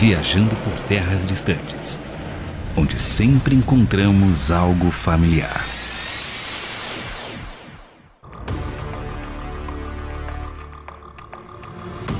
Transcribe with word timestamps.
viajando 0.00 0.54
por 0.56 0.74
terras 0.86 1.26
distantes, 1.26 2.00
onde 2.76 2.98
sempre 2.98 3.54
encontramos 3.54 4.50
algo 4.50 4.90
familiar. 4.90 5.75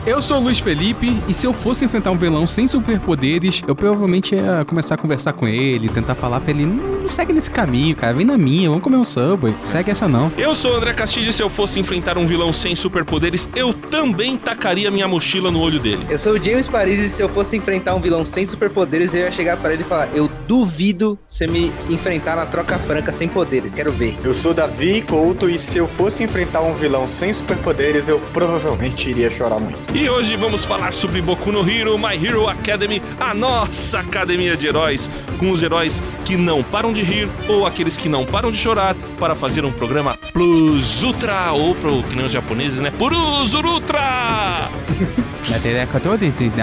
Eu 0.07 0.23
sou 0.23 0.37
o 0.37 0.41
Luiz 0.41 0.61
Felipe 0.61 1.21
e 1.27 1.35
se 1.35 1.49
eu 1.49 1.53
fosse 1.53 1.85
enfrentar 1.85 2.13
um 2.13 2.17
vilão 2.17 2.47
sem 2.47 2.69
superpoderes, 2.69 3.61
eu 3.67 3.75
provavelmente 3.75 4.37
ia 4.37 4.65
começar 4.65 4.95
a 4.95 4.97
conversar 4.97 5.33
com 5.33 5.49
ele, 5.49 5.89
tentar 5.89 6.15
falar 6.15 6.39
pra 6.39 6.53
ele, 6.53 6.65
não 6.65 7.09
segue 7.09 7.33
nesse 7.33 7.51
caminho, 7.51 7.97
cara, 7.97 8.15
vem 8.15 8.25
na 8.25 8.39
minha, 8.39 8.69
vamos 8.69 8.85
comer 8.85 8.99
um 8.99 9.05
Subway, 9.05 9.53
segue 9.65 9.91
essa 9.91 10.07
não. 10.07 10.31
Eu 10.39 10.55
sou 10.55 10.75
o 10.75 10.77
André 10.77 10.93
Castilho 10.93 11.31
e 11.31 11.33
se 11.33 11.43
eu 11.43 11.51
fosse 11.51 11.81
enfrentar 11.81 12.17
um 12.19 12.25
vilão 12.25 12.53
sem 12.53 12.77
superpoderes, 12.77 13.49
eu 13.57 13.73
também 13.75 14.37
tacaria 14.37 14.93
minha 14.93 15.09
mochila 15.09 15.51
no 15.51 15.59
olho 15.59 15.81
dele. 15.81 16.07
Eu 16.09 16.21
sou 16.21 16.35
o 16.35 16.39
James 16.39 16.69
Paris 16.69 17.01
e 17.01 17.09
se 17.09 17.21
eu 17.21 17.29
fosse 17.29 17.57
enfrentar 17.57 17.97
um 17.97 18.01
vilão 18.01 18.25
sem 18.25 18.47
superpoderes, 18.47 19.13
eu 19.13 19.23
ia 19.23 19.33
chegar 19.33 19.57
para 19.57 19.73
ele 19.73 19.83
e 19.83 19.87
falar: 19.87 20.09
Eu 20.15 20.31
duvido 20.47 21.19
você 21.29 21.49
me 21.49 21.73
enfrentar 21.91 22.37
na 22.37 22.47
troca 22.47 22.79
franca 22.79 23.11
sem 23.11 23.27
poderes, 23.27 23.75
quero 23.75 23.91
ver. 23.91 24.17
Eu 24.23 24.35
sou 24.35 24.55
Davi 24.55 25.03
Couto 25.03 25.51
e 25.51 25.59
se 25.59 25.79
eu 25.79 25.89
fosse 25.89 26.23
enfrentar 26.23 26.61
um 26.61 26.75
vilão 26.75 27.09
sem 27.09 27.33
superpoderes, 27.33 28.09
eu 28.09 28.21
provavelmente 28.33 29.11
iria 29.11 29.31
chorar 29.31 29.59
muito. 29.59 29.96
E 29.97 30.11
hoje 30.11 30.37
vamos 30.37 30.63
falar 30.63 30.93
sobre 30.93 31.23
Boku 31.23 31.51
no 31.51 31.67
Hero, 31.67 31.97
My 31.97 32.23
Hero 32.23 32.47
Academy, 32.47 33.01
a 33.19 33.33
nossa 33.33 34.01
academia 34.01 34.55
de 34.55 34.67
heróis, 34.67 35.09
com 35.39 35.51
os 35.51 35.63
heróis 35.63 36.03
que 36.27 36.37
não 36.37 36.63
param 36.63 36.93
de 36.93 37.01
rir 37.03 37.27
ou 37.49 37.67
aqueles 37.67 37.97
que 37.97 38.07
não 38.07 38.27
param 38.27 38.53
de 38.53 38.59
chorar 38.59 38.95
para 39.19 39.35
fazer 39.35 39.65
um 39.65 39.73
programa 39.73 40.15
Plus 40.35 41.03
Ultra, 41.03 41.53
ou 41.53 41.75
pro, 41.75 42.03
que 42.03 42.15
nem 42.15 42.27
os 42.27 42.33
japoneses, 42.33 42.79
né? 42.79 42.93
Plus 42.99 43.55
Ultra! 43.55 44.69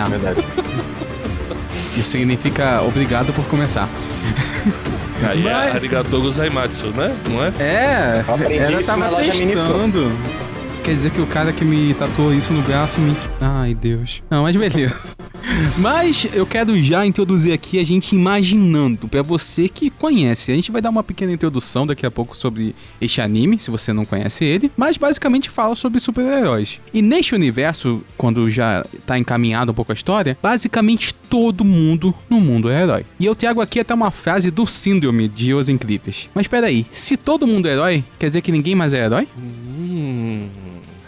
Verdade. 0.10 0.44
Isso 1.98 2.12
significa 2.12 2.84
obrigado 2.84 3.34
por 3.34 3.46
começar. 3.46 3.90
Aí 5.28 5.48
é 5.48 5.52
Mas- 5.52 5.76
arigatou 5.76 6.22
gozaimatsu, 6.22 6.88
né? 6.88 7.16
Não 7.32 7.44
é? 7.44 7.52
É, 7.60 8.26
ela 8.60 8.84
tava 8.84 8.98
na 9.00 9.10
loja 9.10 9.34
Ministro. 9.34 9.64
testando. 9.64 10.12
Quer 10.84 10.96
dizer 10.96 11.12
que 11.12 11.22
o 11.22 11.28
cara 11.28 11.54
que 11.54 11.64
me 11.64 11.94
tatuou 11.94 12.34
isso 12.34 12.52
no 12.52 12.62
braço 12.62 13.00
me. 13.00 13.16
Ai, 13.40 13.74
Deus. 13.74 14.22
Não, 14.30 14.44
mas 14.44 14.54
beleza. 14.56 15.16
Mas 15.78 16.26
eu 16.34 16.46
quero 16.46 16.78
já 16.80 17.06
introduzir 17.06 17.54
aqui 17.54 17.80
a 17.80 17.84
gente 17.84 18.16
imaginando, 18.16 19.08
pra 19.08 19.22
você 19.22 19.68
que 19.68 19.90
conhece. 19.90 20.52
A 20.52 20.56
gente 20.56 20.72
vai 20.72 20.82
dar 20.82 20.90
uma 20.90 21.04
pequena 21.04 21.32
introdução 21.32 21.86
daqui 21.86 22.06
a 22.06 22.12
pouco 22.12 22.36
sobre 22.36 22.74
este 23.00 23.22
anime, 23.22 23.60
se 23.60 23.70
você 23.70 23.92
não 23.92 24.06
conhece 24.06 24.44
ele. 24.46 24.72
Mas 24.76 24.98
basicamente 24.98 25.50
fala 25.50 25.76
sobre 25.76 26.00
super-heróis. 26.00 26.80
E 26.94 27.02
neste 27.02 27.36
universo, 27.36 28.02
quando 28.18 28.50
já 28.50 28.86
tá 29.06 29.18
encaminhado 29.20 29.72
um 29.72 29.76
pouco 29.76 29.92
a 29.92 29.96
história, 29.96 30.38
basicamente 30.42 31.14
todo 31.14 31.66
mundo 31.66 32.14
no 32.30 32.40
mundo 32.40 32.70
é 32.70 32.82
herói. 32.82 33.06
E 33.20 33.26
eu 33.26 33.36
trago 33.36 33.62
aqui 33.62 33.80
até 33.80 33.94
uma 33.94 34.12
frase 34.12 34.50
do 34.50 34.66
síndrome 34.66 35.28
de 35.28 35.54
Os 35.54 35.70
Incríveis. 35.70 36.30
Mas 36.34 36.48
peraí, 36.48 36.86
se 36.92 37.18
todo 37.18 37.48
mundo 37.48 37.68
é 37.68 37.74
herói, 37.74 38.04
quer 38.18 38.28
dizer 38.28 38.42
que 38.42 38.52
ninguém 38.52 38.76
mais 38.76 38.94
é 38.94 39.04
herói? 39.04 39.28
Hum, 39.38 39.73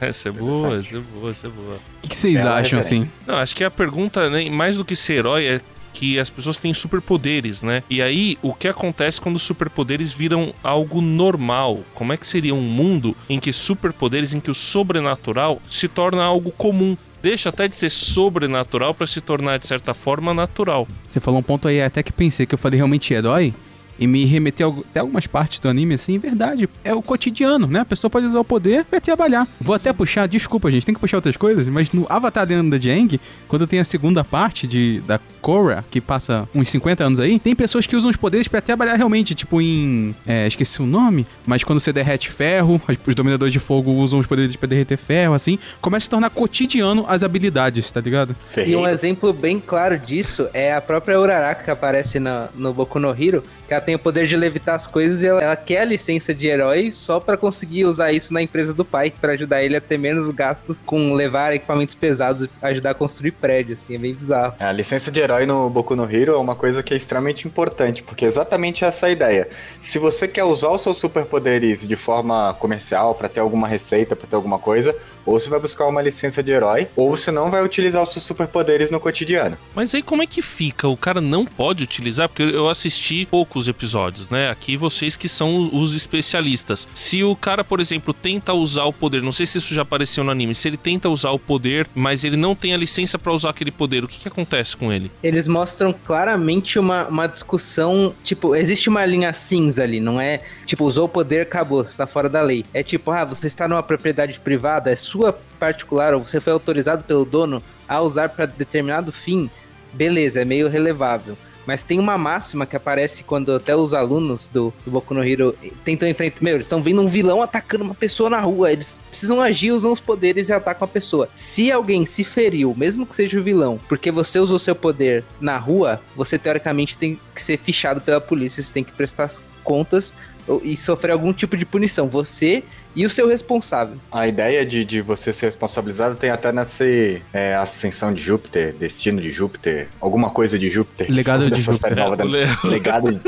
essa 0.01 0.29
é 0.29 0.31
boa, 0.31 0.77
essa 0.77 0.95
é 0.95 0.99
boa, 0.99 1.31
essa 1.31 1.47
é 1.47 1.49
boa. 1.49 1.75
O 1.75 2.01
que, 2.01 2.09
que 2.09 2.17
vocês 2.17 2.35
Bela 2.35 2.57
acham 2.57 2.79
assim? 2.79 3.09
Não, 3.25 3.35
acho 3.35 3.55
que 3.55 3.63
a 3.63 3.71
pergunta, 3.71 4.29
né, 4.29 4.49
mais 4.49 4.77
do 4.77 4.85
que 4.85 4.95
ser 4.95 5.13
herói, 5.13 5.45
é 5.45 5.61
que 5.95 6.19
as 6.19 6.29
pessoas 6.29 6.59
têm 6.59 6.73
superpoderes, 6.73 7.63
né? 7.63 7.81
E 7.89 8.01
aí, 8.01 8.37
o 8.41 8.53
que 8.53 8.67
acontece 8.67 9.19
quando 9.19 9.37
os 9.37 9.43
superpoderes 9.43 10.11
viram 10.11 10.53
algo 10.61 10.99
normal? 10.99 11.79
Como 11.93 12.11
é 12.11 12.17
que 12.17 12.27
seria 12.27 12.53
um 12.53 12.61
mundo 12.61 13.15
em 13.29 13.39
que 13.39 13.53
superpoderes, 13.53 14.33
em 14.33 14.41
que 14.41 14.51
o 14.51 14.55
sobrenatural 14.55 15.61
se 15.71 15.87
torna 15.87 16.21
algo 16.23 16.51
comum? 16.51 16.97
Deixa 17.23 17.49
até 17.49 17.67
de 17.67 17.75
ser 17.75 17.89
sobrenatural 17.89 18.93
para 18.93 19.07
se 19.07 19.21
tornar, 19.21 19.57
de 19.57 19.65
certa 19.65 19.93
forma, 19.93 20.33
natural. 20.33 20.85
Você 21.09 21.19
falou 21.19 21.39
um 21.39 21.43
ponto 21.43 21.67
aí 21.67 21.81
até 21.81 22.03
que 22.03 22.11
pensei 22.11 22.45
que 22.45 22.53
eu 22.53 22.59
falei 22.59 22.77
realmente 22.77 23.13
herói. 23.13 23.53
E 23.97 24.05
me 24.07 24.25
remeteu 24.25 24.69
a- 24.85 24.89
até 24.89 24.99
algumas 24.99 25.25
partes 25.25 25.59
do 25.59 25.69
anime, 25.69 25.93
assim, 25.93 26.17
verdade. 26.17 26.67
É 26.83 26.93
o 26.93 27.01
cotidiano, 27.01 27.65
né? 27.67 27.79
A 27.79 27.85
pessoa 27.85 28.09
pode 28.09 28.25
usar 28.27 28.39
o 28.39 28.43
poder 28.45 28.83
pra 28.85 28.99
trabalhar. 28.99 29.47
Vou 29.59 29.75
até 29.75 29.93
puxar, 29.93 30.27
desculpa, 30.27 30.69
gente, 30.69 30.85
tem 30.85 30.93
que 30.95 30.99
puxar 31.01 31.17
outras 31.17 31.37
coisas, 31.37 31.65
mas 31.67 31.91
no 31.91 32.05
Avatar 32.09 32.45
dentro 32.45 32.69
da 32.69 32.77
Jang, 32.77 33.19
quando 33.47 33.65
tem 33.65 33.79
a 33.79 33.83
segunda 33.85 34.23
parte 34.23 34.67
de, 34.67 35.01
da 35.07 35.19
Korra, 35.45 35.85
que 35.91 36.01
passa 36.01 36.49
uns 36.55 36.69
50 36.69 37.03
anos 37.03 37.19
aí, 37.19 37.37
tem 37.37 37.53
pessoas 37.53 37.85
que 37.85 37.95
usam 37.95 38.09
os 38.09 38.15
poderes 38.17 38.47
pra 38.47 38.61
trabalhar 38.61 38.95
realmente, 38.95 39.35
tipo 39.35 39.61
em. 39.61 40.15
É, 40.25 40.47
esqueci 40.47 40.81
o 40.81 40.87
nome, 40.87 41.27
mas 41.45 41.63
quando 41.63 41.79
você 41.79 41.93
derrete 41.93 42.31
ferro, 42.31 42.81
os 43.05 43.13
dominadores 43.13 43.53
de 43.53 43.59
fogo 43.59 43.91
usam 43.91 44.17
os 44.17 44.25
poderes 44.25 44.55
pra 44.55 44.67
derreter 44.67 44.97
ferro, 44.97 45.35
assim, 45.35 45.59
começa 45.79 46.05
a 46.05 46.05
se 46.05 46.09
tornar 46.09 46.31
cotidiano 46.31 47.05
as 47.07 47.21
habilidades, 47.21 47.91
tá 47.91 48.01
ligado? 48.01 48.35
E 48.65 48.75
um 48.75 48.87
exemplo 48.87 49.31
bem 49.31 49.59
claro 49.59 49.99
disso 49.99 50.49
é 50.51 50.73
a 50.73 50.81
própria 50.81 51.19
Uraraka 51.19 51.63
que 51.65 51.69
aparece 51.69 52.19
na- 52.19 52.47
no 52.55 52.73
Boku 52.73 52.97
no 52.99 53.11
Hero, 53.11 53.43
que 53.67 53.73
ela 53.73 53.81
tem 53.81 53.93
o 53.93 53.99
poder 53.99 54.25
de 54.25 54.35
levitar 54.35 54.73
as 54.73 54.87
coisas 54.87 55.21
e 55.21 55.27
ela, 55.27 55.43
ela 55.43 55.55
quer 55.55 55.81
a 55.81 55.85
licença 55.85 56.33
de 56.33 56.47
herói 56.47 56.91
só 56.91 57.19
pra 57.19 57.37
conseguir 57.37 57.85
usar 57.85 58.11
isso 58.11 58.33
na 58.33 58.41
empresa 58.41 58.73
do 58.73 58.83
pai, 58.83 59.13
pra 59.21 59.33
ajudar 59.33 59.61
ele 59.63 59.75
a 59.75 59.81
ter 59.81 59.99
menos 59.99 60.27
gastos 60.31 60.77
com 60.87 61.13
levar 61.13 61.53
equipamentos 61.53 61.93
pesados 61.93 62.45
e 62.45 62.49
ajudar 62.63 62.91
a 62.91 62.93
construir 62.95 63.31
prédios, 63.31 63.83
assim, 63.83 63.93
é 63.93 63.97
bem 63.99 64.13
bizarro. 64.15 64.55
A 64.59 64.71
licença 64.71 65.11
de 65.11 65.19
herói 65.19 65.34
no 65.43 65.71
Boku 65.71 65.95
no 65.95 66.03
Hero 66.03 66.33
é 66.33 66.37
uma 66.37 66.55
coisa 66.55 66.83
que 66.83 66.93
é 66.93 66.97
extremamente 66.97 67.47
importante, 67.47 68.03
porque 68.03 68.25
é 68.25 68.27
exatamente 68.27 68.85
essa 68.85 69.09
ideia. 69.09 69.49
Se 69.81 69.97
você 69.97 70.27
quer 70.27 70.43
usar 70.43 70.69
os 70.69 70.81
seus 70.81 70.97
superpoderes 70.97 71.85
de 71.85 71.95
forma 71.95 72.55
comercial, 72.59 73.15
pra 73.15 73.27
ter 73.27 73.39
alguma 73.39 73.67
receita, 73.67 74.15
pra 74.15 74.27
ter 74.27 74.35
alguma 74.35 74.59
coisa, 74.59 74.95
ou 75.25 75.39
você 75.39 75.49
vai 75.49 75.59
buscar 75.59 75.87
uma 75.87 76.01
licença 76.01 76.43
de 76.43 76.51
herói, 76.51 76.87
ou 76.95 77.09
você 77.09 77.31
não 77.31 77.49
vai 77.49 77.63
utilizar 77.63 78.03
os 78.03 78.11
seus 78.11 78.23
superpoderes 78.25 78.91
no 78.91 78.99
cotidiano. 78.99 79.57
Mas 79.73 79.93
aí 79.95 80.01
como 80.01 80.23
é 80.23 80.27
que 80.27 80.41
fica? 80.41 80.87
O 80.87 80.97
cara 80.97 81.19
não 81.19 81.45
pode 81.45 81.83
utilizar? 81.83 82.29
Porque 82.29 82.43
eu 82.43 82.69
assisti 82.69 83.27
poucos 83.29 83.67
episódios, 83.67 84.29
né? 84.29 84.49
Aqui 84.49 84.77
vocês 84.77 85.17
que 85.17 85.27
são 85.27 85.69
os 85.73 85.95
especialistas. 85.95 86.87
Se 86.93 87.23
o 87.23 87.35
cara, 87.35 87.63
por 87.63 87.79
exemplo, 87.79 88.13
tenta 88.13 88.53
usar 88.53 88.85
o 88.85 88.93
poder, 88.93 89.21
não 89.21 89.31
sei 89.31 89.45
se 89.45 89.57
isso 89.57 89.73
já 89.73 89.81
apareceu 89.81 90.23
no 90.23 90.31
anime, 90.31 90.55
se 90.55 90.67
ele 90.67 90.77
tenta 90.77 91.09
usar 91.09 91.31
o 91.31 91.39
poder, 91.39 91.87
mas 91.95 92.23
ele 92.23 92.37
não 92.37 92.55
tem 92.55 92.73
a 92.73 92.77
licença 92.77 93.17
pra 93.17 93.33
usar 93.33 93.49
aquele 93.49 93.71
poder, 93.71 94.03
o 94.03 94.07
que, 94.07 94.19
que 94.19 94.27
acontece 94.27 94.75
com 94.77 94.91
ele? 94.91 95.11
Eles 95.23 95.47
mostram 95.47 95.93
claramente 95.93 96.77
uma, 96.77 97.07
uma 97.07 97.27
discussão, 97.27 98.13
tipo, 98.23 98.55
existe 98.55 98.89
uma 98.89 99.05
linha 99.05 99.33
cinza 99.33 99.83
ali, 99.83 99.99
não 99.99 100.19
é 100.19 100.41
tipo, 100.65 100.83
usou 100.83 101.05
o 101.05 101.09
poder, 101.09 101.41
acabou, 101.41 101.83
você 101.83 101.95
tá 101.95 102.07
fora 102.07 102.27
da 102.27 102.41
lei. 102.41 102.65
É 102.73 102.83
tipo, 102.83 103.11
ah, 103.11 103.23
você 103.23 103.47
está 103.47 103.67
numa 103.67 103.83
propriedade 103.83 104.39
privada, 104.39 104.91
é 104.91 104.95
sua 104.95 105.14
particular, 105.59 106.13
ou 106.13 106.25
você 106.25 106.39
foi 106.39 106.53
autorizado 106.53 107.03
pelo 107.03 107.25
dono 107.25 107.61
a 107.87 108.01
usar 108.01 108.29
para 108.29 108.45
determinado 108.45 109.11
fim, 109.11 109.49
beleza, 109.93 110.41
é 110.41 110.45
meio 110.45 110.67
relevável. 110.67 111.37
Mas 111.65 111.83
tem 111.83 111.99
uma 111.99 112.17
máxima 112.17 112.65
que 112.65 112.75
aparece 112.75 113.23
quando 113.23 113.53
até 113.53 113.75
os 113.75 113.93
alunos 113.93 114.47
do, 114.47 114.73
do 114.85 114.91
Boku 114.91 115.13
no 115.13 115.23
Hero 115.23 115.55
tentam 115.83 116.07
enfrentar. 116.07 116.37
Meu, 116.41 116.53
eles 116.53 116.65
estão 116.67 116.81
vendo 116.81 117.01
um 117.01 117.07
vilão 117.07 117.41
atacando 117.41 117.83
uma 117.83 117.95
pessoa 117.95 118.29
na 118.29 118.39
rua. 118.39 118.71
Eles 118.71 119.01
precisam 119.09 119.41
agir, 119.41 119.71
usam 119.71 119.91
os 119.91 119.99
poderes 119.99 120.49
e 120.49 120.53
atacam 120.53 120.85
a 120.85 120.87
pessoa. 120.87 121.27
Se 121.33 121.71
alguém 121.71 122.05
se 122.05 122.23
feriu, 122.23 122.75
mesmo 122.77 123.05
que 123.05 123.15
seja 123.15 123.39
o 123.39 123.43
vilão, 123.43 123.79
porque 123.89 124.11
você 124.11 124.37
usou 124.39 124.59
seu 124.59 124.75
poder 124.75 125.23
na 125.41 125.57
rua, 125.57 125.99
você 126.15 126.37
teoricamente 126.37 126.97
tem 126.97 127.19
que 127.33 127.41
ser 127.41 127.57
fichado 127.57 127.99
pela 127.99 128.21
polícia. 128.21 128.61
Você 128.61 128.71
tem 128.71 128.83
que 128.83 128.91
prestar 128.91 129.31
contas 129.63 130.13
e 130.61 130.77
sofrer 130.77 131.11
algum 131.11 131.33
tipo 131.33 131.57
de 131.57 131.65
punição. 131.65 132.07
Você 132.07 132.63
e 132.95 133.05
o 133.05 133.09
seu 133.09 133.27
responsável. 133.27 133.97
A 134.11 134.27
ideia 134.27 134.65
de, 134.65 134.85
de 134.85 135.01
você 135.01 135.33
ser 135.33 135.47
responsabilizado 135.47 136.15
tem 136.15 136.29
até 136.29 136.51
nessa 136.51 136.85
é, 137.33 137.55
ascensão 137.55 138.13
de 138.13 138.23
Júpiter, 138.23 138.73
destino 138.79 139.21
de 139.21 139.31
Júpiter, 139.31 139.87
alguma 139.99 140.29
coisa 140.29 140.57
de 140.57 140.69
Júpiter. 140.69 141.07
Legado 141.11 141.49
de 141.51 141.59
Júpiter. 141.61 141.93
da- 141.95 142.03
É, 142.03 142.23
le- 142.25 142.69
Legado, 142.69 143.21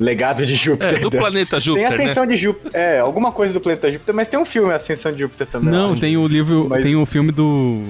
legado 0.00 0.44
de 0.46 0.54
Júpiter. 0.54 0.94
É, 0.96 1.00
do 1.00 1.10
planeta 1.10 1.56
Tem 1.56 1.60
Júpiter, 1.60 1.88
né? 1.90 1.94
Ascensão 1.94 2.26
de 2.26 2.36
Júpiter. 2.36 2.70
É, 2.74 2.98
alguma 2.98 3.30
coisa 3.30 3.54
do 3.54 3.60
planeta 3.60 3.90
Júpiter, 3.90 4.14
mas 4.14 4.28
tem 4.28 4.38
um 4.40 4.44
filme 4.44 4.72
Ascensão 4.72 5.12
de 5.12 5.20
Júpiter 5.20 5.46
também. 5.46 5.68
eu 5.72 5.74
Não, 5.74 5.96
tem 5.98 6.16
o 6.16 6.26
livro, 6.26 6.66
Mas- 6.68 6.82
tem 6.82 6.96
o 6.96 7.06
filme 7.06 7.30
do. 7.30 7.82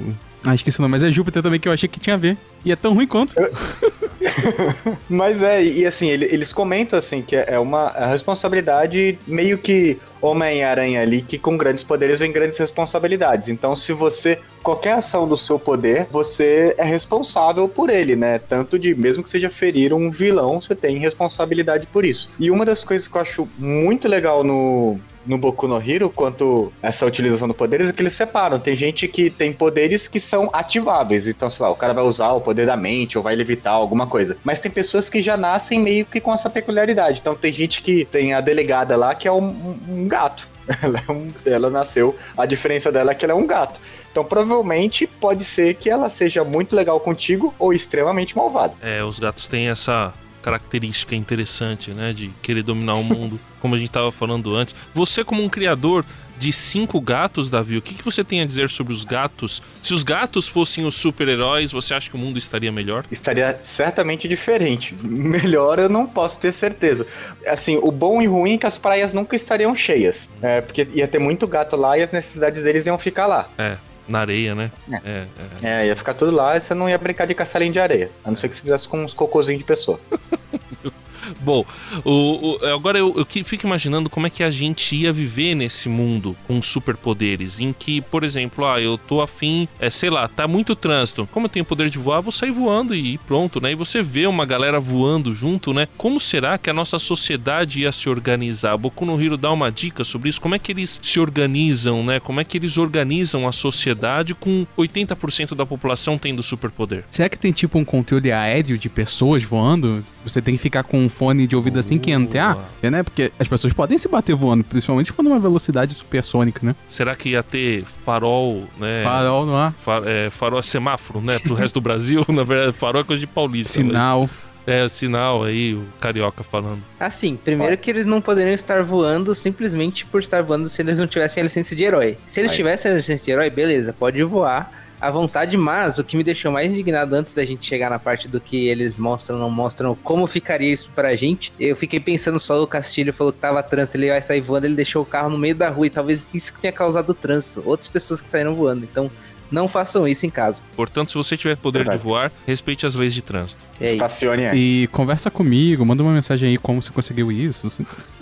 Ah, 0.47 0.55
esqueci 0.55 0.79
o 0.79 0.83
nome, 0.83 0.93
mas 0.93 1.03
é 1.03 1.11
Júpiter 1.11 1.43
também 1.43 1.59
que 1.59 1.67
eu 1.67 1.73
achei 1.73 1.89
que 1.89 1.99
tinha 1.99 2.15
a 2.15 2.19
ver. 2.19 2.37
E 2.67 2.71
é 2.71 2.77
tão 2.77 2.93
ruim 2.93 3.07
quanto. 3.07 3.35
Mas 5.09 5.43
é, 5.43 5.63
e 5.63 5.87
assim, 5.87 6.09
ele- 6.09 6.27
eles 6.27 6.53
comentam 6.53 6.99
assim 6.99 7.23
que 7.23 7.37
é 7.37 7.59
uma 7.59 7.89
a 7.89 8.07
responsabilidade 8.07 9.19
meio 9.27 9.59
que 9.59 9.99
Homem-Aranha 10.21 11.03
ali, 11.03 11.23
que 11.23 11.39
com 11.39 11.57
grandes 11.57 11.85
poderes 11.85 12.19
vem 12.19 12.33
grandes 12.33 12.59
responsabilidades. 12.59 13.49
Então, 13.49 13.75
se 13.77 13.93
você. 13.93 14.39
Qualquer 14.63 14.93
ação 14.95 15.29
do 15.29 15.37
seu 15.37 15.59
poder, 15.59 16.07
você 16.11 16.75
é 16.79 16.85
responsável 16.85 17.69
por 17.69 17.91
ele, 17.91 18.17
né? 18.17 18.39
Tanto 18.39 18.79
de, 18.79 18.95
mesmo 18.95 19.23
que 19.23 19.29
seja 19.29 19.51
ferir 19.51 19.93
um 19.93 20.11
vilão, 20.11 20.59
você 20.59 20.75
tem 20.75 20.97
responsabilidade 20.97 21.87
por 21.87 22.03
isso. 22.03 22.31
E 22.41 22.51
uma 22.51 22.65
das 22.65 22.83
coisas 22.83 23.07
que 23.07 23.15
eu 23.15 23.21
acho 23.21 23.49
muito 23.59 24.09
legal 24.09 24.43
no, 24.43 24.99
no 25.27 25.37
Boku 25.37 25.69
no 25.69 25.77
Hero 25.79 26.09
quanto 26.09 26.73
essa 26.83 27.05
utilização 27.05 27.47
do 27.47 27.53
poderes 27.53 27.91
é 27.91 27.93
que 27.93 28.01
eles 28.01 28.15
separam. 28.15 28.59
Tem 28.59 28.75
gente 28.75 29.07
que 29.07 29.29
tem 29.29 29.53
poderes 29.53 30.09
que 30.09 30.19
são 30.19 30.49
ativáveis. 30.51 31.29
Então, 31.29 31.51
sei 31.51 31.63
lá, 31.67 31.71
o 31.71 31.77
cara 31.77 31.93
vai 31.93 32.05
usar 32.05 32.33
o 32.33 32.41
poder 32.41 32.65
da 32.65 32.75
mente 32.75 33.19
ou 33.19 33.23
vai 33.25 33.35
levitar 33.37 33.75
alguma 33.75 34.07
coisa. 34.07 34.35
Mas 34.43 34.61
tem 34.61 34.71
pessoas 34.71 35.11
que 35.11 35.21
já 35.21 35.37
nascem 35.37 35.79
meio 35.79 36.07
que 36.07 36.23
com 36.23 36.33
essa 36.33 36.49
peculiaridade. 36.49 37.21
Então 37.21 37.35
tem 37.35 37.53
gente 37.53 37.83
que 37.83 38.07
tem 38.07 38.33
a 38.33 38.41
delegada 38.41 38.97
lá 38.97 39.15
que 39.15 39.29
é 39.29 39.33
um, 39.33 39.45
um- 39.49 40.09
gato. 40.15 40.49
Ela, 40.83 41.03
é 41.07 41.13
um, 41.13 41.29
ela 41.45 41.69
nasceu, 41.69 42.17
a 42.39 42.47
diferença 42.47 42.91
dela 42.91 43.11
é 43.11 43.15
que 43.15 43.23
ela 43.23 43.35
é 43.35 43.37
um 43.37 43.47
gato. 43.47 43.79
Então 44.11 44.25
provavelmente 44.25 45.07
pode 45.07 45.45
ser 45.45 45.75
que 45.75 45.91
ela 45.91 46.09
seja 46.09 46.43
muito 46.43 46.75
legal 46.75 46.99
contigo 47.01 47.55
ou 47.59 47.71
extremamente 47.71 48.35
malvada. 48.35 48.73
É, 48.81 49.05
os 49.05 49.19
gatos 49.19 49.47
têm 49.47 49.69
essa 49.69 50.11
característica 50.41 51.15
interessante, 51.15 51.91
né? 51.91 52.15
De 52.15 52.29
querer 52.43 52.63
dominar 52.63 52.95
o 52.95 53.05
mundo, 53.05 53.39
como 53.61 53.75
a 53.75 53.79
gente 53.79 53.89
estava 53.89 54.11
falando 54.11 54.55
antes. 54.55 54.75
Você, 54.95 55.23
como 55.23 55.43
um 55.43 55.51
criador 55.51 56.03
de 56.39 56.53
cinco 56.53 57.01
gatos, 57.01 57.49
Davi, 57.49 57.77
o 57.77 57.83
que, 57.83 57.95
que 57.95 58.05
você 58.05 58.25
tem 58.25 58.41
a 58.41 58.45
dizer 58.45 58.71
sobre 58.71 58.93
os 58.93 59.05
gatos? 59.05 59.63
Se 59.83 59.95
os 59.95 60.03
gatos 60.03 60.49
fossem 60.49 60.85
os 60.85 60.95
super-heróis, 60.95 61.73
você 61.73 61.95
acha 61.95 62.11
que 62.11 62.17
o 62.17 62.19
mundo 62.19 62.39
estaria 62.39 62.73
melhor? 62.73 63.05
Estaria 63.11 63.59
certamente 63.63 64.27
diferente. 64.29 64.95
Melhor 65.03 65.79
eu 65.79 65.89
não 65.89 66.07
posso 66.07 66.39
ter 66.39 66.53
certeza. 66.53 67.07
Assim, 67.47 67.79
o 67.83 67.91
bom 67.91 68.21
e 68.21 68.27
ruim 68.27 68.55
é 68.55 68.59
que 68.59 68.67
as 68.67 68.79
praias 68.79 69.13
nunca 69.13 69.37
estariam 69.37 69.75
cheias. 69.75 70.29
É, 70.43 70.61
porque 70.61 70.87
ia 70.93 71.09
ter 71.09 71.19
muito 71.19 71.47
gato 71.47 71.77
lá 71.77 71.97
e 71.99 72.03
as 72.03 72.13
necessidades 72.13 72.63
deles 72.63 72.87
iam 72.87 72.99
ficar 72.99 73.27
lá. 73.27 73.49
É. 73.59 73.77
Na 74.07 74.21
areia, 74.21 74.55
né? 74.55 74.71
É. 74.91 75.27
é, 75.63 75.83
é. 75.83 75.87
ia 75.87 75.97
ficar 75.97 76.13
tudo 76.13 76.31
lá 76.31 76.57
e 76.57 76.61
você 76.61 76.75
não 76.75 76.89
ia 76.89 76.99
brincar 76.99 77.27
de 77.27 77.35
caçalinho 77.35 77.73
de 77.73 77.81
areia. 77.81 78.11
A 78.23 78.31
não 78.31 78.37
ser 78.37 78.49
que 78.49 78.57
você 78.57 78.63
fizesse 78.63 78.87
com 78.87 79.03
uns 79.03 79.15
cocôzinhos 79.15 79.61
de 79.61 79.65
pessoa. 79.65 79.99
Bom, 81.41 81.65
o, 82.05 82.59
o, 82.61 82.67
agora 82.67 82.99
eu, 82.99 83.15
eu 83.17 83.45
fico 83.45 83.67
imaginando 83.67 84.11
como 84.11 84.27
é 84.27 84.31
que 84.31 84.43
a 84.43 84.51
gente 84.51 84.95
ia 84.97 85.13
viver 85.13 85.55
nesse 85.55 85.89
mundo 85.89 86.37
com 86.47 86.61
superpoderes, 86.61 87.61
em 87.61 87.73
que, 87.73 88.01
por 88.01 88.25
exemplo, 88.25 88.67
ah, 88.67 88.81
eu 88.81 88.99
tô 88.99 89.21
afim, 89.21 89.69
é, 89.81 89.91
sei 89.91 90.11
lá, 90.11 90.29
tá 90.29 90.47
muito 90.47 90.75
trânsito. 90.75 91.29
Como 91.33 91.47
eu 91.47 91.51
tenho 91.51 91.65
poder 91.65 91.91
de 91.91 91.99
voar, 91.99 92.21
vou 92.21 92.33
sair 92.33 92.51
voando 92.51 92.95
e 92.95 93.19
pronto, 93.19 93.61
né? 93.61 93.73
E 93.73 93.75
você 93.75 94.03
vê 94.03 94.27
uma 94.27 94.45
galera 94.45 94.81
voando 94.81 95.35
junto, 95.35 95.73
né? 95.73 95.89
Como 95.97 96.21
será 96.21 96.59
que 96.59 96.71
a 96.71 96.75
nossa 96.75 96.99
sociedade 96.99 97.83
ia 97.83 97.93
se 97.93 98.09
organizar? 98.09 98.77
Boku 98.77 99.05
no 99.05 99.21
Hiro 99.21 99.37
dá 99.37 99.51
uma 99.51 99.71
dica 99.71 100.05
sobre 100.05 100.29
isso. 100.29 100.41
Como 100.41 100.55
é 100.55 100.59
que 100.59 100.73
eles 100.73 101.01
se 101.03 101.21
organizam, 101.21 102.05
né? 102.05 102.21
Como 102.21 102.41
é 102.41 102.45
que 102.45 102.59
eles 102.59 102.77
organizam 102.79 103.47
a 103.47 103.53
sociedade 103.53 104.35
com 104.35 104.67
80% 104.77 105.55
da 105.55 105.67
população 105.67 106.19
tendo 106.19 106.43
superpoder? 106.43 107.05
Será 107.11 107.29
que 107.29 107.39
tem 107.39 107.53
tipo 107.53 107.79
um 107.79 107.85
controle 107.85 108.33
aéreo 108.33 108.79
de 108.79 108.89
pessoas 108.89 109.43
voando? 109.43 110.05
Você 110.25 110.41
tem 110.41 110.57
que 110.57 110.63
ficar 110.63 110.83
com 110.83 111.09
fone 111.15 111.47
de 111.47 111.55
ouvido 111.55 111.79
assim 111.79 111.99
que 111.99 112.11
entra, 112.11 112.59
é, 112.83 112.91
né? 112.91 113.03
Porque 113.03 113.33
as 113.39 113.47
pessoas 113.47 113.73
podem 113.73 113.97
se 113.97 114.09
bater 114.09 114.35
voando, 114.35 114.65
principalmente 114.65 115.07
se 115.07 115.13
for 115.13 115.23
numa 115.23 115.39
velocidade 115.39 115.95
supersônica, 115.95 116.61
né? 116.67 116.75
Será 116.89 117.15
que 117.15 117.31
ia 117.31 117.43
ter 117.43 117.85
farol, 118.05 118.65
né? 118.79 119.03
Farol 119.03 119.47
no 119.47 119.57
ar. 119.57 119.73
Far, 119.85 120.03
é, 120.07 120.31
farol 120.31 120.59
é 120.59 120.63
semáforo, 120.63 121.21
né? 121.21 121.39
Pro 121.39 121.55
resto 121.55 121.75
do 121.75 121.81
Brasil, 121.85 122.25
na 122.29 122.43
verdade, 122.43 122.77
farol 122.77 123.03
é 123.03 123.05
coisa 123.05 123.21
de 123.21 123.27
paulista. 123.27 123.75
Sinal. 123.75 124.23
Mas... 124.23 124.45
É, 124.67 124.89
sinal 124.89 125.45
aí, 125.45 125.75
o 125.75 125.85
carioca 126.01 126.43
falando. 126.43 126.83
Assim, 126.99 127.37
primeiro 127.37 127.77
que 127.77 127.91
eles 127.91 128.07
não 128.07 128.21
poderiam 128.23 128.55
estar 128.55 128.83
voando 128.83 129.35
simplesmente 129.35 130.07
por 130.07 130.23
estar 130.23 130.43
voando 130.43 130.71
se 130.71 130.81
eles 130.81 130.99
não 130.99 131.07
tivessem 131.07 131.43
a 131.43 131.45
licença 131.45 131.77
de 131.77 131.85
herói. 131.85 132.17
Se 132.27 132.41
eles 132.41 132.55
tivessem 132.55 132.91
a 132.91 132.95
licença 132.95 133.23
de 133.23 133.31
herói, 133.31 133.51
beleza, 133.51 133.93
pode 133.93 134.23
voar 134.23 134.84
à 135.01 135.11
vontade, 135.11 135.57
mas 135.57 135.99
o 135.99 136.05
que 136.05 136.17
me 136.17 136.25
deixou 136.25 136.51
mais 136.51 136.71
indignado 136.71 137.15
antes 137.15 137.35
da 137.35 137.45
gente 137.45 137.67
chegar 137.67 137.91
na 137.91 137.99
parte 137.99 138.29
do 138.29 138.41
que 138.41 138.69
eles 138.69 138.97
mostram, 138.97 139.39
não 139.39 139.51
mostram, 139.51 139.95
como 140.03 140.27
ficaria 140.27 140.73
isso 140.73 140.91
pra 140.95 141.15
gente, 141.17 141.53
eu 141.59 141.77
fiquei 141.77 142.01
pensando 142.01 142.39
só 142.39 142.63
o 142.63 142.67
Castilho 142.67 143.13
falou 143.13 143.33
que 143.33 143.39
tava 143.39 143.63
trânsito, 143.63 143.97
ele 143.97 144.09
vai 144.09 144.23
sair 144.23 144.41
voando, 144.41 144.67
ele 144.67 144.75
deixou 144.75 145.03
o 145.03 145.07
carro 145.07 145.29
no 145.31 145.39
meio 145.39 145.55
da 145.55 145.69
rua 145.69 145.87
e 145.87 145.91
talvez 145.91 146.29
isso 146.33 146.53
que 146.55 146.61
tenha 146.61 146.73
causado 146.73 147.11
o 147.11 147.15
trânsito, 147.15 147.63
outras 147.67 147.89
pessoas 147.89 148.21
que 148.21 148.31
saíram 148.31 148.55
voando, 148.55 148.85
então 148.85 149.11
não 149.51 149.69
façam 149.69 150.07
isso 150.09 150.27
em 150.27 150.31
casa. 150.31 150.63
Portanto, 150.75 151.11
se 151.11 151.17
você 151.17 151.37
tiver 151.37 151.57
poder 151.57 151.81
Verdade. 151.81 151.99
de 151.99 152.05
voar, 152.05 152.33
respeite 152.47 152.87
as 152.87 152.95
leis 152.95 153.15
de 153.15 153.23
trânsito. 153.23 153.63
É 153.81 153.93
Estacione 153.93 154.47
E 154.55 154.89
conversa 154.89 155.31
comigo, 155.31 155.85
manda 155.85 156.03
uma 156.03 156.13
mensagem 156.13 156.49
aí 156.51 156.59
como 156.59 156.83
você 156.83 156.91
conseguiu 156.91 157.31
isso. 157.31 157.71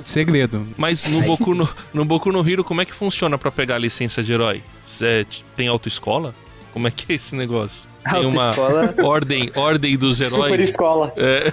Segredo. 0.04 0.66
Mas 0.76 1.04
no 1.08 1.22
Boku 1.22 1.54
no, 1.54 1.68
no 1.92 2.04
Boku 2.04 2.32
no 2.32 2.48
Hero, 2.48 2.64
como 2.64 2.80
é 2.80 2.84
que 2.84 2.92
funciona 2.92 3.38
para 3.38 3.50
pegar 3.50 3.76
a 3.76 3.78
licença 3.78 4.22
de 4.22 4.32
herói? 4.32 4.62
Você 4.86 5.26
tem 5.56 5.68
autoescola? 5.68 6.34
Como 6.72 6.88
é 6.88 6.90
que 6.90 7.12
é 7.12 7.16
esse 7.16 7.34
negócio? 7.34 7.82
Tem 8.10 8.26
uma 8.26 8.52
ordem, 9.04 9.50
ordem 9.54 9.96
dos 9.96 10.18
heróis. 10.20 10.50
Super 10.50 10.60
escola. 10.60 11.12
É. 11.16 11.52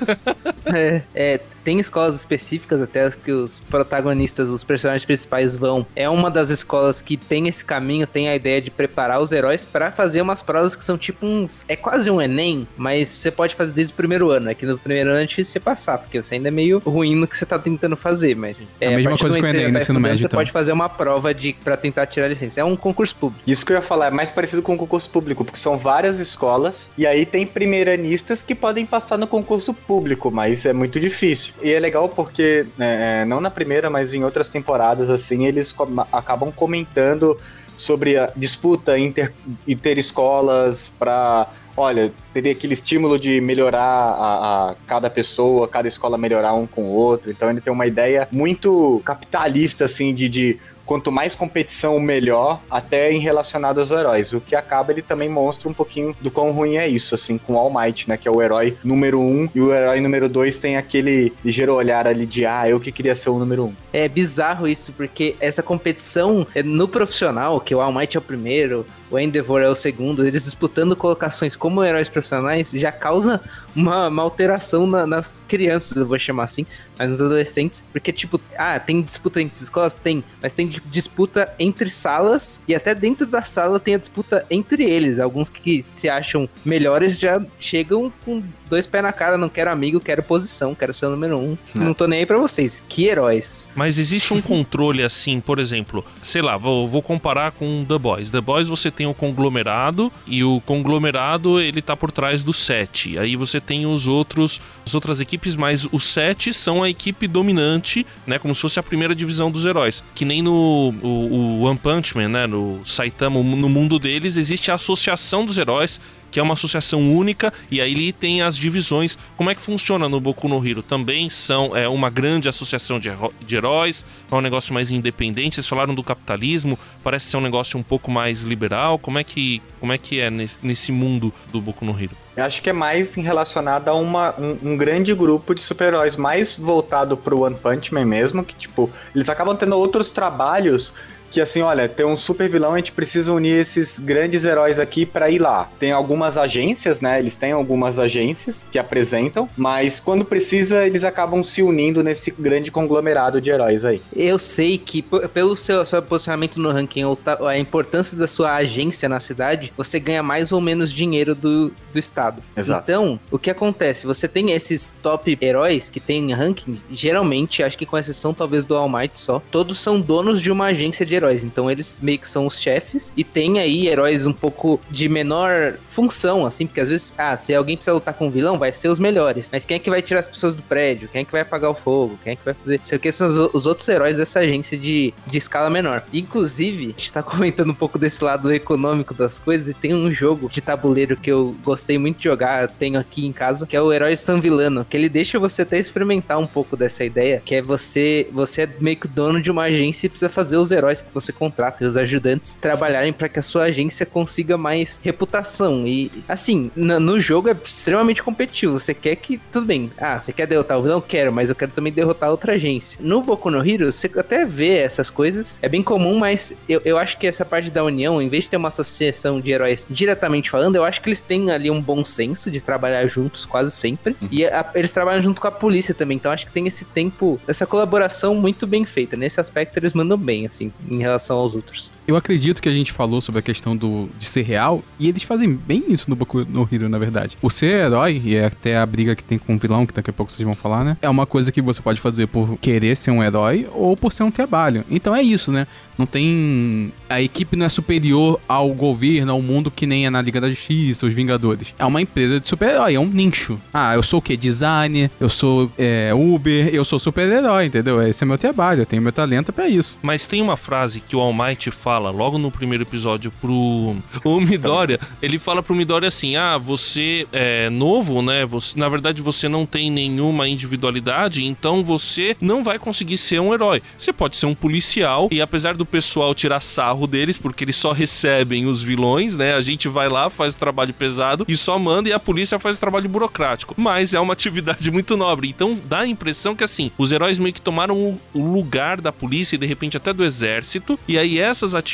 é, 0.74 1.02
é 1.14 1.40
tem 1.64 1.80
escolas 1.80 2.16
específicas 2.16 2.82
até 2.82 3.10
que 3.12 3.32
os 3.32 3.60
protagonistas, 3.60 4.50
os 4.50 4.64
personagens 4.64 5.06
principais 5.06 5.56
vão. 5.56 5.86
É 5.96 6.10
uma 6.10 6.30
das 6.30 6.50
escolas 6.50 7.02
que 7.02 7.18
tem 7.18 7.48
esse 7.48 7.64
caminho, 7.64 8.06
tem 8.08 8.30
a 8.30 8.36
ideia 8.36 8.62
de 8.62 8.72
preparar 8.72 9.22
os 9.22 9.32
heróis 9.32 9.66
para 9.66 9.92
fazer 9.92 10.22
umas 10.22 10.42
provas 10.42 10.76
que 10.76 10.84
são 10.84 10.98
tipo 10.98 11.26
uns. 11.26 11.64
É 11.68 11.76
quase 11.76 12.10
um 12.10 12.22
Enem, 12.22 12.68
mas 12.78 13.10
você 13.10 13.32
pode 13.32 13.56
fazer 13.56 13.72
desde 13.72 13.94
o 13.94 13.96
primeiro 13.96 14.30
ano. 14.32 14.50
Aqui 14.50 14.66
no 14.66 14.78
primeiro 14.78 15.10
ano 15.10 15.20
é 15.20 15.26
difícil 15.26 15.54
você 15.54 15.60
passar, 15.60 15.98
porque 15.98 16.22
você 16.22 16.36
ainda 16.36 16.48
é 16.48 16.52
meio 16.52 16.80
ruim 16.80 17.16
no 17.16 17.28
que 17.28 17.38
você 17.38 17.46
tá 17.46 17.58
tentando 17.58 17.96
fazer, 17.96 18.36
mas. 18.36 18.76
É, 18.80 18.88
a 18.88 18.98
mesma 18.98 19.18
coisa 19.18 19.38
que 19.38 19.44
o 19.44 19.48
Enem 19.48 19.66
tá 19.66 19.72
no 19.72 19.80
ensino 19.80 20.00
médio. 20.00 20.20
Você 20.20 20.26
então. 20.26 20.38
pode 20.38 20.52
fazer 20.52 20.72
uma 20.72 20.90
prova 20.90 21.34
de 21.34 21.54
para 21.54 21.78
tentar 21.78 22.06
tirar 22.06 22.26
a 22.26 22.30
licença. 22.30 22.60
É 22.60 22.64
um 22.64 22.76
concurso 22.76 23.16
público. 23.16 23.44
Isso 23.46 23.66
que 23.66 23.72
eu 23.72 23.76
ia 23.76 23.82
falar, 23.82 24.08
é 24.08 24.12
mais 24.12 24.32
parecido 24.32 24.62
com 24.62 24.74
um 24.74 24.78
concurso 24.78 25.10
público, 25.10 25.44
porque 25.44 25.60
são 25.60 25.78
várias 25.78 26.20
escolas 26.20 26.90
e 26.98 27.06
aí 27.06 27.26
tem 27.26 27.46
primeiranistas 27.46 28.44
que 28.44 28.56
podem 28.56 28.86
passar 28.86 29.18
no 29.18 29.28
concurso 29.28 29.74
público, 29.74 30.32
mas 30.32 30.66
é 30.66 30.74
muito 30.74 31.00
difícil. 31.00 31.49
E 31.62 31.72
é 31.72 31.80
legal 31.80 32.10
porque 32.10 32.66
né, 32.78 33.22
é, 33.22 33.26
não 33.26 33.42
na 33.42 33.50
primeira, 33.50 33.90
mas 33.90 34.14
em 34.14 34.24
outras 34.24 34.50
temporadas, 34.50 35.10
assim, 35.10 35.46
eles 35.46 35.72
com 35.72 35.86
acabam 36.12 36.52
comentando 36.52 37.38
sobre 37.78 38.18
a 38.18 38.32
disputa 38.36 38.98
inter, 39.00 39.34
interescolas 39.68 40.92
para 41.00 41.48
olha, 41.80 42.12
teria 42.34 42.52
aquele 42.52 42.74
estímulo 42.74 43.18
de 43.18 43.40
melhorar 43.40 43.80
a, 43.80 44.72
a, 44.72 44.76
cada 44.86 45.10
pessoa, 45.10 45.66
cada 45.66 45.88
escola 45.88 46.18
melhorar 46.18 46.54
um 46.54 46.68
com 46.68 46.84
o 46.84 46.94
outro. 46.94 47.32
Então 47.32 47.50
ele 47.50 47.62
tem 47.62 47.72
uma 47.72 47.88
ideia 47.88 48.28
muito 48.32 49.02
capitalista, 49.06 49.86
assim, 49.86 50.14
de, 50.14 50.28
de 50.28 50.60
quanto 50.90 51.12
mais 51.12 51.36
competição, 51.36 52.00
melhor, 52.00 52.64
até 52.68 53.12
em 53.12 53.20
relacionado 53.20 53.78
aos 53.78 53.92
heróis. 53.92 54.34
O 54.34 54.42
que 54.42 54.56
acaba, 54.56 54.92
ele 54.92 55.04
também 55.04 55.30
mostra 55.30 55.70
um 55.70 55.74
pouquinho 55.74 56.16
do 56.20 56.32
quão 56.32 56.52
ruim 56.52 56.78
é 56.78 56.88
isso, 56.88 57.14
assim, 57.14 57.38
com 57.38 57.56
All 57.56 57.72
Might, 57.72 58.10
né? 58.10 58.18
Que 58.18 58.28
é 58.28 58.32
o 58.32 58.42
herói 58.42 58.76
número 58.84 59.22
um, 59.22 59.48
e 59.54 59.62
o 59.62 59.72
herói 59.72 60.02
número 60.02 60.28
dois 60.28 60.58
tem 60.58 60.78
aquele 60.78 61.32
ligeiro 61.46 61.76
olhar 61.76 62.08
ali 62.08 62.26
de, 62.26 62.44
ah, 62.44 62.68
eu 62.68 62.80
que 62.80 62.92
queria 62.92 63.14
ser 63.14 63.30
o 63.30 63.38
número 63.38 63.66
um. 63.66 63.74
É 63.94 64.08
bizarro 64.08 64.68
isso, 64.68 64.92
porque 64.94 65.36
essa 65.40 65.62
competição 65.62 66.48
é 66.56 66.64
no 66.64 66.88
profissional, 66.88 67.62
que 67.62 67.76
o 67.76 67.82
All 67.82 67.94
Might 67.94 68.18
é 68.18 68.20
o 68.20 68.24
primeiro, 68.24 68.84
o 69.12 69.20
Endeavor 69.20 69.62
é 69.62 69.70
o 69.70 69.76
segundo, 69.76 70.26
eles 70.26 70.44
disputando 70.44 70.96
colocações 70.96 71.56
como 71.56 71.84
heróis 71.84 72.10
profissionais 72.10 72.72
já 72.72 72.92
causa 72.92 73.42
uma, 73.76 74.08
uma 74.08 74.24
alteração 74.24 74.86
na, 74.86 75.06
nas 75.06 75.42
crianças, 75.48 75.98
eu 75.98 76.06
vou 76.06 76.20
chamar 76.20 76.44
assim, 76.44 76.66
mas 76.98 77.10
nos 77.10 77.22
adolescentes, 77.22 77.84
porque 77.92 78.12
tipo, 78.12 78.40
ah, 78.58 78.80
tem 78.80 79.02
disputa 79.02 79.42
entre 79.42 79.62
escolas? 79.62 79.96
Tem, 79.96 80.24
mas 80.42 80.54
tem 80.54 80.68
disputa 80.86 81.54
entre 81.60 81.90
salas 81.90 82.60
e 82.68 82.76
até 82.76 82.94
dentro 82.96 83.26
da 83.26 83.44
sala 83.44 83.80
tem 83.80 83.96
a 83.96 84.00
disputa 84.00 84.46
entre 84.50 84.84
eles. 84.84 85.20
Alguns 85.20 85.50
que 85.50 85.86
se 85.94 86.10
acham 86.10 86.48
melhores 86.64 87.20
já 87.20 87.44
chegam 87.60 88.12
com 88.24 88.44
dois 88.70 88.88
pés 88.88 89.04
na 89.04 89.12
cara, 89.12 89.38
não 89.38 89.50
quero 89.50 89.72
amigo, 89.72 90.00
quero 90.00 90.22
posição, 90.24 90.76
quero 90.76 90.94
ser 90.94 91.08
o 91.08 91.10
número 91.10 91.38
um. 91.38 91.58
É. 91.76 91.80
Não 91.80 91.94
tô 91.94 92.08
nem 92.08 92.20
aí 92.20 92.26
pra 92.26 92.38
vocês. 92.38 92.84
Que 92.88 93.08
heróis. 93.08 93.68
Mas 93.76 93.98
existe 93.98 94.34
um 94.34 94.42
controle 94.42 95.04
assim, 95.04 95.40
por 95.40 95.60
exemplo, 95.60 96.06
sei 96.22 96.42
lá, 96.42 96.58
vou, 96.58 96.88
vou 96.88 97.02
comparar 97.02 97.52
com 97.52 97.86
The 97.88 97.98
Boys. 97.98 98.32
The 98.32 98.42
Boys 98.42 98.68
você 98.68 98.92
tem 98.92 99.08
o 99.08 99.14
conglomerado 99.14 100.12
e 100.28 100.44
o 100.44 100.62
conglomerado 100.62 101.60
ele 101.60 101.82
tá 101.82 101.96
por 101.96 102.12
trás 102.12 102.44
do 102.44 102.54
set. 102.54 103.18
Aí 103.18 103.36
você 103.36 103.60
tem 103.60 103.86
os 103.86 104.08
outros, 104.08 104.62
as 104.86 104.94
outras 104.94 105.20
equipes, 105.20 105.56
mas 105.56 105.88
os 105.92 106.04
sete 106.04 106.54
são 106.54 106.84
a 106.84 106.90
equipe 106.90 107.28
dominante, 107.28 108.06
né? 108.26 108.38
Como 108.38 108.54
se 108.54 108.62
fosse 108.62 108.80
a 108.80 108.84
primeira 108.84 109.16
divisão 109.16 109.50
dos 109.50 109.66
heróis. 109.66 110.04
Que 110.14 110.26
nem 110.26 110.42
no 110.42 110.94
o, 111.02 111.08
o 111.08 111.62
One 111.64 111.78
Punch 111.78 112.16
Man, 112.16 112.30
né? 112.30 112.48
No 112.48 112.82
Saitama, 112.86 113.42
no 113.42 113.70
mundo 113.70 113.98
deles 113.98 114.38
existe 114.38 114.72
a 114.72 114.76
associação 114.76 115.46
dos 115.46 115.58
heróis 115.58 116.00
que 116.32 116.40
é 116.40 116.44
uma 116.44 116.54
associação 116.54 117.14
única, 117.14 117.54
e 117.70 117.82
aí 117.82 117.92
ele 117.92 118.14
tem 118.14 118.42
as 118.42 118.56
divisões. 118.56 119.18
Como 119.38 119.50
é 119.50 119.56
que 119.56 119.62
funciona 119.62 120.08
no 120.08 120.20
Boku 120.20 120.48
no 120.48 120.66
Hero? 120.66 120.82
Também 120.82 121.30
são 121.30 121.76
é, 121.76 121.88
uma 121.88 122.10
grande 122.10 122.50
associação 122.50 123.00
de, 123.00 123.10
de 123.42 123.56
heróis, 123.56 124.06
é 124.32 124.36
um 124.36 124.42
negócio 124.42 124.74
mais 124.74 124.92
independente. 124.92 125.56
Vocês 125.56 125.68
falaram 125.68 125.94
do 125.94 126.04
capitalismo, 126.04 126.78
parece 127.04 127.28
ser 127.28 127.38
um 127.38 127.42
negócio 127.42 127.80
um 127.80 127.84
pouco 127.84 128.12
mais 128.12 128.42
liberal. 128.42 129.00
Como 129.00 129.18
é 129.18 129.24
que, 129.24 129.62
como 129.80 129.94
é, 129.94 129.98
que 129.98 130.20
é 130.20 130.30
nesse, 130.30 130.60
nesse 130.64 130.92
mundo 130.92 131.34
do 131.52 131.60
Boku 131.60 131.86
no 131.86 132.00
Hero? 132.00 132.16
Eu 132.36 132.46
acho 132.46 132.62
que 132.62 132.70
é 132.70 132.74
mais 132.74 133.16
relacionado 133.16 133.90
a 133.90 133.94
uma, 133.94 134.34
um, 134.40 134.72
um 134.72 134.78
grande 134.78 135.14
grupo 135.14 135.54
de 135.54 135.62
super-heróis, 135.62 136.16
mais 136.16 136.56
voltado 136.58 137.18
pro 137.18 137.42
One 137.42 137.56
Punch 137.56 137.94
Man 137.94 138.06
mesmo, 138.06 138.44
que, 138.44 138.56
tipo, 138.56 138.90
eles 139.14 139.28
acabam 139.28 139.58
tendo 139.58 139.76
outros 139.78 140.10
trabalhos 140.10 140.94
que 141.32 141.42
assim, 141.42 141.62
olha, 141.62 141.88
tem 141.88 142.06
um 142.06 142.18
super 142.18 142.50
vilão, 142.50 142.74
a 142.74 142.78
gente 142.78 142.92
precisa 142.92 143.32
unir 143.34 143.60
esses 143.60 144.00
grandes 144.00 144.46
heróis 144.46 144.80
aqui 144.80 145.06
para 145.06 145.30
ir 145.30 145.40
lá. 145.40 145.70
Tem 145.80 145.92
algumas 145.92 146.38
agências, 146.38 147.02
né? 147.02 147.20
Eles 147.20 147.36
têm 147.36 147.52
algumas 147.52 148.00
agências 148.00 148.66
que 148.72 148.80
apresentam, 148.80 149.48
mas 149.58 150.00
quando 150.00 150.26
precisa, 150.26 150.86
eles 150.86 151.04
acabam 151.04 151.44
se 151.44 151.62
unindo 151.62 152.04
nesse 152.04 152.32
grande 152.32 152.72
conglomerado 152.72 153.42
de 153.42 153.50
heróis 153.50 153.86
aí. 153.86 154.02
Eu 154.16 154.40
sei 154.40 154.78
que 154.78 155.02
pelo 155.02 155.56
seu, 155.56 155.86
seu 155.86 156.02
posicionamento 156.02 156.60
no 156.60 156.72
ranking 156.72 157.04
ou 157.04 157.18
a 157.48 157.58
importância 157.58 158.18
da 158.18 158.28
sua 158.28 158.56
agência 158.56 159.08
na 159.08 159.20
cidade, 159.20 159.74
você 159.76 160.00
ganha 160.00 160.24
mais 160.24 160.52
ou 160.52 160.62
menos 160.62 160.92
dinheiro 160.92 161.36
do, 161.36 161.72
do 161.94 162.00
estado. 162.00 162.42
Exato. 162.56 162.84
Então, 162.84 163.20
o 163.32 163.38
que 163.38 163.50
acontece? 163.50 164.08
Você 164.08 164.28
tem 164.28 164.52
esses 164.52 164.94
top 165.02 165.38
heróis 165.42 165.90
que 165.90 166.00
tem 166.00 166.32
ranking, 166.34 166.82
geralmente, 166.92 167.64
acho 167.64 167.78
que 167.78 167.86
com 167.86 167.98
exceção 167.98 168.34
talvez 168.34 168.66
do 168.66 168.76
All 168.76 168.90
Might 168.90 169.20
só, 169.20 169.42
todos 169.52 169.80
são 169.80 170.00
donos 170.00 170.42
de 170.42 170.52
uma 170.52 170.66
agência 170.66 171.06
de 171.06 171.16
heróis. 171.20 171.44
Então 171.44 171.70
eles 171.70 172.00
meio 172.02 172.20
que 172.20 172.28
são 172.28 172.48
os 172.48 172.60
chefes 172.60 173.12
e 173.16 173.24
tem 173.24 173.60
aí 173.60 173.88
heróis 173.88 174.26
um 174.26 174.34
pouco 174.34 174.80
de 174.90 175.08
menor 175.08 175.76
função, 175.88 176.46
assim, 176.46 176.66
porque 176.66 176.82
às 176.82 176.90
vezes, 176.90 177.14
ah, 177.18 177.36
se 177.38 177.54
alguém 177.54 177.76
precisa 177.76 177.94
lutar 177.94 178.14
com 178.14 178.28
um 178.28 178.30
vilão, 178.30 178.58
vai 178.58 178.74
ser 178.74 178.90
os 178.90 179.00
melhores. 179.00 179.50
Mas 179.52 179.66
quem 179.66 179.76
é 179.76 179.80
que 179.80 179.90
vai 179.90 180.02
tirar 180.02 180.22
as 180.22 180.28
pessoas 180.28 180.54
do 180.54 180.62
prédio? 180.62 181.10
Quem 181.10 181.22
é 181.22 181.26
que 181.26 181.32
vai 181.32 181.42
apagar 181.42 181.70
o 181.70 181.74
fogo? 181.74 182.18
Quem 182.24 182.34
é 182.34 182.36
que 182.36 182.46
vai 182.46 182.54
fazer? 182.54 182.80
Sei 182.84 182.98
o 182.98 183.02
que 183.02 183.12
são 183.12 183.28
os, 183.28 183.54
os, 183.54 183.66
outros 183.66 183.88
heróis 183.88 184.18
dessa 184.18 184.40
agência 184.40 184.78
de, 184.78 185.14
de 185.28 185.38
escala 185.38 185.70
menor. 185.70 186.04
Inclusive, 186.14 186.96
a 186.96 187.00
gente 187.00 187.12
tá 187.12 187.22
comentando 187.24 187.72
um 187.72 187.76
pouco 187.76 188.00
desse 188.00 188.24
lado 188.24 188.52
econômico 188.52 189.14
das 189.14 189.38
coisas 189.38 189.68
e 189.68 189.74
tem 189.74 189.94
um 189.94 190.12
jogo 190.12 190.50
de 190.50 190.62
tabuleiro 190.62 191.16
que 191.16 191.32
eu 191.32 191.56
gostei 191.64 191.98
muito 191.98 192.18
de 192.18 192.24
jogar, 192.24 192.70
tenho 192.70 193.00
aqui 193.00 193.26
em 193.26 193.32
casa, 193.32 193.66
que 193.66 193.76
é 193.76 193.82
o 193.82 193.92
Herói 193.92 194.16
San 194.16 194.40
Vilano, 194.40 194.86
que 194.86 194.96
ele 194.96 195.10
deixa 195.10 195.40
você 195.40 195.64
até 195.64 195.78
experimentar 195.78 196.40
um 196.40 196.48
pouco 196.48 196.76
dessa 196.78 197.04
ideia, 197.04 197.42
que 197.44 197.56
é 197.56 197.62
você, 197.62 198.28
você 198.32 198.64
é 198.64 198.70
meio 198.80 198.98
que 198.98 199.08
dono 199.08 199.42
de 199.42 199.52
uma 199.52 199.64
agência 199.64 200.06
e 200.06 200.10
precisa 200.10 200.30
fazer 200.30 200.58
os 200.58 200.72
heróis 200.72 201.04
que 201.10 201.16
você 201.16 201.34
contrata 201.34 201.84
e 201.84 201.88
os 201.88 201.98
ajudantes 201.98 202.58
trabalharem 202.60 203.12
para 203.12 203.28
que 203.28 203.40
a 203.40 203.42
sua 203.42 203.64
agência 203.64 204.06
consiga 204.06 204.58
mais 204.58 205.00
reputação. 205.04 205.86
E 205.86 206.12
assim, 206.28 206.72
no, 206.76 207.20
jogo 207.20 207.50
é 207.50 207.56
extremamente 207.64 208.24
competitivo. 208.24 208.80
Você 208.80 208.94
quer 208.94 209.16
que 209.16 209.40
tudo 209.52 209.66
bem. 209.66 209.92
Ah, 209.98 210.20
você 210.20 210.32
quer 210.32 210.48
derrotar 210.48 210.78
o 210.78 210.82
vilão? 210.82 211.02
Quero, 211.02 211.34
mas 211.34 211.50
eu 211.50 211.56
quero 211.56 211.72
também 211.72 211.92
derrotar 211.92 212.30
outra 212.30 212.54
agência. 212.54 213.00
No 213.02 213.22
Boku 213.22 213.52
no 213.52 213.68
Hero, 213.68 213.92
você 213.92 214.10
até 214.18 214.46
vê 214.46 214.78
essas 214.78 215.10
coisas, 215.10 215.60
é 215.62 215.68
bem 215.68 215.84
comum, 215.84 216.18
mas 216.18 216.54
eu, 216.68 216.82
eu 216.86 216.98
acho 216.98 217.18
que 217.18 217.28
essa 217.28 217.44
parte 217.44 217.70
da 217.70 217.84
união, 217.84 218.22
em 218.22 218.30
vez 218.30 218.46
de 218.46 218.52
ter 218.52 218.58
uma 218.58 218.70
associação 218.70 219.40
de 219.42 219.52
heróis 219.52 219.86
diretamente 219.90 220.50
falando, 220.50 220.76
eu 220.76 220.84
acho 220.84 221.02
que 221.02 221.10
eles 221.10 221.22
têm 221.22 221.52
ali 221.52 221.70
um 221.70 221.82
bom 221.82 222.06
senso 222.06 222.50
de 222.50 222.62
trabalhar 222.62 223.06
juntos 223.08 223.46
quase 223.46 223.72
sempre. 223.72 224.16
Uhum. 224.22 224.28
E 224.32 224.46
a, 224.46 224.66
eles 224.76 224.94
trabalham 224.94 225.22
junto 225.22 225.42
com 225.42 225.48
a 225.48 225.52
polícia 225.52 225.94
também, 225.94 226.18
então 226.18 226.32
acho 226.32 226.46
que 226.46 226.54
tem 226.54 226.68
esse 226.68 226.86
tempo, 226.86 227.40
essa 227.48 227.66
colaboração 227.66 228.36
muito 228.36 228.68
bem 228.68 228.86
feita. 228.86 229.18
Nesse 229.18 229.40
aspecto, 229.40 229.78
eles 229.78 229.94
mandam 229.94 230.18
bem, 230.18 230.46
assim, 230.46 230.72
em 230.90 230.99
relação 231.00 231.38
aos 231.38 231.56
outros. 231.56 231.92
Eu 232.10 232.18
acredito 232.18 232.60
que 232.60 232.68
a 232.68 232.74
gente 232.74 232.92
falou 232.92 233.22
sobre 233.22 233.38
a 233.38 233.42
questão 233.44 233.78
do, 233.78 234.10
de 234.18 234.26
ser 234.26 234.42
real, 234.42 234.84
e 235.00 235.08
eles 235.08 235.22
fazem 235.22 235.54
bem 235.54 235.84
isso 235.90 236.10
no 236.10 236.16
Boku 236.16 236.44
no 236.50 236.68
Hero, 236.72 236.90
na 236.90 236.98
verdade. 236.98 237.38
O 237.40 237.52
ser 237.52 237.86
herói, 237.86 238.20
e 238.26 238.36
é 238.36 238.46
até 238.46 238.76
a 238.80 238.84
briga 238.84 239.16
que 239.16 239.24
tem 239.24 239.38
com 239.38 239.54
o 239.54 239.60
vilão, 239.60 239.86
que 239.86 239.94
daqui 239.94 240.10
a 240.10 240.14
pouco 240.14 240.32
vocês 240.32 240.44
vão 240.44 240.56
falar, 240.56 240.84
né? 240.84 240.98
É 241.04 241.08
uma 241.10 241.28
coisa 241.28 241.52
que 241.52 241.62
você 241.62 241.84
pode 241.84 242.02
fazer 242.02 242.26
por 242.26 242.58
querer 242.58 242.98
ser 242.98 243.12
um 243.12 243.24
herói 243.24 243.68
ou 243.76 243.96
por 243.96 244.12
ser 244.12 244.24
um 244.24 244.32
trabalho. 244.32 244.84
Então 244.90 245.16
é 245.16 245.22
isso, 245.22 245.52
né? 245.52 245.68
Não 246.00 246.06
tem. 246.06 246.94
A 247.10 247.22
equipe 247.22 247.58
não 247.58 247.66
é 247.66 247.70
superior 247.70 248.40
ao 248.48 248.70
governo, 248.70 249.34
ao 249.34 249.42
mundo 249.42 249.70
que 249.70 249.86
nem 249.86 250.06
é 250.06 250.10
na 250.10 250.22
Liga 250.22 250.40
da 250.40 250.50
Justiça, 250.50 251.06
os 251.06 251.14
Vingadores. 251.14 251.76
É 251.78 251.86
uma 251.86 252.02
empresa 252.02 252.40
de 252.40 252.48
super-herói, 252.48 252.96
é 252.96 253.00
um 253.00 253.06
nicho. 253.06 253.60
Ah, 253.74 253.94
eu 253.96 254.02
sou 254.02 254.20
o 254.20 254.22
quê? 254.22 254.38
Designer, 254.38 255.12
eu 255.20 255.28
sou 255.28 255.70
é, 255.78 256.12
Uber, 256.16 256.74
eu 256.74 256.86
sou 256.86 256.98
super-herói, 256.98 257.66
entendeu? 257.66 258.02
Esse 258.02 258.24
é 258.24 258.26
meu 258.26 258.38
trabalho, 258.38 258.82
eu 258.82 258.86
tenho 258.86 259.02
meu 259.02 259.12
talento 259.12 259.52
para 259.52 259.68
isso. 259.68 260.00
Mas 260.02 260.26
tem 260.26 260.42
uma 260.42 260.56
frase 260.56 261.02
que 261.02 261.18
o 261.18 261.20
All 261.20 261.34
Might 261.34 261.70
fala 261.70 261.99
logo 262.00 262.38
no 262.38 262.50
primeiro 262.50 262.84
episódio 262.84 263.32
pro 263.42 263.96
o 264.24 264.40
Midoriya. 264.40 265.00
Ele 265.22 265.38
fala 265.38 265.62
pro 265.62 265.76
Midoriya 265.76 266.08
assim: 266.08 266.36
ah, 266.36 266.58
você 266.58 267.28
é 267.32 267.70
novo, 267.70 268.22
né? 268.22 268.46
Você, 268.46 268.80
na 268.80 268.88
verdade, 268.88 269.22
você 269.22 269.50
não 269.50 269.66
tem 269.66 269.92
nenhuma 269.92 270.48
individualidade, 270.48 271.46
então 271.46 271.84
você 271.84 272.36
não 272.40 272.64
vai 272.64 272.80
conseguir 272.80 273.18
ser 273.18 273.40
um 273.40 273.54
herói. 273.54 273.82
Você 273.98 274.14
pode 274.14 274.38
ser 274.38 274.46
um 274.46 274.56
policial 274.56 275.28
e 275.32 275.42
apesar 275.42 275.76
do 275.76 275.86
pessoal 275.86 276.34
tirar 276.34 276.60
sarro 276.60 277.08
deles, 277.08 277.38
porque 277.38 277.64
eles 277.64 277.76
só 277.76 277.92
recebem 277.92 278.66
os 278.66 278.82
vilões, 278.82 279.36
né? 279.36 279.54
A 279.54 279.62
gente 279.62 279.88
vai 279.88 280.08
lá, 280.08 280.30
faz 280.30 280.56
o 280.56 280.60
trabalho 280.60 280.94
pesado 280.94 281.46
e 281.48 281.58
só 281.58 281.78
manda 281.78 282.10
e 282.10 282.14
a 282.14 282.20
polícia 282.20 282.60
faz 282.60 282.78
o 282.78 282.80
trabalho 282.80 283.10
burocrático. 283.10 283.76
Mas 283.78 284.14
é 284.14 284.20
uma 284.20 284.34
atividade 284.40 284.90
muito 284.92 285.18
nobre. 285.18 285.50
Então 285.50 285.78
dá 285.86 286.00
a 286.00 286.08
impressão 286.08 286.56
que 286.56 286.64
assim, 286.64 286.92
os 286.98 287.12
heróis 287.12 287.38
meio 287.38 287.54
que 287.54 287.62
tomaram 287.62 287.98
o 288.34 288.44
lugar 288.44 289.02
da 289.02 289.12
polícia 289.12 289.56
e 289.56 289.60
de 289.60 289.66
repente 289.66 289.98
até 289.98 290.14
do 290.14 290.24
exército. 290.24 290.98
E 291.08 291.18
aí 291.18 291.40
essas 291.40 291.76
atividades 291.76 291.89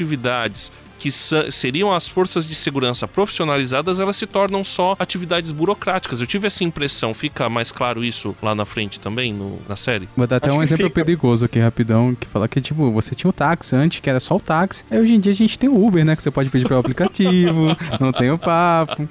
que 1.05 1.11
seriam 1.11 1.93
as 1.93 2.07
forças 2.07 2.47
de 2.47 2.55
segurança 2.55 3.07
profissionalizadas, 3.07 3.99
elas 3.99 4.15
se 4.15 4.25
tornam 4.25 4.63
só 4.63 4.95
atividades 4.97 5.51
burocráticas. 5.51 6.19
Eu 6.19 6.25
tive 6.25 6.47
essa 6.47 6.63
impressão. 6.63 7.13
Fica 7.13 7.47
mais 7.47 7.71
claro 7.71 8.03
isso 8.03 8.35
lá 8.41 8.55
na 8.55 8.65
frente 8.65 8.99
também, 8.99 9.31
no, 9.31 9.59
na 9.69 9.75
série? 9.75 10.09
Vou 10.15 10.25
dar 10.25 10.37
até 10.37 10.49
Acho 10.49 10.57
um 10.57 10.63
exemplo 10.63 10.87
fica... 10.87 10.95
perigoso 10.95 11.45
aqui, 11.45 11.59
rapidão, 11.59 12.15
que 12.15 12.27
fala 12.27 12.47
que, 12.47 12.59
tipo, 12.59 12.91
você 12.91 13.13
tinha 13.13 13.29
o 13.29 13.33
táxi 13.33 13.75
antes, 13.75 13.99
que 13.99 14.09
era 14.09 14.19
só 14.19 14.35
o 14.35 14.39
táxi. 14.39 14.83
Aí 14.89 14.99
hoje 14.99 15.13
em 15.13 15.19
dia 15.19 15.31
a 15.31 15.35
gente 15.35 15.59
tem 15.59 15.69
o 15.69 15.85
Uber, 15.85 16.03
né? 16.03 16.15
Que 16.15 16.23
você 16.23 16.31
pode 16.31 16.49
pedir 16.49 16.67
pelo 16.67 16.79
aplicativo, 16.79 17.75
não 18.01 18.11
tem 18.11 18.31
o 18.31 18.37
papo. 18.37 19.07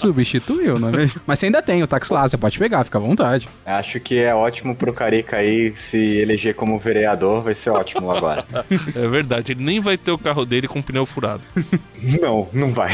Substituiu, 0.00 0.78
não 0.78 0.88
é 0.88 0.92
mesmo? 0.92 1.20
Mas 1.26 1.38
você 1.38 1.46
ainda 1.46 1.62
tem 1.62 1.82
o 1.82 1.86
táxi 1.86 2.12
lá, 2.12 2.28
você 2.28 2.36
pode 2.36 2.58
pegar, 2.58 2.84
fica 2.84 2.98
à 2.98 3.00
vontade. 3.00 3.48
Acho 3.64 4.00
que 4.00 4.18
é 4.18 4.34
ótimo 4.34 4.74
pro 4.74 4.92
Carica 4.92 5.36
aí 5.36 5.74
se 5.76 5.96
eleger 5.96 6.54
como 6.54 6.78
vereador, 6.78 7.42
vai 7.42 7.54
ser 7.54 7.70
ótimo 7.70 8.10
agora. 8.10 8.44
é 8.94 9.08
verdade, 9.08 9.52
ele 9.52 9.64
nem 9.64 9.80
vai 9.80 9.96
ter 9.96 10.10
o 10.10 10.18
carro 10.18 10.44
dele 10.44 10.68
com 10.68 10.82
pneu 10.82 11.06
furado. 11.06 11.42
Não, 12.20 12.48
não 12.50 12.68
vai. 12.70 12.90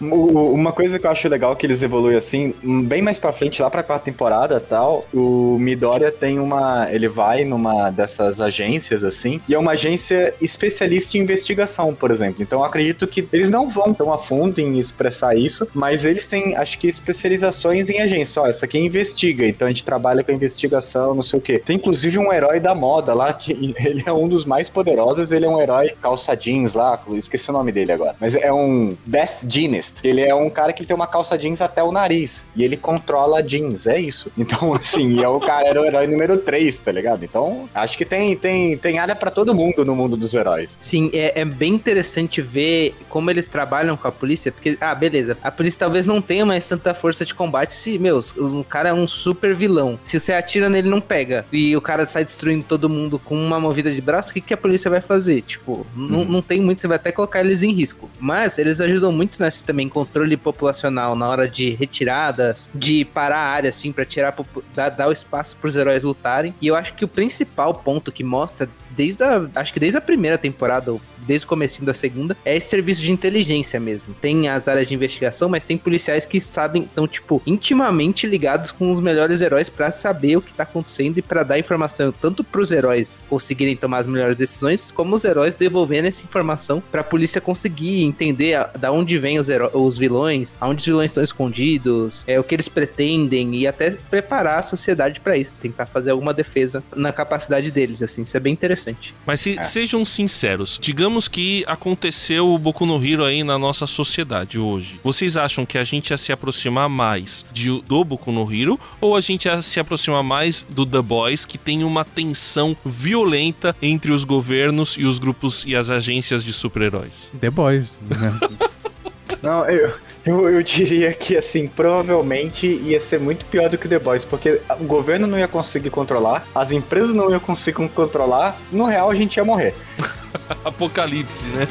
Uma 0.00 0.72
coisa 0.72 0.98
que 0.98 1.06
eu 1.06 1.10
acho 1.10 1.28
legal 1.28 1.54
que 1.54 1.64
eles 1.64 1.84
evoluem 1.84 2.16
assim, 2.16 2.52
bem 2.84 3.00
mais 3.00 3.16
pra 3.16 3.32
frente, 3.32 3.62
lá 3.62 3.70
pra 3.70 3.80
quarta 3.80 4.04
temporada 4.04 4.58
tal, 4.58 5.06
o 5.14 5.56
Midoriya 5.56 6.10
tem 6.10 6.40
uma. 6.40 6.88
Ele 6.90 7.08
vai 7.08 7.44
numa 7.44 7.90
dessas 7.90 8.40
agências 8.40 9.04
assim, 9.04 9.40
e 9.48 9.54
é 9.54 9.58
uma 9.58 9.72
agência 9.72 10.34
especialista 10.40 11.16
em 11.16 11.20
investigação, 11.20 11.94
por 11.94 12.10
exemplo. 12.10 12.42
Então 12.42 12.58
eu 12.58 12.64
acredito 12.64 13.06
que 13.06 13.26
eles 13.32 13.50
não 13.50 13.68
vão 13.68 13.94
tão 13.94 14.12
a 14.12 14.18
fundo 14.18 14.60
em 14.60 14.78
expressar 14.78 15.36
isso, 15.36 15.68
mas 15.72 16.04
eles 16.04 16.26
têm, 16.26 16.39
acho 16.56 16.78
que, 16.78 16.88
especializações 16.88 17.88
em 17.90 18.00
agência. 18.00 18.42
Ó, 18.42 18.46
essa 18.46 18.64
aqui 18.64 18.78
investiga, 18.78 19.46
então 19.46 19.66
a 19.66 19.70
gente 19.70 19.84
trabalha 19.84 20.22
com 20.22 20.32
investigação, 20.32 21.14
não 21.14 21.22
sei 21.22 21.38
o 21.38 21.42
quê. 21.42 21.58
Tem 21.58 21.76
inclusive 21.76 22.18
um 22.18 22.32
herói 22.32 22.60
da 22.60 22.74
moda 22.74 23.14
lá, 23.14 23.32
que 23.32 23.52
ele 23.78 24.02
é 24.04 24.12
um 24.12 24.28
dos 24.28 24.44
mais 24.44 24.68
poderosos, 24.68 25.32
ele 25.32 25.46
é 25.46 25.48
um 25.48 25.60
herói 25.60 25.92
calça 26.00 26.34
jeans 26.34 26.74
lá, 26.74 27.00
esqueci 27.14 27.50
o 27.50 27.52
nome 27.52 27.72
dele 27.72 27.92
agora. 27.92 28.16
Mas 28.20 28.34
é 28.34 28.52
um 28.52 28.96
Best 29.06 29.46
Jeanist. 29.48 30.00
Ele 30.04 30.22
é 30.22 30.34
um 30.34 30.50
cara 30.50 30.72
que 30.72 30.84
tem 30.84 30.94
uma 30.94 31.06
calça 31.06 31.36
jeans 31.36 31.60
até 31.60 31.82
o 31.82 31.92
nariz. 31.92 32.44
E 32.54 32.64
ele 32.64 32.76
controla 32.76 33.42
jeans, 33.42 33.86
é 33.86 34.00
isso. 34.00 34.30
Então, 34.50 34.74
assim, 34.74 35.22
é 35.22 35.28
o 35.28 35.38
cara 35.38 35.68
era 35.68 35.80
o 35.80 35.84
herói 35.84 36.06
número 36.06 36.38
3, 36.38 36.78
tá 36.78 36.90
ligado? 36.90 37.22
Então, 37.24 37.68
acho 37.74 37.96
que 37.96 38.04
tem, 38.04 38.34
tem, 38.34 38.76
tem 38.76 38.98
área 38.98 39.14
para 39.14 39.30
todo 39.30 39.54
mundo 39.54 39.84
no 39.84 39.94
mundo 39.94 40.16
dos 40.16 40.34
heróis. 40.34 40.76
Sim, 40.80 41.10
é, 41.12 41.40
é 41.42 41.44
bem 41.44 41.74
interessante 41.74 42.40
ver 42.40 42.94
como 43.08 43.30
eles 43.30 43.46
trabalham 43.46 43.96
com 43.96 44.08
a 44.08 44.12
polícia, 44.12 44.50
porque, 44.50 44.76
ah, 44.80 44.94
beleza, 44.94 45.36
a 45.42 45.50
polícia 45.50 45.80
talvez 45.80 46.06
não 46.06 46.19
tenha 46.20 46.44
mais 46.44 46.66
tanta 46.66 46.94
força 46.94 47.24
de 47.24 47.34
combate 47.34 47.74
se, 47.74 47.98
meus, 47.98 48.34
o 48.36 48.64
cara 48.64 48.90
é 48.90 48.92
um 48.92 49.06
super 49.06 49.54
vilão. 49.54 49.98
Se 50.02 50.18
você 50.18 50.32
atira 50.32 50.68
nele, 50.68 50.88
não 50.88 51.00
pega. 51.00 51.44
E 51.52 51.76
o 51.76 51.80
cara 51.80 52.06
sai 52.06 52.24
destruindo 52.24 52.64
todo 52.64 52.88
mundo 52.88 53.18
com 53.18 53.36
uma 53.36 53.60
movida 53.60 53.90
de 53.90 54.00
braço, 54.00 54.30
o 54.30 54.32
que, 54.32 54.40
que 54.40 54.54
a 54.54 54.56
polícia 54.56 54.90
vai 54.90 55.00
fazer? 55.00 55.42
Tipo, 55.42 55.86
não, 55.94 56.24
não 56.24 56.42
tem 56.42 56.60
muito, 56.60 56.80
você 56.80 56.88
vai 56.88 56.96
até 56.96 57.12
colocar 57.12 57.40
eles 57.40 57.62
em 57.62 57.72
risco. 57.72 58.10
Mas 58.18 58.58
eles 58.58 58.80
ajudam 58.80 59.12
muito 59.12 59.40
nesse 59.42 59.64
também 59.64 59.88
controle 59.88 60.36
populacional 60.36 61.14
na 61.14 61.28
hora 61.28 61.48
de 61.48 61.70
retiradas, 61.70 62.70
de 62.74 63.04
parar 63.04 63.38
a 63.38 63.48
área 63.48 63.70
assim 63.70 63.92
para 63.92 64.04
tirar 64.04 64.34
dar, 64.74 64.90
dar 64.90 65.08
o 65.08 65.12
espaço 65.12 65.56
para 65.60 65.68
os 65.68 65.76
heróis 65.76 66.02
lutarem. 66.02 66.54
E 66.60 66.66
eu 66.66 66.76
acho 66.76 66.94
que 66.94 67.04
o 67.04 67.08
principal 67.08 67.74
ponto 67.74 68.12
que 68.12 68.24
mostra 68.24 68.68
desde 68.90 69.22
a, 69.22 69.48
acho 69.54 69.72
que 69.72 69.80
desde 69.80 69.96
a 69.96 70.00
primeira 70.00 70.36
temporada, 70.36 70.94
desde 71.30 71.46
o 71.46 71.48
começo 71.48 71.84
da 71.84 71.94
segunda, 71.94 72.36
é 72.44 72.56
esse 72.56 72.68
serviço 72.68 73.00
de 73.00 73.12
inteligência 73.12 73.78
mesmo. 73.78 74.12
Tem 74.20 74.48
as 74.48 74.66
áreas 74.66 74.88
de 74.88 74.94
investigação, 74.94 75.48
mas 75.48 75.64
tem 75.64 75.78
policiais 75.78 76.26
que 76.26 76.40
sabem, 76.40 76.82
estão, 76.82 77.06
tipo, 77.06 77.40
intimamente 77.46 78.26
ligados 78.26 78.72
com 78.72 78.90
os 78.90 78.98
melhores 78.98 79.40
heróis 79.40 79.70
para 79.70 79.92
saber 79.92 80.36
o 80.36 80.42
que 80.42 80.52
tá 80.52 80.64
acontecendo 80.64 81.18
e 81.18 81.22
para 81.22 81.44
dar 81.44 81.56
informação 81.56 82.10
tanto 82.10 82.42
pros 82.42 82.72
heróis 82.72 83.24
conseguirem 83.30 83.76
tomar 83.76 83.98
as 83.98 84.08
melhores 84.08 84.36
decisões, 84.36 84.90
como 84.90 85.14
os 85.14 85.24
heróis 85.24 85.56
devolvendo 85.56 86.06
essa 86.06 86.24
informação 86.24 86.82
pra 86.90 87.04
polícia 87.04 87.40
conseguir 87.40 88.02
entender 88.02 88.54
a, 88.54 88.64
da 88.64 88.90
onde 88.90 89.16
vêm 89.16 89.38
os, 89.38 89.46
os 89.72 89.96
vilões, 89.96 90.56
aonde 90.60 90.80
os 90.80 90.86
vilões 90.86 91.12
estão 91.12 91.22
escondidos, 91.22 92.24
é 92.26 92.40
o 92.40 92.42
que 92.42 92.56
eles 92.56 92.68
pretendem 92.68 93.54
e 93.54 93.68
até 93.68 93.92
preparar 93.92 94.58
a 94.58 94.62
sociedade 94.64 95.20
para 95.20 95.36
isso, 95.36 95.54
tentar 95.60 95.86
fazer 95.86 96.10
alguma 96.10 96.34
defesa 96.34 96.82
na 96.96 97.12
capacidade 97.12 97.70
deles, 97.70 98.02
assim, 98.02 98.22
isso 98.22 98.36
é 98.36 98.40
bem 98.40 98.52
interessante. 98.52 99.14
Mas 99.24 99.40
se, 99.40 99.56
é. 99.56 99.62
sejam 99.62 100.04
sinceros, 100.04 100.76
digamos 100.80 101.19
Digamos 101.20 101.28
que 101.28 101.64
aconteceu 101.66 102.48
o 102.48 102.58
Boku 102.58 102.86
no 102.86 103.04
Hero 103.04 103.24
aí 103.24 103.44
na 103.44 103.58
nossa 103.58 103.86
sociedade 103.86 104.58
hoje. 104.58 104.98
Vocês 105.04 105.36
acham 105.36 105.66
que 105.66 105.76
a 105.76 105.84
gente 105.84 106.10
ia 106.10 106.16
se 106.16 106.32
aproximar 106.32 106.88
mais 106.88 107.44
de, 107.52 107.68
do 107.82 108.02
Boku 108.02 108.32
no 108.32 108.50
Hero 108.50 108.80
ou 109.02 109.14
a 109.14 109.20
gente 109.20 109.44
ia 109.44 109.60
se 109.60 109.78
aproximar 109.78 110.22
mais 110.22 110.64
do 110.70 110.86
The 110.86 111.02
Boys, 111.02 111.44
que 111.44 111.58
tem 111.58 111.84
uma 111.84 112.06
tensão 112.06 112.74
violenta 112.86 113.76
entre 113.82 114.12
os 114.12 114.24
governos 114.24 114.96
e 114.98 115.04
os 115.04 115.18
grupos 115.18 115.62
e 115.66 115.76
as 115.76 115.90
agências 115.90 116.42
de 116.42 116.54
super-heróis? 116.54 117.30
The 117.38 117.50
Boys. 117.50 117.98
Né? 118.00 118.40
Não, 119.42 119.66
eu, 119.66 119.92
eu, 120.24 120.48
eu 120.48 120.62
diria 120.62 121.12
que, 121.12 121.36
assim, 121.36 121.66
provavelmente 121.66 122.66
ia 122.66 123.00
ser 123.00 123.18
muito 123.18 123.44
pior 123.46 123.68
do 123.68 123.78
que 123.78 123.88
The 123.88 123.98
Boys, 123.98 124.24
porque 124.24 124.60
o 124.78 124.84
governo 124.84 125.26
não 125.26 125.38
ia 125.38 125.48
conseguir 125.48 125.90
controlar, 125.90 126.46
as 126.54 126.70
empresas 126.70 127.14
não 127.14 127.30
iam 127.30 127.40
conseguir 127.40 127.88
controlar, 127.88 128.56
no 128.70 128.84
real 128.84 129.10
a 129.10 129.14
gente 129.14 129.36
ia 129.36 129.44
morrer. 129.44 129.74
Apocalipse, 130.64 131.46
né? 131.48 131.66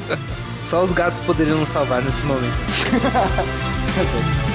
Só 0.63 0.83
os 0.83 0.91
gatos 0.91 1.21
poderiam 1.21 1.57
nos 1.57 1.69
salvar 1.69 2.01
nesse 2.01 2.23
momento. 2.25 2.57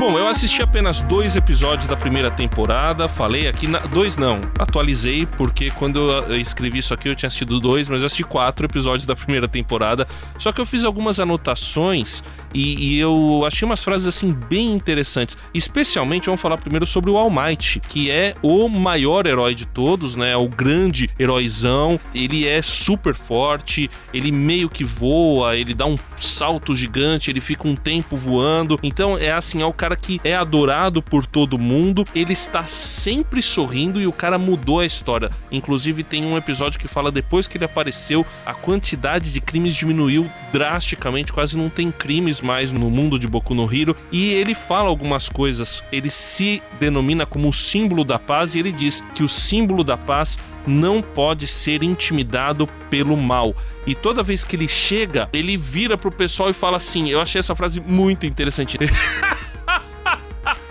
Bom, 0.00 0.18
eu 0.18 0.26
assisti 0.28 0.62
apenas 0.62 1.02
dois 1.02 1.36
episódios 1.36 1.86
da 1.86 1.94
primeira 1.94 2.30
temporada. 2.30 3.06
Falei 3.06 3.46
aqui. 3.46 3.68
Na... 3.68 3.80
Dois 3.80 4.16
não. 4.16 4.40
Atualizei, 4.58 5.26
porque 5.26 5.68
quando 5.68 6.10
eu 6.10 6.40
escrevi 6.40 6.78
isso 6.78 6.94
aqui 6.94 7.10
eu 7.10 7.14
tinha 7.14 7.26
assistido 7.26 7.60
dois, 7.60 7.86
mas 7.86 8.00
eu 8.00 8.06
assisti 8.06 8.24
quatro 8.24 8.64
episódios 8.64 9.04
da 9.04 9.14
primeira 9.14 9.46
temporada. 9.46 10.08
Só 10.38 10.52
que 10.52 10.60
eu 10.60 10.64
fiz 10.64 10.86
algumas 10.86 11.20
anotações 11.20 12.24
e, 12.54 12.94
e 12.94 12.98
eu 12.98 13.44
achei 13.46 13.66
umas 13.66 13.84
frases 13.84 14.08
assim 14.08 14.32
bem 14.32 14.72
interessantes. 14.72 15.36
Especialmente, 15.52 16.24
vamos 16.24 16.40
falar 16.40 16.56
primeiro 16.56 16.86
sobre 16.86 17.10
o 17.10 17.18
All 17.18 17.30
Might, 17.30 17.78
que 17.80 18.10
é 18.10 18.34
o 18.42 18.70
maior 18.70 19.26
herói 19.26 19.54
de 19.54 19.66
todos, 19.66 20.16
né? 20.16 20.34
O 20.34 20.48
grande 20.48 21.10
heróizão. 21.18 22.00
Ele 22.14 22.48
é 22.48 22.62
super 22.62 23.14
forte, 23.14 23.90
ele 24.14 24.32
meio 24.32 24.70
que 24.70 24.82
voa, 24.82 25.56
ele 25.56 25.74
dá 25.74 25.84
um 25.84 25.98
salto 26.16 26.74
gigante, 26.74 27.30
ele 27.30 27.42
fica 27.42 27.68
um 27.68 27.76
tempo 27.76 28.16
voando. 28.16 28.80
Então 28.82 29.18
é 29.18 29.30
assim, 29.30 29.60
é 29.60 29.66
o 29.66 29.74
cara 29.74 29.89
que 29.96 30.20
é 30.24 30.34
adorado 30.34 31.02
por 31.02 31.26
todo 31.26 31.58
mundo, 31.58 32.04
ele 32.14 32.32
está 32.32 32.66
sempre 32.66 33.42
sorrindo 33.42 34.00
e 34.00 34.06
o 34.06 34.12
cara 34.12 34.38
mudou 34.38 34.80
a 34.80 34.86
história. 34.86 35.30
Inclusive 35.50 36.02
tem 36.02 36.24
um 36.24 36.36
episódio 36.36 36.78
que 36.78 36.88
fala 36.88 37.10
depois 37.10 37.46
que 37.46 37.56
ele 37.56 37.64
apareceu, 37.64 38.26
a 38.44 38.54
quantidade 38.54 39.32
de 39.32 39.40
crimes 39.40 39.74
diminuiu 39.74 40.30
drasticamente, 40.52 41.32
quase 41.32 41.56
não 41.56 41.68
tem 41.68 41.90
crimes 41.90 42.40
mais 42.40 42.72
no 42.72 42.90
mundo 42.90 43.18
de 43.18 43.28
Boku 43.28 43.54
no 43.54 43.72
Hero, 43.72 43.96
e 44.10 44.32
ele 44.32 44.54
fala 44.54 44.88
algumas 44.88 45.28
coisas, 45.28 45.82
ele 45.92 46.10
se 46.10 46.62
denomina 46.78 47.26
como 47.26 47.48
o 47.48 47.52
símbolo 47.52 48.04
da 48.04 48.18
paz 48.18 48.54
e 48.54 48.58
ele 48.58 48.72
diz 48.72 49.04
que 49.14 49.22
o 49.22 49.28
símbolo 49.28 49.84
da 49.84 49.96
paz 49.96 50.38
não 50.66 51.02
pode 51.02 51.46
ser 51.46 51.82
intimidado 51.82 52.66
pelo 52.88 53.16
mal. 53.16 53.54
E 53.86 53.94
toda 53.94 54.22
vez 54.22 54.44
que 54.44 54.56
ele 54.56 54.68
chega, 54.68 55.28
ele 55.32 55.56
vira 55.56 55.96
pro 55.96 56.10
pessoal 56.10 56.50
e 56.50 56.52
fala 56.52 56.76
assim: 56.76 57.10
Eu 57.10 57.20
achei 57.20 57.38
essa 57.38 57.56
frase 57.56 57.80
muito 57.80 58.26
interessante. 58.26 58.78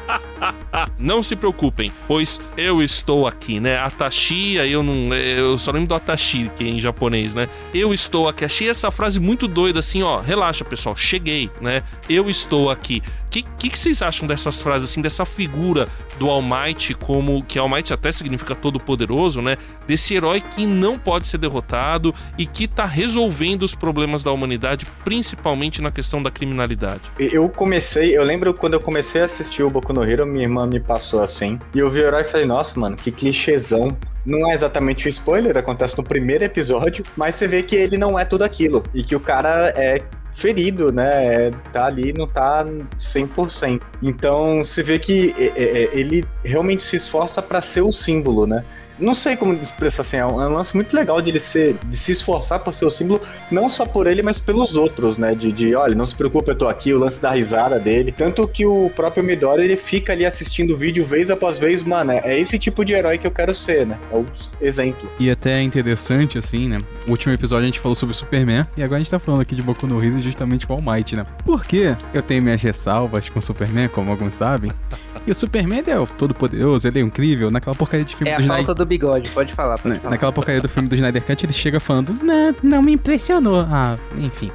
ha 0.10 0.16
ha 0.20 0.29
não 0.98 1.22
se 1.22 1.36
preocupem, 1.36 1.92
pois 2.08 2.42
eu 2.58 2.82
estou 2.82 3.28
aqui, 3.28 3.60
né? 3.60 3.78
Atashi, 3.78 4.56
eu 4.56 4.84
não. 4.84 5.14
Eu 5.14 5.58
só 5.58 5.72
lembro 5.72 5.88
do 5.88 5.96
Atashi, 5.96 6.50
que 6.56 6.64
é 6.64 6.68
em 6.68 6.80
japonês, 6.80 7.34
né? 7.34 7.48
Eu 7.74 7.94
estou 7.94 8.28
aqui. 8.28 8.46
Achei 8.46 8.70
essa 8.70 8.92
frase 8.92 9.20
muito 9.20 9.48
doida, 9.48 9.80
assim, 9.80 10.04
ó. 10.04 10.20
Relaxa, 10.20 10.64
pessoal, 10.64 10.96
cheguei, 10.96 11.50
né? 11.62 11.84
Eu 12.10 12.30
estou 12.30 12.70
aqui. 12.70 13.02
O 13.26 13.32
que, 13.32 13.44
que, 13.44 13.70
que, 13.70 13.78
vocês 13.78 14.02
acham 14.02 14.28
dessas 14.28 14.60
frases, 14.60 14.90
assim, 14.90 15.04
dessa 15.04 15.24
figura 15.24 15.88
do 16.18 16.28
All 16.32 16.42
Might, 16.42 16.96
como 16.96 17.44
que 17.44 17.60
All 17.60 17.70
Might 17.70 17.94
até 17.94 18.12
significa 18.12 18.56
todo 18.56 18.80
poderoso, 18.80 19.40
né? 19.40 19.56
Desse 19.88 20.16
herói 20.16 20.42
que 20.42 20.66
não 20.66 20.98
pode 20.98 21.28
ser 21.28 21.38
derrotado 21.38 22.14
e 22.40 22.48
que 22.48 22.68
tá 22.68 22.86
resolvendo 22.86 23.62
os 23.62 23.76
problemas 23.76 24.24
da 24.24 24.32
humanidade, 24.32 24.88
principalmente 25.04 25.80
na 25.80 25.92
questão 25.92 26.24
da 26.24 26.32
criminalidade. 26.32 27.04
Eu 27.20 27.48
comecei, 27.50 28.18
eu 28.18 28.24
lembro 28.24 28.52
quando 28.52 28.74
eu 28.74 28.80
comecei 28.80 29.22
a 29.22 29.26
assistir 29.26 29.62
o 29.62 29.70
Boku 29.70 29.94
no 29.94 30.04
Hero, 30.04 30.26
minha 30.30 30.46
irmã 30.46 30.66
me 30.66 30.80
passou 30.80 31.22
assim, 31.22 31.60
e 31.74 31.80
eu 31.80 31.90
vi 31.90 32.00
o 32.00 32.08
herói 32.08 32.22
e 32.22 32.26
falei, 32.26 32.46
nossa, 32.46 32.80
mano, 32.80 32.96
que 32.96 33.12
clichêzão. 33.12 33.98
Não 34.26 34.52
é 34.52 34.54
exatamente 34.54 35.08
o 35.08 35.10
spoiler, 35.10 35.58
acontece 35.58 35.98
no 35.98 36.04
primeiro 36.04 36.44
episódio, 36.44 37.04
mas 37.16 37.36
você 37.36 37.48
vê 37.48 37.64
que 37.64 37.76
ele 37.76 37.98
não 37.98 38.20
é 38.20 38.26
tudo 38.26 38.44
aquilo. 38.44 38.84
E 38.94 39.02
que 39.02 39.16
o 39.16 39.20
cara 39.20 39.74
é 39.76 40.02
ferido, 40.34 40.92
né? 40.92 41.52
Tá 41.72 41.86
ali, 41.86 42.14
não 42.14 42.28
tá 42.28 42.66
100%. 42.98 43.82
Então 44.02 44.64
você 44.64 44.84
vê 44.84 45.00
que 45.00 45.34
é, 45.38 45.46
é, 45.46 45.90
ele 45.94 46.26
realmente 46.44 46.82
se 46.84 46.96
esforça 46.96 47.42
para 47.42 47.62
ser 47.62 47.82
o 47.82 47.92
símbolo, 47.92 48.48
né? 48.48 48.64
Não 49.00 49.14
sei 49.14 49.36
como 49.36 49.54
expressar 49.54 50.02
assim, 50.02 50.18
é 50.18 50.26
um, 50.26 50.42
é 50.42 50.48
um, 50.48 50.54
lance 50.54 50.76
muito 50.76 50.96
legal 50.96 51.22
de 51.22 51.30
ele 51.30 51.40
ser, 51.40 51.78
de 51.86 51.98
se 51.98 52.12
esforçar 52.12 52.60
por 52.60 52.74
ser 52.74 52.86
o 52.86 52.90
símbolo, 52.90 53.22
não 53.52 53.70
só 53.70 53.86
por 53.86 54.08
ele, 54.08 54.22
mas 54.22 54.40
pelos 54.40 54.76
outros, 54.76 55.18
né? 55.18 55.34
De, 55.34 55.52
de 55.52 55.76
olha, 55.76 55.96
não 55.96 56.06
se 56.06 56.16
preocupe, 56.16 56.52
eu 56.52 56.56
tô 56.56 56.68
aqui, 56.68 56.94
o 56.94 57.00
lance 57.00 57.22
da 57.22 57.32
risada 57.32 57.80
dele. 57.80 58.12
Tanto 58.12 58.48
que 58.48 58.66
o 58.66 58.90
próprio 58.96 59.24
Midori, 59.24 59.64
ele 59.64 59.78
fica 59.78 60.14
ali 60.14 60.26
assistindo 60.26 60.74
o 60.74 60.78
vídeo 60.78 61.06
vez 61.06 61.30
após 61.30 61.58
vez, 61.58 61.84
mano, 61.84 62.12
é 62.12 62.40
esse 62.40 62.58
tipo 62.58 62.84
de 62.84 62.94
herói 62.94 63.18
que 63.18 63.28
eu 63.28 63.32
quero 63.32 63.54
ser, 63.54 63.86
né? 63.86 63.98
É 64.12 64.18
o 64.18 64.26
exemplo. 64.62 65.10
E 65.20 65.30
até 65.30 65.60
é 65.60 65.62
interessante, 65.62 66.38
assim, 66.38 66.68
né? 66.68 66.82
O 67.08 67.12
último 67.12 67.34
episódio 67.34 67.64
a 67.64 67.68
gente 67.68 67.80
falou 67.80 67.96
sobre 67.96 68.14
o 68.14 68.18
Superman, 68.18 68.66
e 68.76 68.84
agora 68.84 68.98
a 68.98 69.00
gente 69.00 69.12
tá 69.12 69.20
falando 69.20 69.42
aqui 69.42 69.56
de 69.56 69.62
Boku 69.62 69.88
no 69.88 70.04
Hero 70.04 70.20
justamente 70.20 70.68
com 70.68 70.74
o 70.74 70.76
All 70.78 70.96
Might, 70.96 71.16
né? 71.16 71.26
Porque 71.46 71.96
eu 72.14 72.22
tenho 72.22 72.42
minhas 72.42 72.62
ressalvas 72.62 73.30
com 73.30 73.40
o 73.40 73.42
Superman, 73.42 73.88
como 73.90 74.12
alguns 74.12 74.36
sabem. 74.36 74.72
E 75.28 75.32
o 75.32 75.36
Superman 75.36 75.80
é 75.80 76.06
todo 76.18 76.34
poderoso, 76.34 76.88
ele 76.88 77.00
é 77.00 77.02
incrível. 77.02 77.52
Naquela 77.52 77.76
porcaria 77.76 78.06
de 78.06 78.16
filme 78.16 78.32
é 78.32 78.38
do 78.38 78.44
a 78.44 78.48
falta 78.48 78.74
do 78.74 78.86
bigode, 78.90 79.30
pode 79.30 79.54
falar, 79.54 79.78
pode 79.78 79.96
Na, 79.96 80.00
falar. 80.02 80.12
Naquela 80.12 80.32
porcaria 80.34 80.62
do 80.62 80.68
filme 80.68 80.90
do 80.90 80.96
Snyder 80.96 81.24
Cut, 81.24 81.46
ele 81.46 81.54
chega 81.54 81.80
falando, 81.80 82.14
não, 82.22 82.56
não 82.62 82.82
me 82.82 82.94
impressionou. 82.94 83.66
Ah, 83.70 83.98
enfim. 84.18 84.52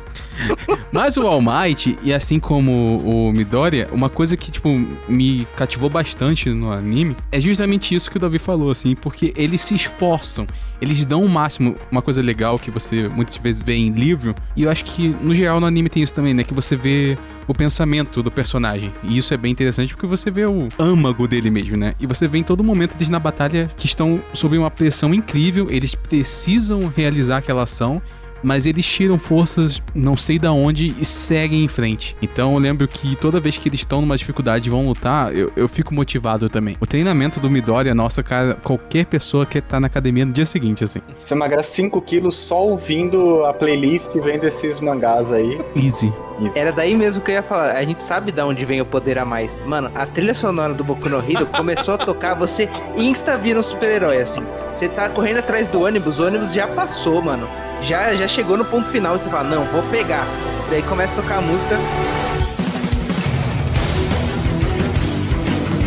Mas 0.92 1.16
o 1.16 1.26
All 1.26 1.42
Might, 1.42 1.98
e 2.02 2.12
assim 2.12 2.38
como 2.38 2.98
o 2.98 3.32
Midoriya, 3.32 3.88
uma 3.92 4.08
coisa 4.08 4.36
que, 4.36 4.50
tipo, 4.50 4.68
me 5.08 5.46
cativou 5.56 5.90
bastante 5.90 6.50
no 6.50 6.72
anime 6.72 7.16
é 7.32 7.40
justamente 7.40 7.94
isso 7.94 8.10
que 8.10 8.16
o 8.16 8.20
Davi 8.20 8.38
falou, 8.38 8.70
assim, 8.70 8.94
porque 8.94 9.32
eles 9.36 9.60
se 9.60 9.74
esforçam, 9.74 10.46
eles 10.80 11.04
dão 11.04 11.24
o 11.24 11.28
máximo. 11.28 11.76
Uma 11.90 12.02
coisa 12.02 12.22
legal 12.22 12.58
que 12.58 12.70
você 12.70 13.08
muitas 13.08 13.36
vezes 13.36 13.62
vê 13.62 13.74
em 13.74 13.90
livro, 13.90 14.34
e 14.56 14.62
eu 14.62 14.70
acho 14.70 14.84
que 14.84 15.08
no 15.20 15.34
geral 15.34 15.58
no 15.58 15.66
anime 15.66 15.88
tem 15.88 16.02
isso 16.02 16.14
também, 16.14 16.32
né? 16.32 16.44
Que 16.44 16.54
você 16.54 16.76
vê 16.76 17.18
o 17.46 17.54
pensamento 17.54 18.22
do 18.22 18.30
personagem. 18.30 18.92
E 19.02 19.18
isso 19.18 19.34
é 19.34 19.36
bem 19.36 19.52
interessante 19.52 19.94
porque 19.94 20.06
você 20.06 20.30
vê 20.30 20.46
o 20.46 20.68
âmago 20.78 21.26
dele 21.26 21.50
mesmo, 21.50 21.76
né? 21.76 21.94
E 21.98 22.06
você 22.06 22.28
vê 22.28 22.38
em 22.38 22.42
todo 22.42 22.62
momento 22.62 22.94
eles 22.96 23.08
na 23.08 23.18
batalha 23.18 23.70
que 23.76 23.86
estão 23.86 24.20
sob 24.32 24.56
uma 24.56 24.70
pressão 24.70 25.12
incrível, 25.12 25.66
eles 25.70 25.94
precisam 25.94 26.92
realizar 26.94 27.38
aquela 27.38 27.62
ação 27.64 28.00
mas 28.44 28.66
eles 28.66 28.86
tiram 28.86 29.18
forças 29.18 29.82
não 29.94 30.16
sei 30.16 30.38
da 30.38 30.52
onde 30.52 30.94
e 31.00 31.04
seguem 31.04 31.64
em 31.64 31.68
frente. 31.68 32.16
Então 32.22 32.52
eu 32.52 32.58
lembro 32.58 32.86
que 32.86 33.16
toda 33.16 33.40
vez 33.40 33.56
que 33.56 33.68
eles 33.68 33.80
estão 33.80 34.00
numa 34.00 34.16
dificuldade 34.16 34.68
e 34.68 34.70
vão 34.70 34.86
lutar, 34.86 35.34
eu, 35.34 35.52
eu 35.56 35.66
fico 35.68 35.94
motivado 35.94 36.48
também. 36.48 36.76
O 36.80 36.86
treinamento 36.86 37.40
do 37.40 37.50
Midoriya, 37.50 37.94
nossa, 37.94 38.22
cara, 38.22 38.56
qualquer 38.62 39.06
pessoa 39.06 39.46
que 39.46 39.60
tá 39.60 39.80
na 39.80 39.86
academia 39.86 40.24
no 40.24 40.32
dia 40.32 40.44
seguinte, 40.44 40.84
assim. 40.84 41.00
Você 41.24 41.34
emagrece 41.34 41.74
5 41.74 42.00
quilos 42.02 42.36
só 42.36 42.62
ouvindo 42.62 43.44
a 43.44 43.52
playlist 43.52 44.08
que 44.08 44.20
vem 44.20 44.38
desses 44.38 44.80
mangás 44.80 45.32
aí. 45.32 45.58
Easy. 45.74 46.12
Era 46.54 46.72
daí 46.72 46.94
mesmo 46.94 47.22
que 47.22 47.30
eu 47.30 47.36
ia 47.36 47.42
falar. 47.42 47.72
A 47.76 47.82
gente 47.82 48.02
sabe 48.02 48.32
de 48.32 48.42
onde 48.42 48.64
vem 48.64 48.80
o 48.80 48.86
poder 48.86 49.18
a 49.18 49.24
mais. 49.24 49.62
Mano, 49.62 49.90
a 49.94 50.04
trilha 50.04 50.34
sonora 50.34 50.74
do 50.74 50.82
Boku 50.82 51.08
no 51.08 51.18
Hero 51.18 51.46
começou 51.46 51.94
a 51.94 51.98
tocar, 51.98 52.34
você 52.34 52.68
insta 52.96 53.38
vira 53.38 53.58
um 53.58 53.62
super-herói, 53.62 54.18
assim. 54.18 54.42
Você 54.72 54.88
tá 54.88 55.08
correndo 55.08 55.38
atrás 55.38 55.68
do 55.68 55.82
ônibus, 55.82 56.18
o 56.18 56.26
ônibus 56.26 56.52
já 56.52 56.66
passou, 56.66 57.22
mano. 57.22 57.48
Já, 57.86 58.16
já 58.16 58.26
chegou 58.26 58.56
no 58.56 58.64
ponto 58.64 58.88
final 58.88 59.16
e 59.16 59.18
você 59.18 59.28
fala, 59.28 59.48
não, 59.48 59.64
vou 59.66 59.82
pegar. 59.84 60.26
Daí 60.70 60.82
começa 60.82 61.12
a 61.12 61.22
tocar 61.22 61.38
a 61.38 61.40
música. 61.42 61.78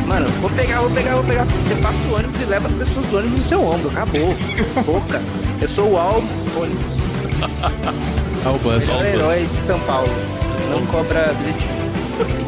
Mano, 0.06 0.30
vou 0.40 0.50
pegar, 0.52 0.82
vou 0.82 0.92
pegar, 0.92 1.16
vou 1.16 1.24
pegar. 1.24 1.46
Você 1.46 1.76
passa 1.82 1.98
o 2.08 2.16
ônibus 2.16 2.40
e 2.40 2.46
leva 2.46 2.68
as 2.68 2.74
pessoas 2.74 3.06
do 3.08 3.18
ônibus 3.18 3.40
no 3.40 3.46
seu 3.46 3.64
ombro. 3.64 3.90
Acabou. 3.90 4.36
Poucas. 4.86 5.46
Eu 5.60 5.68
sou 5.68 5.92
o 5.92 5.98
Al 5.98 6.22
ônibus. 6.56 6.98
Albus. 8.46 8.88
Melhor 8.88 9.06
herói 9.06 9.48
de 9.48 9.68
São 9.68 9.80
Paulo. 9.82 10.10
Não 10.70 10.86
cobra 10.86 11.34
bilhetinho. 11.34 12.47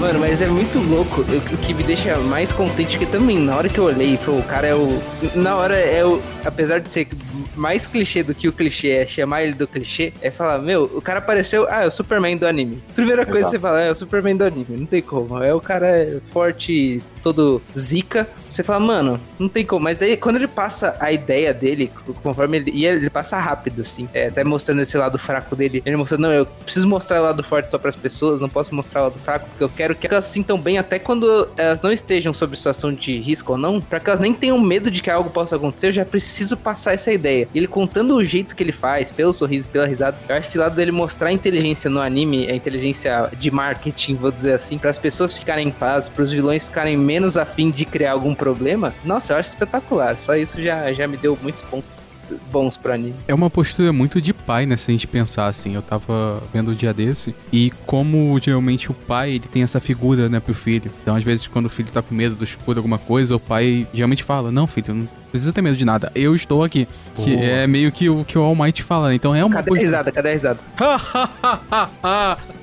Mano, 0.00 0.20
mas 0.20 0.42
é 0.42 0.46
muito 0.46 0.78
louco. 0.78 1.22
O 1.22 1.56
que 1.58 1.72
me 1.72 1.82
deixa 1.82 2.18
mais 2.18 2.52
contente 2.52 2.98
que 2.98 3.06
também, 3.06 3.38
na 3.38 3.56
hora 3.56 3.68
que 3.68 3.78
eu 3.78 3.84
olhei, 3.84 4.18
pô, 4.18 4.32
o 4.32 4.42
cara 4.42 4.66
é 4.66 4.74
o. 4.74 5.00
Na 5.34 5.56
hora 5.56 5.74
é 5.74 6.04
o. 6.04 6.20
Apesar 6.44 6.80
de 6.80 6.90
ser 6.90 7.08
mais 7.54 7.86
clichê 7.86 8.22
do 8.22 8.34
que 8.34 8.46
o 8.46 8.52
clichê 8.52 8.90
é 8.90 9.06
chamar 9.06 9.42
ele 9.42 9.54
do 9.54 9.66
clichê, 9.66 10.12
é 10.20 10.30
falar, 10.30 10.58
meu, 10.58 10.84
o 10.84 11.00
cara 11.00 11.18
apareceu. 11.18 11.66
Ah, 11.70 11.84
é 11.84 11.86
o 11.86 11.90
Superman 11.90 12.36
do 12.36 12.46
anime. 12.46 12.82
Primeira 12.94 13.24
coisa 13.24 13.40
Exato. 13.40 13.52
que 13.54 13.56
você 13.56 13.62
fala, 13.62 13.80
é 13.80 13.90
o 13.90 13.94
Superman 13.94 14.36
do 14.36 14.44
anime. 14.44 14.76
Não 14.76 14.86
tem 14.86 15.00
como. 15.00 15.42
É 15.42 15.54
o 15.54 15.60
cara 15.60 16.20
forte, 16.30 17.02
todo 17.26 17.60
zica. 17.76 18.28
Você 18.48 18.62
fala, 18.62 18.78
mano, 18.78 19.20
não 19.36 19.48
tem 19.48 19.66
como. 19.66 19.82
Mas 19.82 20.00
aí, 20.00 20.16
quando 20.16 20.36
ele 20.36 20.46
passa 20.46 20.96
a 21.00 21.10
ideia 21.10 21.52
dele, 21.52 21.90
conforme 22.22 22.58
ele. 22.58 22.70
E 22.72 22.86
ele 22.86 23.10
passa 23.10 23.36
rápido, 23.36 23.82
assim. 23.82 24.08
É, 24.14 24.28
até 24.28 24.44
mostrando 24.44 24.80
esse 24.80 24.96
lado 24.96 25.18
fraco 25.18 25.56
dele. 25.56 25.82
Ele 25.84 25.96
mostrando, 25.96 26.22
não, 26.22 26.32
eu 26.32 26.46
preciso 26.46 26.86
mostrar 26.86 27.20
o 27.20 27.24
lado 27.24 27.42
forte 27.42 27.68
só 27.68 27.78
pras 27.78 27.96
pessoas, 27.96 28.40
não 28.40 28.48
posso 28.48 28.72
mostrar 28.72 29.00
o 29.00 29.04
lado 29.04 29.18
fraco, 29.18 29.48
porque 29.48 29.64
eu 29.64 29.68
quero 29.68 29.96
que 29.96 30.06
elas 30.06 30.24
se 30.26 30.36
sintam 30.36 30.56
bem 30.56 30.78
até 30.78 30.98
quando 30.98 31.48
elas 31.56 31.80
não 31.80 31.90
estejam 31.90 32.32
sob 32.32 32.56
situação 32.56 32.92
de 32.92 33.18
risco 33.18 33.52
ou 33.52 33.58
não, 33.58 33.80
pra 33.80 33.98
que 33.98 34.08
elas 34.08 34.20
nem 34.20 34.34
tenham 34.34 34.60
medo 34.60 34.90
de 34.90 35.02
que 35.02 35.10
algo 35.10 35.30
possa 35.30 35.56
acontecer, 35.56 35.88
eu 35.88 35.92
já 35.92 36.04
preciso 36.04 36.56
passar 36.56 36.92
essa 36.92 37.12
ideia. 37.12 37.48
Ele 37.54 37.66
contando 37.66 38.14
o 38.14 38.24
jeito 38.24 38.54
que 38.54 38.62
ele 38.62 38.72
faz, 38.72 39.10
pelo 39.10 39.32
sorriso, 39.32 39.66
pela 39.68 39.86
risada, 39.86 40.16
eu 40.28 40.36
acho 40.36 40.48
esse 40.48 40.58
lado 40.58 40.76
dele 40.76 40.92
mostrar 40.92 41.28
a 41.28 41.32
inteligência 41.32 41.88
no 41.88 42.00
anime, 42.00 42.50
a 42.50 42.54
inteligência 42.54 43.30
de 43.38 43.50
marketing, 43.50 44.14
vou 44.16 44.30
dizer 44.30 44.52
assim, 44.52 44.78
para 44.78 44.90
as 44.90 44.98
pessoas 44.98 45.36
ficarem 45.36 45.68
em 45.68 45.70
paz, 45.70 46.08
pros 46.08 46.32
vilões 46.32 46.64
ficarem 46.64 46.96
menos 46.96 47.15
afim 47.36 47.70
de 47.70 47.84
criar 47.84 48.12
algum 48.12 48.34
problema. 48.34 48.92
Nossa, 49.04 49.32
eu 49.32 49.38
acho 49.38 49.50
espetacular. 49.50 50.16
Só 50.18 50.36
isso 50.36 50.60
já, 50.60 50.92
já 50.92 51.06
me 51.06 51.16
deu 51.16 51.38
muitos 51.40 51.62
pontos 51.62 52.16
bons 52.50 52.76
pro 52.76 52.92
anime. 52.92 53.14
É 53.28 53.34
uma 53.34 53.48
postura 53.48 53.92
muito 53.92 54.20
de 54.20 54.32
pai, 54.32 54.66
né? 54.66 54.76
Se 54.76 54.90
a 54.90 54.92
gente 54.92 55.06
pensar 55.06 55.46
assim. 55.46 55.74
Eu 55.74 55.82
tava 55.82 56.42
vendo 56.52 56.72
um 56.72 56.74
dia 56.74 56.92
desse. 56.92 57.34
E 57.52 57.72
como 57.86 58.38
geralmente 58.40 58.90
o 58.90 58.94
pai 58.94 59.30
ele 59.30 59.46
tem 59.46 59.62
essa 59.62 59.80
figura, 59.80 60.28
né, 60.28 60.40
pro 60.40 60.54
filho. 60.54 60.90
Então, 61.02 61.14
às 61.14 61.24
vezes, 61.24 61.46
quando 61.46 61.66
o 61.66 61.70
filho 61.70 61.90
tá 61.90 62.02
com 62.02 62.14
medo 62.14 62.34
do 62.34 62.44
escuro, 62.44 62.78
alguma 62.78 62.98
coisa, 62.98 63.36
o 63.36 63.40
pai 63.40 63.86
geralmente 63.92 64.22
fala: 64.22 64.50
Não, 64.50 64.66
filho, 64.66 64.94
não 64.94 65.08
precisa 65.36 65.52
ter 65.52 65.62
medo 65.62 65.76
de 65.76 65.84
nada. 65.84 66.10
Eu 66.14 66.34
estou 66.34 66.64
aqui. 66.64 66.88
Que 67.14 67.36
é 67.36 67.66
meio 67.66 67.92
que 67.92 68.08
o 68.08 68.24
que 68.24 68.38
o 68.38 68.42
All 68.42 68.56
Might 68.56 68.82
fala. 68.82 69.08
né? 69.08 69.14
Então 69.14 69.34
é 69.34 69.44
uma 69.44 69.56
Cadê 69.56 69.68
a 69.68 69.70
postura. 69.70 69.80
risada? 69.80 70.12
Cadê 70.12 70.28
a 70.30 70.32
risada? 70.32 70.58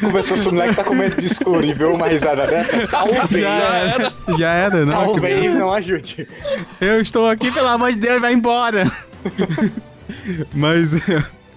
Começou, 0.00 0.36
se 0.36 0.48
o 0.48 0.52
moleque 0.52 0.74
tá 0.74 0.84
com 0.84 0.94
medo 0.94 1.20
de 1.20 1.26
escuro 1.26 1.64
e 1.64 1.72
viu 1.72 1.94
uma 1.94 2.06
risada 2.08 2.46
dessa, 2.46 2.86
talvez, 2.88 3.30
Já 3.30 3.48
era. 3.48 4.12
Já 4.38 4.52
era, 4.52 4.84
não. 4.84 4.92
talvez 4.92 5.54
não 5.54 5.72
ajude. 5.72 6.28
Eu 6.80 7.00
estou 7.00 7.28
aqui, 7.28 7.50
pelo 7.50 7.68
amor 7.68 7.92
de 7.92 7.98
Deus, 7.98 8.20
vai 8.20 8.32
embora. 8.32 8.90
mas, 10.54 10.94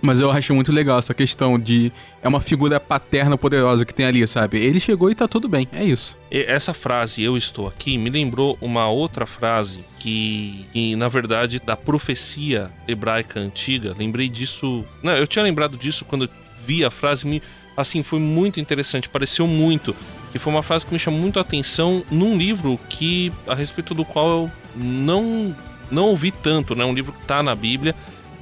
mas 0.02 0.20
eu 0.20 0.32
acho 0.32 0.54
muito 0.54 0.72
legal 0.72 1.00
essa 1.00 1.14
questão 1.14 1.60
de. 1.60 1.92
É 2.22 2.28
uma 2.28 2.42
figura 2.42 2.80
paterna 2.80 3.38
poderosa 3.38 3.86
que 3.86 3.94
tem 3.94 4.06
ali, 4.06 4.26
sabe? 4.28 4.58
Ele 4.58 4.80
chegou 4.80 5.10
e 5.10 5.16
tá 5.16 5.28
tudo 5.28 5.48
bem, 5.48 5.68
é 5.72 5.84
isso. 5.84 6.18
Essa 6.32 6.74
frase, 6.74 7.22
eu 7.22 7.38
estou 7.38 7.68
aqui, 7.68 7.98
me 7.98 8.10
lembrou 8.10 8.58
uma 8.62 8.88
outra 8.88 9.26
frase 9.26 9.80
que, 10.00 10.66
que, 10.72 10.96
na 10.96 11.08
verdade, 11.08 11.60
da 11.60 11.76
profecia 11.76 12.72
hebraica 12.88 13.40
antiga. 13.40 13.96
Lembrei 13.98 14.30
disso. 14.30 14.86
Não, 15.04 15.14
eu 15.14 15.28
tinha 15.28 15.44
lembrado 15.44 15.78
disso 15.78 16.06
quando 16.06 16.26
eu 16.26 16.30
vi 16.66 16.86
a 16.86 16.92
frase. 16.92 17.28
Me, 17.28 17.42
assim, 17.76 18.04
foi 18.04 18.20
muito 18.20 18.60
interessante, 18.60 19.10
pareceu 19.10 19.48
muito. 19.48 19.96
E 20.34 20.40
foi 20.40 20.54
uma 20.54 20.64
frase 20.64 20.86
que 20.86 20.94
me 20.94 21.00
chamou 21.00 21.20
muito 21.20 21.40
a 21.40 21.42
atenção 21.42 22.04
num 22.12 22.38
livro 22.38 22.80
que 22.88 23.32
a 23.48 23.56
respeito 23.56 23.94
do 23.94 24.06
qual 24.06 24.30
eu 24.30 24.52
não 24.76 25.56
não 25.92 26.06
ouvi 26.06 26.32
tanto, 26.32 26.76
né? 26.76 26.86
Um 26.86 26.94
livro 26.94 27.12
que 27.12 27.26
tá 27.26 27.42
na 27.42 27.56
Bíblia. 27.56 27.96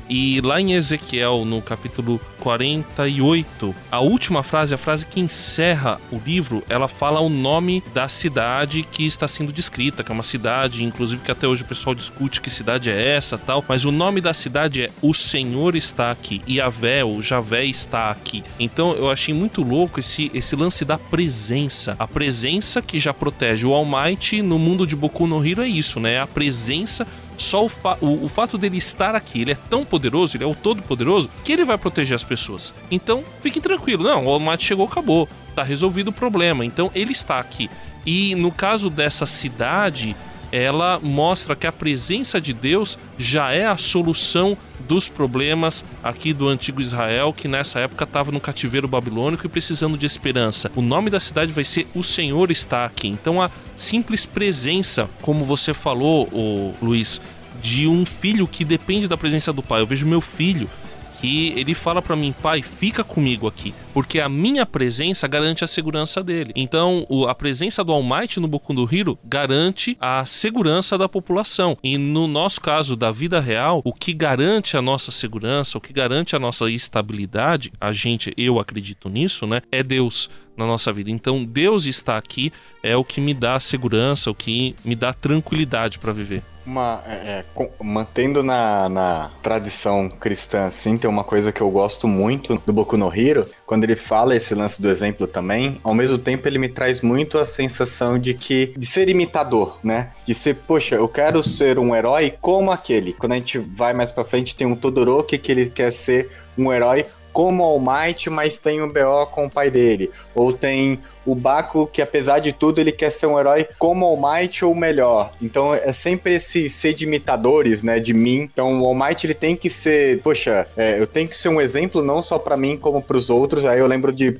E 0.10 0.40
lá 0.42 0.60
em 0.60 0.74
Ezequiel, 0.74 1.44
no 1.46 1.62
capítulo 1.62 2.20
48, 2.40 3.76
a 3.92 4.00
última 4.00 4.42
frase, 4.42 4.74
a 4.74 4.78
frase 4.78 5.06
que 5.06 5.20
encerra 5.20 6.00
o 6.12 6.22
livro, 6.26 6.64
ela 6.70 6.88
fala 6.88 7.20
o 7.20 7.30
nome 7.30 7.84
da 7.94 8.08
cidade 8.08 8.84
que 8.84 9.06
está 9.06 9.28
sendo 9.28 9.52
descrita, 9.52 10.04
que 10.04 10.12
é 10.12 10.14
uma 10.14 10.24
cidade, 10.24 10.84
inclusive 10.84 11.22
que 11.22 11.32
até 11.32 11.48
hoje 11.48 11.64
o 11.64 11.66
pessoal 11.66 11.94
discute 11.94 12.40
que 12.40 12.50
cidade 12.50 12.90
é 12.90 13.16
essa 13.16 13.38
tal, 13.38 13.64
mas 13.68 13.86
o 13.86 13.92
nome 13.92 14.22
da 14.22 14.34
cidade 14.34 14.84
é 14.84 14.92
O 15.02 15.14
Senhor 15.14 15.76
está 15.76 16.12
aqui, 16.12 16.42
Yahvé, 16.48 17.04
o 17.04 17.22
Javé 17.22 17.66
está 17.66 18.10
aqui. 18.10 18.44
Então 18.60 18.94
eu 18.94 19.12
achei 19.12 19.34
muito 19.34 19.62
louco 19.62 20.00
esse, 20.00 20.32
esse 20.34 20.56
lance 20.56 20.86
da 20.86 20.98
presença, 20.98 21.96
a 22.00 22.08
presença 22.08 22.82
que 22.82 23.00
já 23.00 23.14
protege 23.14 23.66
o 23.66 23.74
Almighty 23.74 24.42
no 24.42 24.58
mundo 24.58 24.88
de 24.88 24.96
Boku 24.96 25.28
no 25.28 25.46
Hero 25.46 25.62
é 25.62 25.68
isso, 25.68 26.00
né? 26.00 26.20
A 26.20 26.28
presença 26.28 27.06
só 27.38 27.66
o, 27.66 27.70
fa 27.70 27.98
o, 28.02 28.26
o 28.26 28.30
fato 28.30 28.58
dele 28.58 28.78
estar 28.78 29.16
aqui, 29.16 29.42
ele 29.42 29.52
é 29.52 29.58
tão 29.70 29.86
poderoso, 29.86 30.36
ele 30.36 30.44
é 30.44 30.48
o 30.48 30.56
todo-poderoso, 30.56 31.30
que 31.44 31.52
ele 31.54 31.64
vai 31.64 31.78
proteger 31.78 32.16
as 32.16 32.24
pessoas. 32.24 32.74
Então, 32.90 33.24
fiquem 33.42 33.62
tranquilos. 33.62 34.06
Não, 34.06 34.26
o 34.26 34.30
Almighty 34.30 34.66
chegou, 34.66 34.86
acabou. 34.86 35.30
Tá 35.56 35.64
resolvido 35.64 36.10
o 36.10 36.14
problema. 36.14 36.66
Então, 36.66 36.92
ele 36.94 37.12
está 37.12 37.40
aqui. 37.40 37.70
E 38.06 38.36
no 38.36 38.52
caso 38.52 38.90
dessa 38.90 39.26
cidade, 39.26 40.16
ela 40.58 41.00
mostra 41.02 41.56
que 41.56 41.68
a 41.68 41.72
presença 41.72 42.40
de 42.42 42.54
Deus 42.54 42.98
já 43.18 43.52
é 43.52 43.66
a 43.66 43.78
solução 43.78 44.58
dos 44.88 45.08
problemas 45.08 45.84
aqui 46.04 46.34
do 46.34 46.48
antigo 46.48 46.82
Israel, 46.82 47.34
que 47.34 47.48
nessa 47.48 47.80
época 47.80 48.04
estava 48.04 48.32
no 48.32 48.40
cativeiro 48.40 48.88
babilônico 48.88 49.46
e 49.46 49.50
precisando 49.50 49.98
de 49.98 50.06
esperança. 50.06 50.72
O 50.76 50.82
nome 50.82 51.10
da 51.10 51.20
cidade 51.20 51.52
vai 51.52 51.64
ser 51.64 51.88
O 51.94 52.04
Senhor 52.04 52.52
está 52.52 52.86
aqui. 52.86 53.08
Então 53.08 53.42
a 53.42 53.50
simples 53.76 54.26
presença, 54.26 55.10
como 55.22 55.46
você 55.46 55.74
falou, 55.74 56.76
Luiz, 56.82 57.22
de 57.62 57.88
um 57.88 58.06
filho 58.06 58.48
que 58.48 58.64
depende 58.64 59.08
da 59.08 59.18
presença 59.18 59.52
do 59.52 59.64
pai. 59.64 59.82
Eu 59.82 59.88
vejo 59.88 60.06
meu 60.06 60.22
filho 60.22 60.70
que 61.20 61.50
ele 61.58 61.74
fala 61.74 62.02
pra 62.02 62.16
mim, 62.16 62.34
pai, 62.42 62.62
fica 62.62 63.04
comigo 63.04 63.48
aqui, 63.48 63.74
porque 63.94 64.20
a 64.20 64.30
minha 64.30 64.66
presença 64.66 65.28
garante 65.28 65.64
a 65.64 65.68
segurança 65.68 66.24
dele. 66.24 66.52
Então, 66.56 67.06
o- 67.10 67.28
a 67.28 67.34
presença 67.34 67.84
do 67.84 67.92
Almighty 67.92 68.40
no 68.40 68.48
Boku 68.48 68.74
no 68.74 68.88
Hero 68.92 69.18
garante 69.24 69.98
a 70.00 70.26
segurança 70.26 70.98
da 70.98 71.10
população. 71.10 71.78
E 71.84 71.98
no 71.98 72.28
nosso 72.28 72.62
caso 72.62 72.96
da 72.96 73.12
vida 73.12 73.40
real, 73.40 73.82
o 73.84 73.94
que 73.94 74.14
garante 74.14 74.78
a 74.78 74.82
nossa 74.82 75.12
segurança, 75.12 75.78
o 75.78 75.82
que 75.82 75.92
garante 75.94 76.36
a 76.36 76.40
nossa 76.40 76.70
estabilidade, 76.70 77.72
a 77.80 77.92
gente, 77.92 78.34
eu 78.38 78.60
acredito 78.60 79.10
nisso, 79.10 79.46
né, 79.48 79.62
é 79.72 79.82
Deus 79.84 80.30
na 80.58 80.66
nossa 80.66 80.92
vida. 80.92 81.12
Então, 81.12 81.46
Deus 81.46 81.86
está 81.86 82.18
aqui 82.18 82.52
é 82.84 82.96
o 82.96 83.04
que 83.04 83.22
me 83.22 83.34
dá 83.34 83.60
segurança, 83.60 84.32
o 84.32 84.36
que 84.36 84.76
me 84.84 84.96
dá 84.96 85.14
tranquilidade 85.14 86.00
pra 86.00 86.12
viver. 86.14 86.42
Uma, 86.66 87.02
é, 87.08 87.12
é, 87.12 87.46
com- 87.56 87.70
mantendo 87.82 88.44
na, 88.44 88.90
na 88.90 89.32
tradição 89.42 90.10
cristã, 90.10 90.66
assim, 90.66 90.98
tem 90.98 91.10
uma 91.10 91.24
coisa 91.24 91.52
que 91.52 91.62
eu 91.62 91.70
gosto 91.70 92.08
muito 92.10 92.62
do 92.66 92.74
Boku 92.74 92.98
no 92.98 93.14
Hero, 93.14 93.46
quando 93.66 93.86
ele 93.86 93.96
fala 93.96 94.36
esse 94.36 94.54
lance 94.54 94.82
do 94.82 94.90
exemplo 94.90 95.26
também, 95.28 95.80
ao 95.82 95.94
mesmo 95.96 96.18
tempo 96.18 96.46
ele 96.46 96.60
me 96.60 96.68
traz 96.68 97.02
muito 97.02 97.38
a 97.38 97.46
sensação 97.46 98.20
de 98.20 98.34
que, 98.34 98.74
de 98.78 98.86
ser 98.86 99.08
imitador, 99.10 99.78
né? 99.82 100.12
De 100.26 100.36
ser, 100.36 100.56
poxa, 100.56 100.96
eu 100.96 101.08
quero 101.08 101.42
ser 101.42 101.80
um 101.80 101.96
herói 101.96 102.34
como 102.42 102.70
aquele. 102.70 103.14
Quando 103.14 103.32
a 103.32 103.36
gente 103.36 103.58
vai 103.58 103.94
mais 103.94 104.12
pra 104.12 104.26
frente, 104.26 104.54
tem 104.56 104.68
um 104.68 104.76
Todoroki 104.76 105.38
que 105.38 105.52
ele 105.52 105.70
quer 105.70 105.92
ser 105.92 106.30
um 106.58 106.74
herói 106.74 107.06
como 107.38 107.64
All 107.64 107.80
Might, 107.80 108.32
mas 108.32 108.58
tem 108.58 108.82
um 108.82 108.88
BO 108.88 109.28
com 109.30 109.46
o 109.46 109.50
pai 109.50 109.70
dele. 109.70 110.10
Ou 110.34 110.52
tem 110.52 111.00
o 111.28 111.36
Baku, 111.36 111.86
que 111.86 112.02
apesar 112.02 112.40
de 112.40 112.54
tudo, 112.54 112.80
ele 112.80 112.92
quer 112.92 113.12
ser 113.12 113.28
um 113.28 113.38
herói 113.38 113.68
como 113.78 114.06
All 114.06 114.18
Might 114.18 114.64
ou 114.64 114.74
melhor. 114.74 115.34
Então 115.42 115.76
é 115.76 115.92
sempre 115.92 116.36
esse 116.36 116.70
ser 116.70 116.94
de 116.94 117.04
imitadores, 117.04 117.84
né, 117.84 118.00
de 118.00 118.14
mim. 118.14 118.40
Então 118.42 118.82
o 118.82 118.86
All 118.86 118.96
Might, 118.96 119.28
ele 119.28 119.34
tem 119.34 119.56
que 119.56 119.70
ser, 119.70 120.22
poxa, 120.22 120.66
é, 120.78 120.98
eu 120.98 121.06
tenho 121.06 121.28
que 121.28 121.36
ser 121.36 121.50
um 121.50 121.60
exemplo 121.60 122.02
não 122.02 122.24
só 122.24 122.40
pra 122.40 122.56
mim, 122.56 122.78
como 122.78 123.02
pros 123.02 123.30
outros. 123.30 123.66
Aí 123.66 123.80
eu 123.80 123.88
lembro 123.88 124.14
de 124.14 124.30
1 124.30 124.34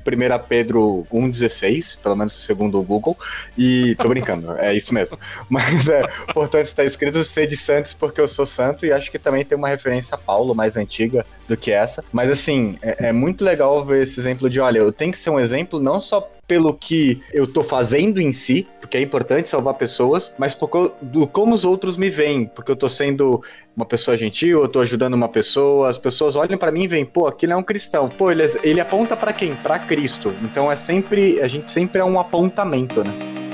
Pedro 0.48 1.06
1,16, 1.12 1.98
pelo 2.02 2.16
menos 2.16 2.46
segundo 2.46 2.80
o 2.80 2.84
Google. 2.84 3.18
E 3.58 3.94
tô 3.96 4.08
brincando, 4.08 4.54
é 4.58 4.74
isso 4.74 4.94
mesmo. 4.94 5.20
Mas 5.50 5.90
é, 5.90 6.04
portanto 6.34 6.68
está 6.68 6.86
escrito 6.86 7.22
ser 7.26 7.48
de 7.48 7.58
santos 7.58 7.94
porque 7.94 8.22
eu 8.22 8.28
sou 8.30 8.46
santo. 8.46 8.86
E 8.86 8.94
acho 8.94 9.12
que 9.12 9.20
também 9.20 9.44
tem 9.44 9.58
uma 9.58 9.68
referência 9.68 10.16
a 10.16 10.18
Paulo, 10.18 10.56
mais 10.56 10.78
antiga 10.78 11.26
do 11.50 11.58
que 11.58 11.70
essa. 11.70 12.04
Mas 12.14 12.30
assim, 12.30 12.78
é, 12.82 13.08
é 13.10 13.12
muito 13.12 13.44
legal 13.44 13.84
ver 13.86 14.04
esse 14.04 14.18
exemplo 14.18 14.50
de, 14.50 14.62
olha, 14.62 14.80
eu 14.80 14.94
tenho 14.94 15.12
que 15.12 15.18
ser 15.18 15.30
um 15.30 15.40
exemplo 15.40 15.80
não 15.82 16.00
só 16.00 16.37
pelo 16.48 16.74
que 16.74 17.22
eu 17.34 17.46
tô 17.46 17.62
fazendo 17.64 18.22
em 18.22 18.32
si, 18.32 18.66
porque 18.80 18.98
é 18.98 19.02
importante 19.02 19.50
salvar 19.50 19.74
pessoas, 19.74 20.32
mas 20.38 20.56
por 20.56 20.94
do 21.02 21.28
como 21.28 21.54
os 21.54 21.66
outros 21.66 21.98
me 21.98 22.10
veem, 22.10 22.46
porque 22.46 22.72
eu 22.72 22.76
tô 22.76 22.88
sendo 22.88 23.44
uma 23.76 23.86
pessoa 23.86 24.16
gentil, 24.16 24.62
eu 24.62 24.68
tô 24.68 24.80
ajudando 24.80 25.14
uma 25.14 25.28
pessoa, 25.30 25.90
as 25.90 25.98
pessoas 25.98 26.36
olham 26.36 26.58
pra 26.58 26.72
mim 26.72 26.84
e 26.84 26.88
veem, 26.88 27.06
pô, 27.06 27.28
aquele 27.28 27.52
é 27.52 27.56
um 27.56 27.64
cristão. 27.64 28.08
Pô, 28.10 28.32
ele, 28.32 28.44
é- 28.44 28.60
ele 28.64 28.80
aponta 28.80 29.16
pra 29.16 29.34
quem? 29.34 29.56
Pra 29.56 29.78
Cristo. 29.78 30.34
Então 30.42 30.72
é 30.72 30.76
sempre, 30.76 31.42
a 31.42 31.48
gente 31.48 31.70
sempre 31.70 32.00
é 32.00 32.06
um 32.06 32.20
apontamento, 32.20 33.04
né? 33.04 33.47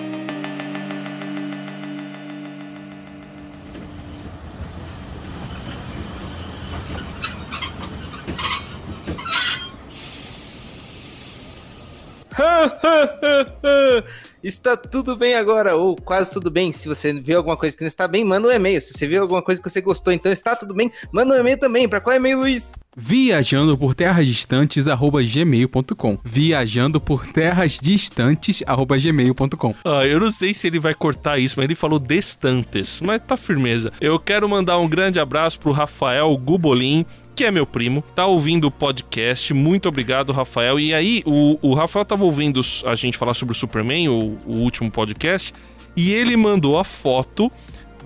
Está 14.44 14.76
tudo 14.76 15.16
bem 15.16 15.36
agora, 15.36 15.78
ou 15.78 15.96
quase 15.96 16.30
tudo 16.30 16.52
bem. 16.52 16.74
Se 16.74 16.90
você 16.90 17.14
viu 17.14 17.38
alguma 17.38 17.56
coisa 17.56 17.78
que 17.78 17.82
não 17.82 17.88
está 17.88 18.10
bem, 18.10 18.26
manda 18.26 18.50
um 18.50 18.52
e-mail. 18.52 18.82
Se 18.82 18.92
você 18.92 19.08
viu 19.08 19.22
alguma 19.22 19.42
coisa 19.42 19.62
que 19.62 19.70
você 19.70 19.80
gostou, 19.80 20.12
então 20.12 20.30
está 20.32 20.54
tudo 20.54 20.74
bem, 20.74 20.92
manda 21.14 21.34
um 21.34 21.38
e-mail 21.38 21.58
também. 21.58 21.88
Para 21.88 22.02
qual 22.02 22.18
e-mail, 22.18 22.40
Luiz? 22.40 22.74
Viajando 22.96 23.78
por 23.78 23.96
terras 23.96 24.28
distantes, 24.28 24.86
arroba 24.86 25.24
gmail.com. 25.24 26.18
Viajando 26.26 27.00
por 27.00 27.26
terras 27.26 27.80
distantes, 27.82 28.62
arroba 28.68 28.98
gmail.com. 28.98 29.76
Ah, 29.86 30.06
eu 30.06 30.20
não 30.20 30.30
sei 30.30 30.54
se 30.54 30.68
ele 30.68 30.80
vai 30.80 30.94
cortar 30.94 31.40
isso, 31.40 31.56
mas 31.58 31.64
ele 31.64 31.76
falou 31.76 31.98
distantes. 31.98 33.00
Mas 33.00 33.22
tá 33.26 33.38
firmeza. 33.38 33.94
Eu 34.02 34.20
quero 34.20 34.48
mandar 34.50 34.78
um 34.78 34.90
grande 34.90 35.22
abraço 35.22 35.58
pro 35.58 35.72
Rafael 35.72 36.38
Gubolin 36.38 37.06
que 37.36 37.44
é 37.44 37.52
meu 37.52 37.66
primo, 37.66 38.04
tá 38.16 38.26
ouvindo 38.26 38.68
o 38.68 38.72
podcast. 38.72 39.54
Muito 39.54 39.90
obrigado, 39.90 40.32
Rafael. 40.32 40.80
E 40.80 40.94
aí, 40.94 41.24
o, 41.26 41.58
o 41.62 41.74
Rafael 41.74 42.06
tava 42.06 42.24
ouvindo 42.24 42.62
a 42.86 42.96
gente 42.96 43.18
falar 43.18 43.34
sobre 43.34 43.54
o 43.54 43.56
Superman, 43.56 44.10
o, 44.10 44.38
o 44.46 44.58
último 44.58 44.92
podcast, 44.92 45.54
e 45.96 46.12
ele 46.12 46.38
mandou 46.38 46.78
a 46.78 46.84
foto 46.84 47.52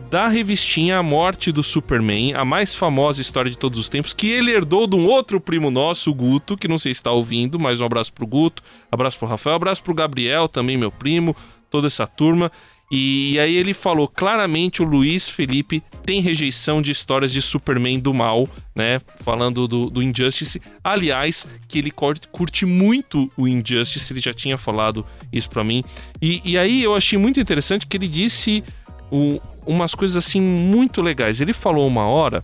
da 0.10 0.28
revistinha 0.28 0.98
A 0.98 1.04
Morte 1.04 1.52
do 1.52 1.62
Superman, 1.62 2.34
a 2.34 2.46
mais 2.46 2.74
famosa 2.74 3.22
história 3.22 3.52
de 3.52 3.58
todos 3.58 3.78
os 3.78 3.90
tempos, 3.90 4.14
que 4.14 4.30
ele 4.30 4.52
herdou 4.52 4.88
de 4.88 4.96
um 4.96 5.06
outro 5.06 5.40
primo 5.42 5.70
nosso, 5.70 6.12
o 6.12 6.14
Guto, 6.14 6.56
que 6.56 6.68
não 6.68 6.78
sei 6.78 6.94
se 6.94 7.00
está 7.00 7.12
ouvindo, 7.12 7.60
mas 7.60 7.82
um 7.82 7.86
abraço 7.86 8.14
pro 8.14 8.26
Guto, 8.26 8.64
abraço 8.92 9.18
pro 9.18 9.28
Rafael, 9.28 9.58
abraço 9.58 9.84
pro 9.84 9.94
Gabriel, 9.94 10.48
também 10.48 10.78
meu 10.78 10.92
primo, 10.92 11.36
toda 11.70 11.88
essa 11.88 12.08
turma. 12.08 12.52
E, 12.90 13.34
e, 13.34 13.40
aí 13.40 13.56
ele 13.56 13.74
falou 13.74 14.08
claramente 14.08 14.82
o 14.82 14.86
Luiz 14.86 15.28
Felipe 15.28 15.84
tem 16.04 16.22
rejeição 16.22 16.82
de 16.82 16.92
histórias 16.92 17.34
de 17.34 17.42
Superman 17.42 18.00
do 18.00 18.14
mal, 18.14 18.48
né? 18.74 19.02
Falando 19.20 19.68
do, 19.68 19.90
do 19.90 20.02
Injustice. 20.02 20.62
Aliás, 20.82 21.46
que 21.68 21.78
ele 21.80 21.92
curte 21.92 22.66
muito 22.66 23.30
o 23.36 23.48
Injustice, 23.48 24.14
ele 24.14 24.22
já 24.22 24.34
tinha 24.34 24.58
falado 24.58 25.06
isso 25.34 25.50
para 25.50 25.66
mim. 25.66 25.84
E, 26.22 26.42
e, 26.46 26.58
aí 26.58 26.82
eu 26.82 26.96
achei 26.96 27.20
muito 27.20 27.40
interessante 27.40 27.86
que 27.86 27.98
ele 27.98 28.08
disse 28.08 28.64
o, 29.12 29.42
umas 29.66 29.94
coisas 29.94 30.16
assim 30.16 30.40
muito 30.40 31.02
legais. 31.02 31.42
Ele 31.42 31.54
falou 31.54 31.86
uma 31.86 32.08
hora 32.08 32.42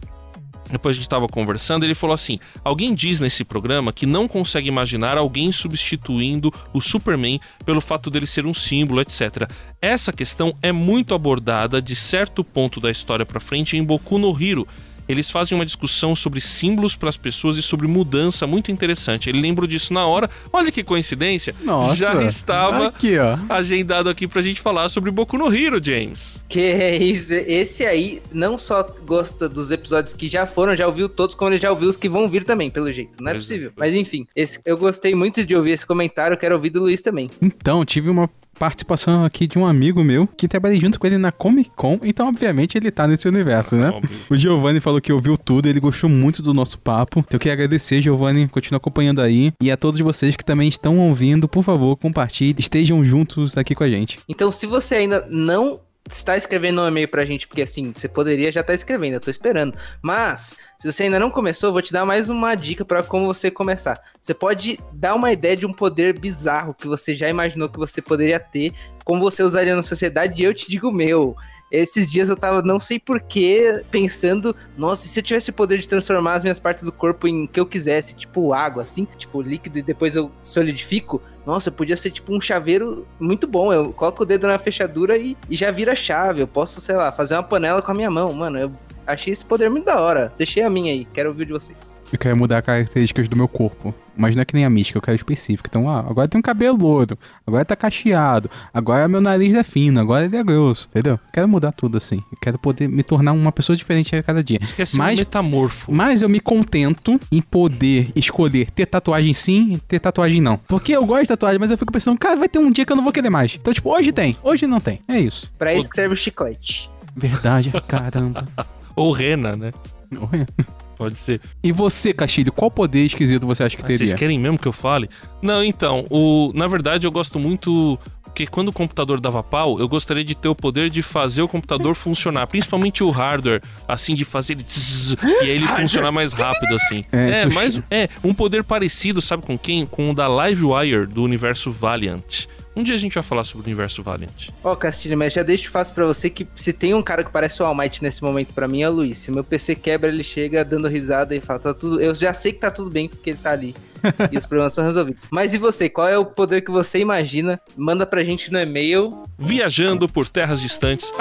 depois 0.69 0.93
a 0.93 0.97
gente 0.97 1.06
estava 1.06 1.28
conversando, 1.28 1.84
ele 1.84 1.95
falou 1.95 2.13
assim: 2.13 2.39
alguém 2.63 2.93
diz 2.93 3.19
nesse 3.19 3.43
programa 3.43 3.93
que 3.93 4.06
não 4.06 4.28
consegue 4.28 4.67
imaginar 4.67 5.17
alguém 5.17 5.52
substituindo 5.52 6.54
o 6.73 6.82
Superman 6.82 7.39
pelo 7.65 7.82
fato 7.82 8.10
dele 8.10 8.28
ser 8.28 8.45
um 8.45 8.54
símbolo, 8.54 9.02
etc. 9.02 9.49
Essa 9.82 10.12
questão 10.12 10.56
é 10.62 10.71
muito 10.71 11.13
abordada 11.13 11.82
de 11.82 11.95
certo 11.95 12.43
ponto 12.43 12.80
da 12.80 12.91
história 12.91 13.26
para 13.26 13.39
frente 13.39 13.78
em 13.78 13.84
Boku 13.84 14.17
no 14.17 14.30
Hero 14.41 14.67
eles 15.07 15.29
fazem 15.29 15.57
uma 15.57 15.65
discussão 15.65 16.15
sobre 16.15 16.41
símbolos 16.41 16.95
para 16.95 17.09
as 17.09 17.17
pessoas 17.17 17.57
e 17.57 17.61
sobre 17.61 17.87
mudança 17.87 18.47
muito 18.47 18.71
interessante. 18.71 19.29
Ele 19.29 19.41
lembrou 19.41 19.67
disso 19.67 19.93
na 19.93 20.05
hora. 20.05 20.29
Olha 20.51 20.71
que 20.71 20.83
coincidência. 20.83 21.55
Nossa. 21.61 21.95
Já 21.95 22.23
estava 22.23 22.87
aqui, 22.87 23.17
ó. 23.17 23.37
agendado 23.49 24.09
aqui 24.09 24.27
pra 24.27 24.41
gente 24.41 24.61
falar 24.61 24.89
sobre 24.89 25.11
Boku 25.11 25.37
no 25.37 25.53
Hero, 25.53 25.83
James. 25.83 26.43
Que 26.47 26.59
é 26.59 26.97
isso. 26.97 27.33
Esse 27.33 27.85
aí 27.85 28.21
não 28.31 28.57
só 28.57 28.83
gosta 29.05 29.47
dos 29.49 29.71
episódios 29.71 30.13
que 30.13 30.29
já 30.29 30.45
foram, 30.45 30.75
já 30.75 30.87
ouviu 30.87 31.09
todos, 31.09 31.35
como 31.35 31.51
ele 31.51 31.59
já 31.59 31.71
ouviu 31.71 31.89
os 31.89 31.97
que 31.97 32.09
vão 32.09 32.27
vir 32.27 32.43
também, 32.43 32.69
pelo 32.69 32.91
jeito. 32.91 33.21
Não 33.21 33.31
é 33.31 33.35
possível. 33.35 33.71
Mas 33.75 33.93
enfim, 33.93 34.25
esse, 34.35 34.59
eu 34.65 34.77
gostei 34.77 35.15
muito 35.15 35.45
de 35.45 35.55
ouvir 35.55 35.71
esse 35.71 35.85
comentário, 35.85 36.37
quero 36.37 36.55
ouvir 36.55 36.69
do 36.69 36.81
Luiz 36.81 37.01
também. 37.01 37.29
Então, 37.41 37.83
tive 37.85 38.09
uma 38.09 38.29
participação 38.57 39.23
aqui 39.23 39.47
de 39.47 39.57
um 39.57 39.65
amigo 39.65 40.03
meu 40.03 40.27
que 40.27 40.47
trabalhei 40.47 40.79
junto 40.79 40.99
com 40.99 41.07
ele 41.07 41.17
na 41.17 41.31
Comic 41.31 41.71
Con, 41.75 41.99
então 42.03 42.27
obviamente 42.27 42.77
ele 42.77 42.91
tá 42.91 43.07
nesse 43.07 43.27
universo, 43.27 43.75
né? 43.75 43.91
O 44.29 44.35
Giovanni 44.35 44.79
falou 44.79 45.01
que 45.01 45.11
ouviu 45.11 45.37
tudo, 45.37 45.67
ele 45.67 45.79
gostou 45.79 46.09
muito 46.09 46.41
do 46.41 46.53
nosso 46.53 46.77
papo. 46.77 47.19
Então 47.19 47.35
eu 47.35 47.39
queria 47.39 47.53
agradecer, 47.53 48.01
Giovanni, 48.01 48.47
continua 48.47 48.77
acompanhando 48.77 49.21
aí. 49.21 49.51
E 49.61 49.71
a 49.71 49.77
todos 49.77 49.99
vocês 49.99 50.35
que 50.35 50.45
também 50.45 50.67
estão 50.69 50.99
ouvindo, 50.99 51.47
por 51.47 51.63
favor, 51.63 51.95
compartilhe, 51.97 52.55
estejam 52.59 53.03
juntos 53.03 53.57
aqui 53.57 53.75
com 53.75 53.83
a 53.83 53.89
gente. 53.89 54.19
Então, 54.27 54.51
se 54.51 54.65
você 54.65 54.95
ainda 54.95 55.27
não 55.29 55.79
está 56.09 56.35
escrevendo 56.35 56.81
um 56.81 56.87
e-mail 56.87 57.07
pra 57.07 57.25
gente, 57.25 57.47
porque 57.47 57.61
assim, 57.61 57.93
você 57.95 58.07
poderia 58.07 58.51
já 58.51 58.59
estar 58.61 58.73
tá 58.73 58.75
escrevendo, 58.75 59.13
eu 59.13 59.19
tô 59.19 59.29
esperando. 59.29 59.77
Mas, 60.01 60.57
se 60.77 60.91
você 60.91 61.03
ainda 61.03 61.19
não 61.19 61.31
começou, 61.31 61.69
eu 61.69 61.73
vou 61.73 61.81
te 61.81 61.93
dar 61.93 62.05
mais 62.05 62.29
uma 62.29 62.55
dica 62.55 62.83
para 62.83 63.03
como 63.03 63.25
você 63.25 63.49
começar. 63.49 64.01
Você 64.21 64.33
pode 64.33 64.79
dar 64.91 65.15
uma 65.15 65.31
ideia 65.31 65.55
de 65.55 65.65
um 65.65 65.73
poder 65.73 66.17
bizarro 66.19 66.73
que 66.73 66.87
você 66.87 67.15
já 67.15 67.29
imaginou 67.29 67.69
que 67.69 67.79
você 67.79 68.01
poderia 68.01 68.39
ter, 68.39 68.73
como 69.05 69.21
você 69.21 69.43
usaria 69.43 69.75
na 69.75 69.81
sociedade, 69.81 70.41
e 70.41 70.45
eu 70.45 70.53
te 70.53 70.69
digo 70.69 70.91
meu. 70.91 71.35
Esses 71.73 72.05
dias 72.09 72.29
eu 72.29 72.38
tava, 72.38 72.62
não 72.62 72.79
sei 72.79 72.99
porquê, 72.99 73.83
pensando, 73.89 74.55
nossa, 74.77 75.07
se 75.07 75.19
eu 75.19 75.23
tivesse 75.23 75.49
o 75.49 75.53
poder 75.53 75.79
de 75.79 75.89
transformar 75.89 76.36
as 76.36 76.43
minhas 76.43 76.59
partes 76.59 76.83
do 76.83 76.91
corpo 76.91 77.27
em 77.27 77.47
que 77.47 77.59
eu 77.59 77.65
quisesse, 77.65 78.15
tipo 78.15 78.53
água, 78.53 78.83
assim, 78.83 79.07
tipo 79.17 79.41
líquido, 79.41 79.79
e 79.79 79.81
depois 79.81 80.15
eu 80.15 80.31
solidifico, 80.39 81.19
nossa, 81.47 81.71
podia 81.71 81.97
ser 81.97 82.12
tipo 82.12 82.31
um 82.31 82.39
chaveiro 82.39 83.07
muito 83.19 83.47
bom. 83.47 83.73
Eu 83.73 83.91
coloco 83.91 84.21
o 84.21 84.25
dedo 84.25 84.45
na 84.45 84.59
fechadura 84.59 85.17
e, 85.17 85.36
e 85.49 85.55
já 85.55 85.71
vira 85.71 85.95
chave. 85.95 86.41
Eu 86.41 86.47
posso, 86.47 86.79
sei 86.79 86.95
lá, 86.95 87.12
fazer 87.12 87.33
uma 87.33 87.43
panela 87.43 87.81
com 87.81 87.91
a 87.91 87.95
minha 87.95 88.09
mão. 88.09 88.31
Mano, 88.31 88.59
eu 88.59 88.71
achei 89.05 89.33
esse 89.33 89.45
poder 89.45 89.69
muito 89.69 89.85
da 89.85 89.99
hora. 89.99 90.33
Deixei 90.37 90.63
a 90.63 90.69
minha 90.69 90.91
aí, 90.91 91.05
quero 91.13 91.29
ouvir 91.29 91.45
de 91.45 91.53
vocês. 91.53 91.97
Eu 92.11 92.19
quero 92.19 92.37
mudar 92.37 92.61
características 92.61 93.27
do 93.27 93.35
meu 93.35 93.47
corpo. 93.47 93.93
Mas 94.15 94.35
não 94.35 94.41
é 94.41 94.45
que 94.45 94.53
nem 94.53 94.65
a 94.65 94.69
mística, 94.69 94.97
eu 94.97 95.01
quero 95.01 95.15
específico. 95.15 95.67
Então, 95.69 95.89
ah, 95.89 95.99
agora 95.99 96.27
tem 96.27 96.37
um 96.37 96.41
cabelo 96.41 96.77
louro, 96.77 97.17
agora 97.45 97.65
tá 97.65 97.75
cacheado, 97.75 98.49
agora 98.73 99.07
meu 99.07 99.19
nariz 99.19 99.55
é 99.55 99.63
fino, 99.63 99.99
agora 99.99 100.25
ele 100.25 100.37
é 100.37 100.43
grosso, 100.43 100.87
entendeu? 100.91 101.19
Quero 101.31 101.47
mudar 101.47 101.71
tudo 101.71 101.97
assim. 101.97 102.23
Eu 102.31 102.37
quero 102.39 102.59
poder 102.59 102.87
me 102.87 103.01
tornar 103.03 103.31
uma 103.31 103.51
pessoa 103.51 103.75
diferente 103.75 104.15
a 104.15 104.21
cada 104.21 104.43
dia. 104.43 104.59
Ser 104.65 104.87
mas, 104.95 105.17
um 105.17 105.21
metamorfo. 105.21 105.91
Mas 105.91 106.21
eu 106.21 106.29
me 106.29 106.39
contento 106.39 107.19
em 107.31 107.41
poder 107.41 108.11
escolher 108.15 108.69
ter 108.71 108.85
tatuagem 108.85 109.33
sim, 109.33 109.79
ter 109.87 109.99
tatuagem 109.99 110.41
não. 110.41 110.57
Porque 110.57 110.91
eu 110.91 111.05
gosto 111.05 111.23
de 111.23 111.27
tatuagem, 111.29 111.59
mas 111.59 111.71
eu 111.71 111.77
fico 111.77 111.91
pensando, 111.91 112.17
cara, 112.19 112.35
vai 112.35 112.49
ter 112.49 112.59
um 112.59 112.71
dia 112.71 112.85
que 112.85 112.91
eu 112.91 112.95
não 112.95 113.03
vou 113.03 113.11
querer 113.11 113.29
mais. 113.29 113.57
Então, 113.59 113.73
tipo, 113.73 113.89
hoje 113.89 114.11
tem, 114.11 114.37
hoje 114.43 114.67
não 114.67 114.79
tem. 114.79 115.01
É 115.07 115.19
isso. 115.19 115.51
Pra 115.57 115.73
isso 115.73 115.89
que 115.89 115.95
serve 115.95 116.13
o 116.13 116.17
chiclete. 116.17 116.89
Verdade, 117.15 117.71
caramba. 117.87 118.47
Ou 118.95 119.12
rena, 119.12 119.56
né? 119.56 119.71
Ou 120.19 120.25
rena. 120.25 120.47
Pode 120.95 121.15
ser. 121.15 121.41
E 121.63 121.71
você, 121.71 122.13
Castilho, 122.13 122.51
qual 122.51 122.69
poder 122.69 123.03
esquisito 123.03 123.47
você 123.47 123.63
acha 123.63 123.75
que 123.75 123.82
ah, 123.82 123.86
teria? 123.86 123.97
Vocês 123.97 124.13
querem 124.13 124.39
mesmo 124.39 124.58
que 124.58 124.67
eu 124.67 124.71
fale? 124.71 125.10
Não, 125.41 125.63
então, 125.63 126.06
o, 126.10 126.51
na 126.53 126.67
verdade 126.67 127.08
eu 127.08 127.12
gosto 127.12 127.39
muito 127.39 127.99
porque 128.34 128.47
quando 128.47 128.69
o 128.69 128.73
computador 128.73 129.21
dava 129.21 129.43
pau, 129.43 129.79
eu 129.79 129.88
gostaria 129.88 130.23
de 130.23 130.34
ter 130.34 130.47
o 130.47 130.56
poder 130.56 130.89
de 130.89 131.03
fazer 131.03 131.43
o 131.43 131.47
computador 131.47 131.93
funcionar, 131.93 132.47
principalmente 132.47 133.03
o 133.03 133.12
hardware, 133.12 133.62
assim, 133.88 134.15
de 134.15 134.25
fazer 134.25 134.53
ele 134.53 134.63
tzz, 134.63 135.15
e 135.23 135.45
aí 135.45 135.49
ele 135.49 135.67
funcionar 135.67 136.12
mais 136.12 136.34
rápido, 136.34 136.73
assim. 136.73 137.03
É, 137.12 137.41
é 137.41 137.49
mas 137.53 137.79
é 137.91 138.10
um 138.23 138.34
poder 138.34 138.63
parecido, 138.63 139.21
sabe 139.21 139.45
com 139.45 139.56
quem? 139.56 139.86
Com 139.86 140.10
o 140.10 140.15
da 140.15 140.27
Livewire 140.27 141.06
do 141.06 141.21
universo 141.21 141.71
Valiant. 141.71 142.47
Um 142.75 142.83
dia 142.83 142.95
a 142.95 142.97
gente 142.97 143.13
vai 143.13 143.23
falar 143.23 143.43
sobre 143.43 143.63
o 143.63 143.65
universo 143.67 144.01
Valiant. 144.01 144.49
Ó, 144.63 144.71
oh, 144.71 144.75
Castilho, 144.75 145.17
mas 145.17 145.33
já 145.33 145.43
deixo 145.43 145.69
fácil 145.69 145.93
para 145.93 146.05
você 146.05 146.29
que 146.29 146.47
se 146.55 146.73
tem 146.73 146.93
um 146.93 147.01
cara 147.01 147.23
que 147.23 147.31
parece 147.31 147.62
o 147.62 147.65
All 147.65 147.75
Might 147.75 148.01
nesse 148.01 148.23
momento 148.23 148.53
para 148.53 148.67
mim 148.67 148.81
é 148.81 148.89
o 148.89 148.93
Luiz. 148.93 149.17
Se 149.19 149.31
meu 149.31 149.43
PC 149.43 149.75
quebra, 149.75 150.09
ele 150.09 150.23
chega 150.23 150.65
dando 150.65 150.88
risada 150.88 151.36
e 151.36 151.41
fala, 151.41 151.59
tá 151.59 151.73
tudo. 151.73 152.01
Eu 152.01 152.15
já 152.15 152.33
sei 152.33 152.51
que 152.51 152.59
tá 152.59 152.71
tudo 152.71 152.89
bem 152.89 153.07
porque 153.07 153.31
ele 153.31 153.39
tá 153.41 153.51
ali. 153.51 153.75
e 154.31 154.38
os 154.38 154.45
problemas 154.45 154.73
são 154.73 154.83
resolvidos. 154.83 155.25
Mas 155.31 155.53
e 155.53 155.57
você? 155.57 155.88
Qual 155.88 156.07
é 156.07 156.17
o 156.17 156.25
poder 156.25 156.62
que 156.62 156.71
você 156.71 156.99
imagina? 156.99 157.59
Manda 157.77 158.05
pra 158.05 158.23
gente 158.23 158.51
no 158.51 158.59
e-mail 158.59 159.23
viajando 159.38 160.09
por 160.09 160.27
terras 160.27 160.59
distantes 160.59 161.13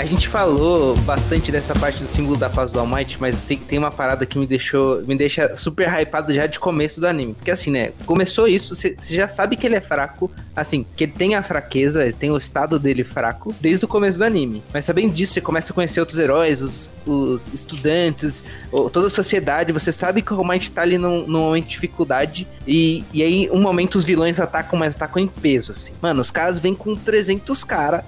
A 0.00 0.04
gente 0.06 0.28
falou 0.28 0.96
bastante 0.96 1.52
dessa 1.52 1.74
parte 1.74 2.00
do 2.00 2.08
símbolo 2.08 2.34
da 2.34 2.48
paz 2.48 2.72
do 2.72 2.80
All 2.80 2.86
Might, 2.86 3.18
mas 3.20 3.38
tem, 3.42 3.58
tem 3.58 3.78
uma 3.78 3.90
parada 3.90 4.24
que 4.24 4.38
me 4.38 4.46
deixou. 4.46 5.02
Me 5.02 5.14
deixa 5.14 5.54
super 5.56 5.86
hypado 5.86 6.34
já 6.34 6.46
de 6.46 6.58
começo 6.58 7.02
do 7.02 7.06
anime. 7.06 7.34
Porque 7.34 7.50
assim, 7.50 7.70
né? 7.70 7.92
Começou 8.06 8.48
isso, 8.48 8.74
você 8.74 8.96
já 9.02 9.28
sabe 9.28 9.58
que 9.58 9.66
ele 9.66 9.76
é 9.76 9.80
fraco. 9.82 10.30
Assim, 10.56 10.86
que 10.96 11.04
ele 11.04 11.12
tem 11.12 11.34
a 11.34 11.42
fraqueza, 11.42 12.02
ele 12.02 12.14
tem 12.14 12.30
o 12.30 12.36
estado 12.38 12.78
dele 12.78 13.04
fraco 13.04 13.54
desde 13.60 13.84
o 13.84 13.88
começo 13.88 14.16
do 14.16 14.24
anime. 14.24 14.62
Mas 14.72 14.86
sabendo 14.86 15.12
disso, 15.12 15.34
você 15.34 15.40
começa 15.40 15.70
a 15.70 15.74
conhecer 15.74 16.00
outros 16.00 16.18
heróis, 16.18 16.62
os, 16.62 16.90
os 17.06 17.52
estudantes, 17.52 18.42
toda 18.92 19.06
a 19.06 19.10
sociedade. 19.10 19.70
Você 19.70 19.92
sabe 19.92 20.22
que 20.22 20.32
o 20.32 20.38
All 20.38 20.46
Might 20.46 20.72
tá 20.72 20.80
ali 20.80 20.96
num, 20.96 21.26
num 21.26 21.40
momento 21.40 21.64
de 21.64 21.70
dificuldade. 21.72 22.48
E, 22.66 23.04
e 23.12 23.22
aí, 23.22 23.50
um 23.50 23.60
momento, 23.60 23.96
os 23.96 24.04
vilões 24.04 24.40
atacam, 24.40 24.78
mas 24.78 24.96
atacam 24.96 25.22
em 25.22 25.28
peso, 25.28 25.72
assim. 25.72 25.92
Mano, 26.00 26.22
os 26.22 26.30
caras 26.30 26.58
vêm 26.58 26.74
com 26.74 26.96
300 26.96 27.62
caras 27.64 28.02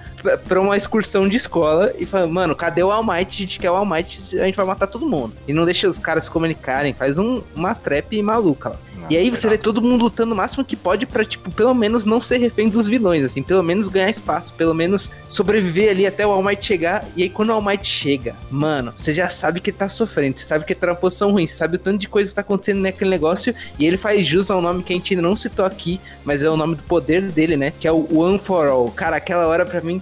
pra 0.47 0.59
uma 0.59 0.75
excursão 0.75 1.27
de 1.27 1.37
escola 1.83 1.93
e 1.97 2.05
fala, 2.05 2.27
mano, 2.27 2.55
cadê 2.55 2.83
o 2.83 2.91
All 2.91 3.03
Might? 3.03 3.29
A 3.29 3.45
gente 3.45 3.59
quer 3.59 3.71
o 3.71 3.75
All 3.75 3.85
Might, 3.85 4.39
a 4.39 4.45
gente 4.45 4.55
vai 4.55 4.65
matar 4.65 4.87
todo 4.87 5.07
mundo. 5.07 5.35
E 5.47 5.53
não 5.53 5.65
deixa 5.65 5.87
os 5.87 5.99
caras 5.99 6.25
se 6.25 6.31
comunicarem, 6.31 6.93
faz 6.93 7.17
um, 7.17 7.41
uma 7.55 7.75
trap 7.75 8.21
maluca 8.21 8.69
lá. 8.69 8.79
e 9.09 9.17
aí 9.17 9.29
você 9.29 9.49
vê 9.49 9.57
todo 9.57 9.81
mundo 9.81 10.03
lutando 10.03 10.33
o 10.33 10.37
máximo 10.37 10.63
que 10.63 10.75
pode 10.75 11.05
para 11.05 11.25
tipo, 11.25 11.51
pelo 11.51 11.73
menos 11.73 12.05
não 12.05 12.21
ser 12.21 12.37
refém 12.37 12.69
dos 12.69 12.87
vilões, 12.87 13.23
assim, 13.23 13.43
pelo 13.43 13.63
menos 13.63 13.87
ganhar 13.87 14.09
espaço, 14.09 14.53
pelo 14.53 14.73
menos 14.73 15.11
sobreviver 15.27 15.89
ali 15.89 16.05
até 16.05 16.25
o 16.25 16.31
All 16.31 16.43
Might 16.43 16.65
chegar. 16.65 17.05
E 17.15 17.23
aí 17.23 17.29
quando 17.29 17.49
o 17.49 17.53
All 17.53 17.61
Might 17.61 17.85
chega, 17.85 18.35
mano, 18.49 18.93
você 18.95 19.13
já 19.13 19.29
sabe 19.29 19.59
que 19.59 19.69
ele 19.69 19.77
tá 19.77 19.89
sofrendo, 19.89 20.39
você 20.39 20.45
sabe 20.45 20.65
que 20.65 20.73
ele 20.73 20.79
tá 20.79 20.87
numa 20.87 20.95
posição 20.95 21.31
ruim, 21.31 21.47
você 21.47 21.55
sabe 21.55 21.75
o 21.75 21.79
tanto 21.79 21.99
de 21.99 22.07
coisa 22.07 22.29
que 22.29 22.35
tá 22.35 22.41
acontecendo 22.41 22.81
naquele 22.81 23.09
negócio, 23.09 23.53
e 23.77 23.85
ele 23.85 23.97
faz 23.97 24.25
jus 24.25 24.49
ao 24.49 24.61
nome 24.61 24.83
que 24.83 24.93
a 24.93 24.95
gente 24.95 25.15
não 25.15 25.35
citou 25.35 25.65
aqui, 25.65 25.99
mas 26.23 26.43
é 26.43 26.49
o 26.49 26.57
nome 26.57 26.75
do 26.75 26.83
poder 26.83 27.31
dele, 27.31 27.57
né? 27.57 27.73
Que 27.79 27.87
é 27.87 27.91
o 27.91 28.07
One 28.17 28.39
for 28.39 28.67
All. 28.67 28.91
Cara, 28.91 29.17
aquela 29.17 29.47
hora 29.47 29.65
para 29.65 29.81
mim 29.81 30.01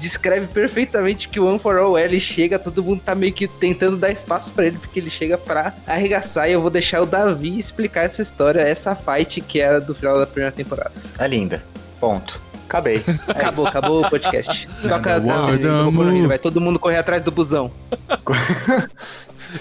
descreve 0.00 0.46
perfeitamente 0.46 1.28
que 1.28 1.38
o 1.38 1.46
One 1.46 1.58
for 1.58 1.76
All 1.76 1.98
ele 1.98 2.18
chega, 2.18 2.58
todo 2.58 2.82
mundo 2.82 3.02
tá 3.04 3.14
meio 3.14 3.32
que 3.32 3.46
tentando 3.46 3.96
dar 3.96 4.10
espaço 4.10 4.50
para 4.52 4.66
ele, 4.66 4.78
porque 4.78 4.98
ele 4.98 5.10
chega 5.10 5.36
pra 5.36 5.74
arregaçar. 5.86 6.48
E 6.48 6.52
eu 6.52 6.60
vou 6.60 6.70
deixar 6.70 7.02
o 7.02 7.06
Davi 7.06 7.58
explicar 7.58 8.04
essa 8.04 8.22
história, 8.22 8.60
essa 8.60 8.96
fight 8.96 9.40
que 9.40 9.60
era 9.60 9.80
do 9.80 9.94
final 9.94 10.18
da 10.18 10.26
primeira 10.26 10.52
temporada. 10.52 10.92
É 11.18 11.28
linda. 11.28 11.62
Ponto. 12.00 12.40
Acabei. 12.70 13.02
Acabou, 13.26 13.66
acabou 13.66 14.06
o 14.06 14.08
podcast. 14.08 14.68
Toca, 14.88 15.18
não, 15.18 16.28
vai 16.28 16.38
todo 16.38 16.60
mundo 16.60 16.78
correr 16.78 16.98
atrás 16.98 17.24
do 17.24 17.32
busão. 17.32 17.68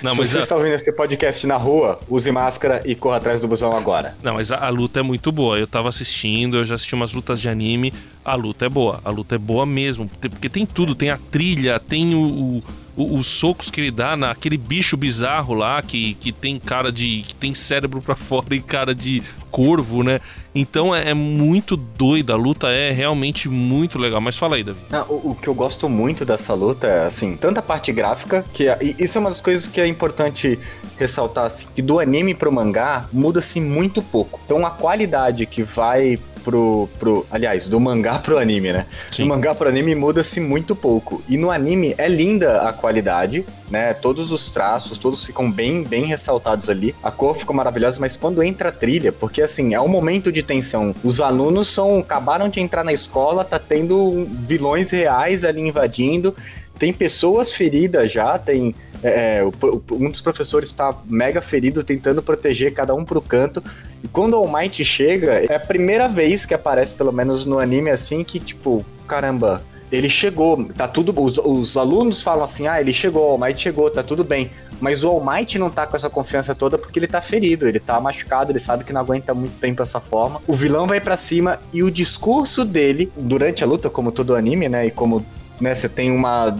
Não, 0.03 0.13
Se 0.13 0.19
mas 0.19 0.29
você 0.29 0.37
a, 0.37 0.41
está 0.41 0.55
ouvindo 0.55 0.75
esse 0.75 0.91
podcast 0.91 1.47
na 1.47 1.55
rua, 1.55 1.99
use 2.07 2.31
máscara 2.31 2.79
e 2.85 2.93
corra 2.93 3.17
atrás 3.17 3.41
do 3.41 3.47
busão 3.47 3.75
agora. 3.75 4.15
não, 4.21 4.35
mas 4.35 4.51
a, 4.51 4.57
a 4.57 4.69
luta 4.69 4.99
é 4.99 5.03
muito 5.03 5.31
boa. 5.31 5.57
Eu 5.57 5.65
tava 5.65 5.89
assistindo, 5.89 6.57
eu 6.57 6.63
já 6.65 6.75
assisti 6.75 6.93
umas 6.93 7.11
lutas 7.11 7.41
de 7.41 7.49
anime. 7.49 7.91
A 8.23 8.35
luta 8.35 8.67
é 8.67 8.69
boa. 8.69 9.01
A 9.03 9.09
luta 9.09 9.33
é 9.33 9.37
boa 9.39 9.65
mesmo. 9.65 10.07
Porque- 10.07 10.29
Porque 10.29 10.47
tem 10.49 10.63
tudo. 10.63 10.93
Tem 10.93 11.09
a 11.09 11.17
trilha, 11.31 11.79
tem 11.79 12.13
o, 12.13 12.19
o- 12.19 12.63
os 13.03 13.27
socos 13.27 13.69
que 13.69 13.81
ele 13.81 13.91
dá 13.91 14.15
naquele 14.15 14.57
bicho 14.57 14.95
bizarro 14.97 15.53
lá 15.53 15.81
que, 15.81 16.13
que 16.15 16.31
tem 16.31 16.59
cara 16.59 16.91
de. 16.91 17.23
que 17.27 17.35
tem 17.35 17.53
cérebro 17.55 18.01
pra 18.01 18.15
fora 18.17 18.55
e 18.55 18.61
cara 18.61 18.93
de 18.95 19.21
corvo, 19.51 20.03
né? 20.03 20.19
Então 20.53 20.95
é, 20.95 21.09
é 21.09 21.13
muito 21.13 21.75
doida. 21.77 22.33
A 22.33 22.35
luta 22.35 22.69
é 22.69 22.91
realmente 22.91 23.47
muito 23.47 23.97
legal. 23.99 24.19
Mas 24.19 24.37
fala 24.37 24.55
aí, 24.55 24.63
Davi. 24.63 24.79
Não, 24.89 25.05
o, 25.07 25.31
o 25.31 25.35
que 25.35 25.47
eu 25.47 25.53
gosto 25.53 25.87
muito 25.87 26.25
dessa 26.25 26.53
luta 26.53 26.87
é, 26.87 27.05
assim, 27.05 27.35
tanto 27.35 27.59
a 27.59 27.61
parte 27.61 27.91
gráfica, 27.91 28.43
que 28.53 28.67
é- 28.67 28.77
isso 28.97 29.17
é 29.17 29.21
uma 29.21 29.29
das 29.29 29.41
coisas 29.41 29.67
que 29.67 29.79
é 29.79 29.87
importante 29.87 30.57
ressaltar, 30.97 31.45
assim, 31.45 31.65
que 31.73 31.81
do 31.81 31.99
anime 31.99 32.33
pro 32.33 32.51
mangá 32.51 33.07
muda-se 33.13 33.61
muito 33.61 34.01
pouco. 34.01 34.39
Então 34.45 34.65
a 34.65 34.69
qualidade 34.71 35.45
que 35.45 35.63
vai 35.63 36.19
pro, 36.43 36.89
pro. 36.97 37.25
Aliás, 37.29 37.67
do 37.67 37.79
mangá 37.79 38.19
pro 38.19 38.37
anime, 38.37 38.73
né? 38.73 38.85
Sim. 39.11 39.23
Do 39.23 39.29
mangá 39.29 39.53
pro 39.53 39.69
anime 39.69 39.93
muda-se 39.95 40.39
muito 40.39 40.75
pouco. 40.75 41.21
E 41.29 41.37
no 41.37 41.51
anime 41.51 41.93
é 41.97 42.07
linda 42.07 42.61
a 42.61 42.73
qualidade, 42.73 43.45
né? 43.69 43.93
Todos 43.93 44.31
os 44.31 44.49
traços, 44.49 44.97
todos 44.97 45.23
ficam 45.23 45.51
bem, 45.51 45.83
bem 45.83 46.05
ressaltados 46.05 46.69
ali. 46.69 46.95
A 47.03 47.11
cor 47.11 47.35
ficou 47.35 47.55
maravilhosa, 47.55 47.99
mas 47.99 48.17
quando 48.17 48.41
entra 48.41 48.69
a 48.69 48.71
trilha, 48.71 49.11
porque 49.11 49.41
assim, 49.41 49.73
é 49.73 49.81
um 49.81 49.87
momento 49.87 50.31
de 50.31 50.41
tensão. 50.41 50.95
Os 51.03 51.21
alunos 51.21 51.67
são 51.69 51.99
acabaram 51.99 52.49
de 52.49 52.59
entrar 52.59 52.83
na 52.83 52.93
escola, 52.93 53.45
tá 53.45 53.59
tendo 53.59 54.27
vilões 54.31 54.91
reais 54.91 55.45
ali 55.45 55.61
invadindo. 55.61 56.35
Tem 56.77 56.93
pessoas 56.93 57.53
feridas 57.53 58.11
já, 58.11 58.37
tem. 58.37 58.73
É, 59.03 59.41
o- 59.43 59.81
um 59.93 60.09
dos 60.09 60.21
professores 60.21 60.71
tá 60.71 60.93
mega 61.05 61.41
ferido, 61.41 61.83
tentando 61.83 62.21
proteger 62.21 62.73
cada 62.73 62.93
um 62.93 63.03
pro 63.05 63.21
canto. 63.21 63.63
E 64.03 64.07
quando 64.07 64.33
o 64.33 64.37
All 64.37 64.47
Might 64.51 64.83
chega, 64.83 65.45
é 65.49 65.55
a 65.55 65.59
primeira 65.59 66.07
vez 66.07 66.45
que 66.45 66.53
aparece, 66.53 66.93
pelo 66.95 67.11
menos 67.11 67.45
no 67.45 67.59
anime, 67.59 67.89
assim, 67.89 68.23
que, 68.23 68.39
tipo, 68.39 68.85
caramba, 69.07 69.61
ele 69.91 70.09
chegou, 70.09 70.63
tá 70.77 70.87
tudo. 70.87 71.13
Os, 71.19 71.37
os 71.37 71.75
alunos 71.75 72.21
falam 72.21 72.43
assim: 72.43 72.67
ah, 72.67 72.79
ele 72.79 72.93
chegou, 72.93 73.27
o 73.27 73.31
All 73.31 73.37
Might 73.37 73.59
chegou, 73.61 73.89
tá 73.89 74.03
tudo 74.03 74.23
bem. 74.23 74.51
Mas 74.79 75.03
o 75.03 75.09
All 75.09 75.21
Might 75.21 75.57
não 75.59 75.69
tá 75.69 75.85
com 75.85 75.97
essa 75.97 76.09
confiança 76.09 76.55
toda 76.55 76.77
porque 76.77 76.97
ele 76.99 77.07
tá 77.07 77.19
ferido, 77.19 77.67
ele 77.67 77.79
tá 77.81 77.99
machucado, 77.99 78.51
ele 78.51 78.59
sabe 78.59 78.85
que 78.85 78.93
não 78.93 79.01
aguenta 79.01 79.33
muito 79.33 79.59
tempo 79.59 79.81
essa 79.83 79.99
forma. 79.99 80.41
O 80.47 80.53
vilão 80.53 80.87
vai 80.87 81.01
pra 81.01 81.17
cima 81.17 81.59
e 81.73 81.83
o 81.83 81.91
discurso 81.91 82.63
dele, 82.63 83.11
durante 83.17 83.61
a 83.61 83.67
luta, 83.67 83.89
como 83.89 84.09
todo 84.09 84.35
anime, 84.35 84.69
né, 84.69 84.85
e 84.85 84.91
como 84.91 85.25
né, 85.59 85.75
você 85.75 85.89
tem 85.89 86.11
uma 86.11 86.55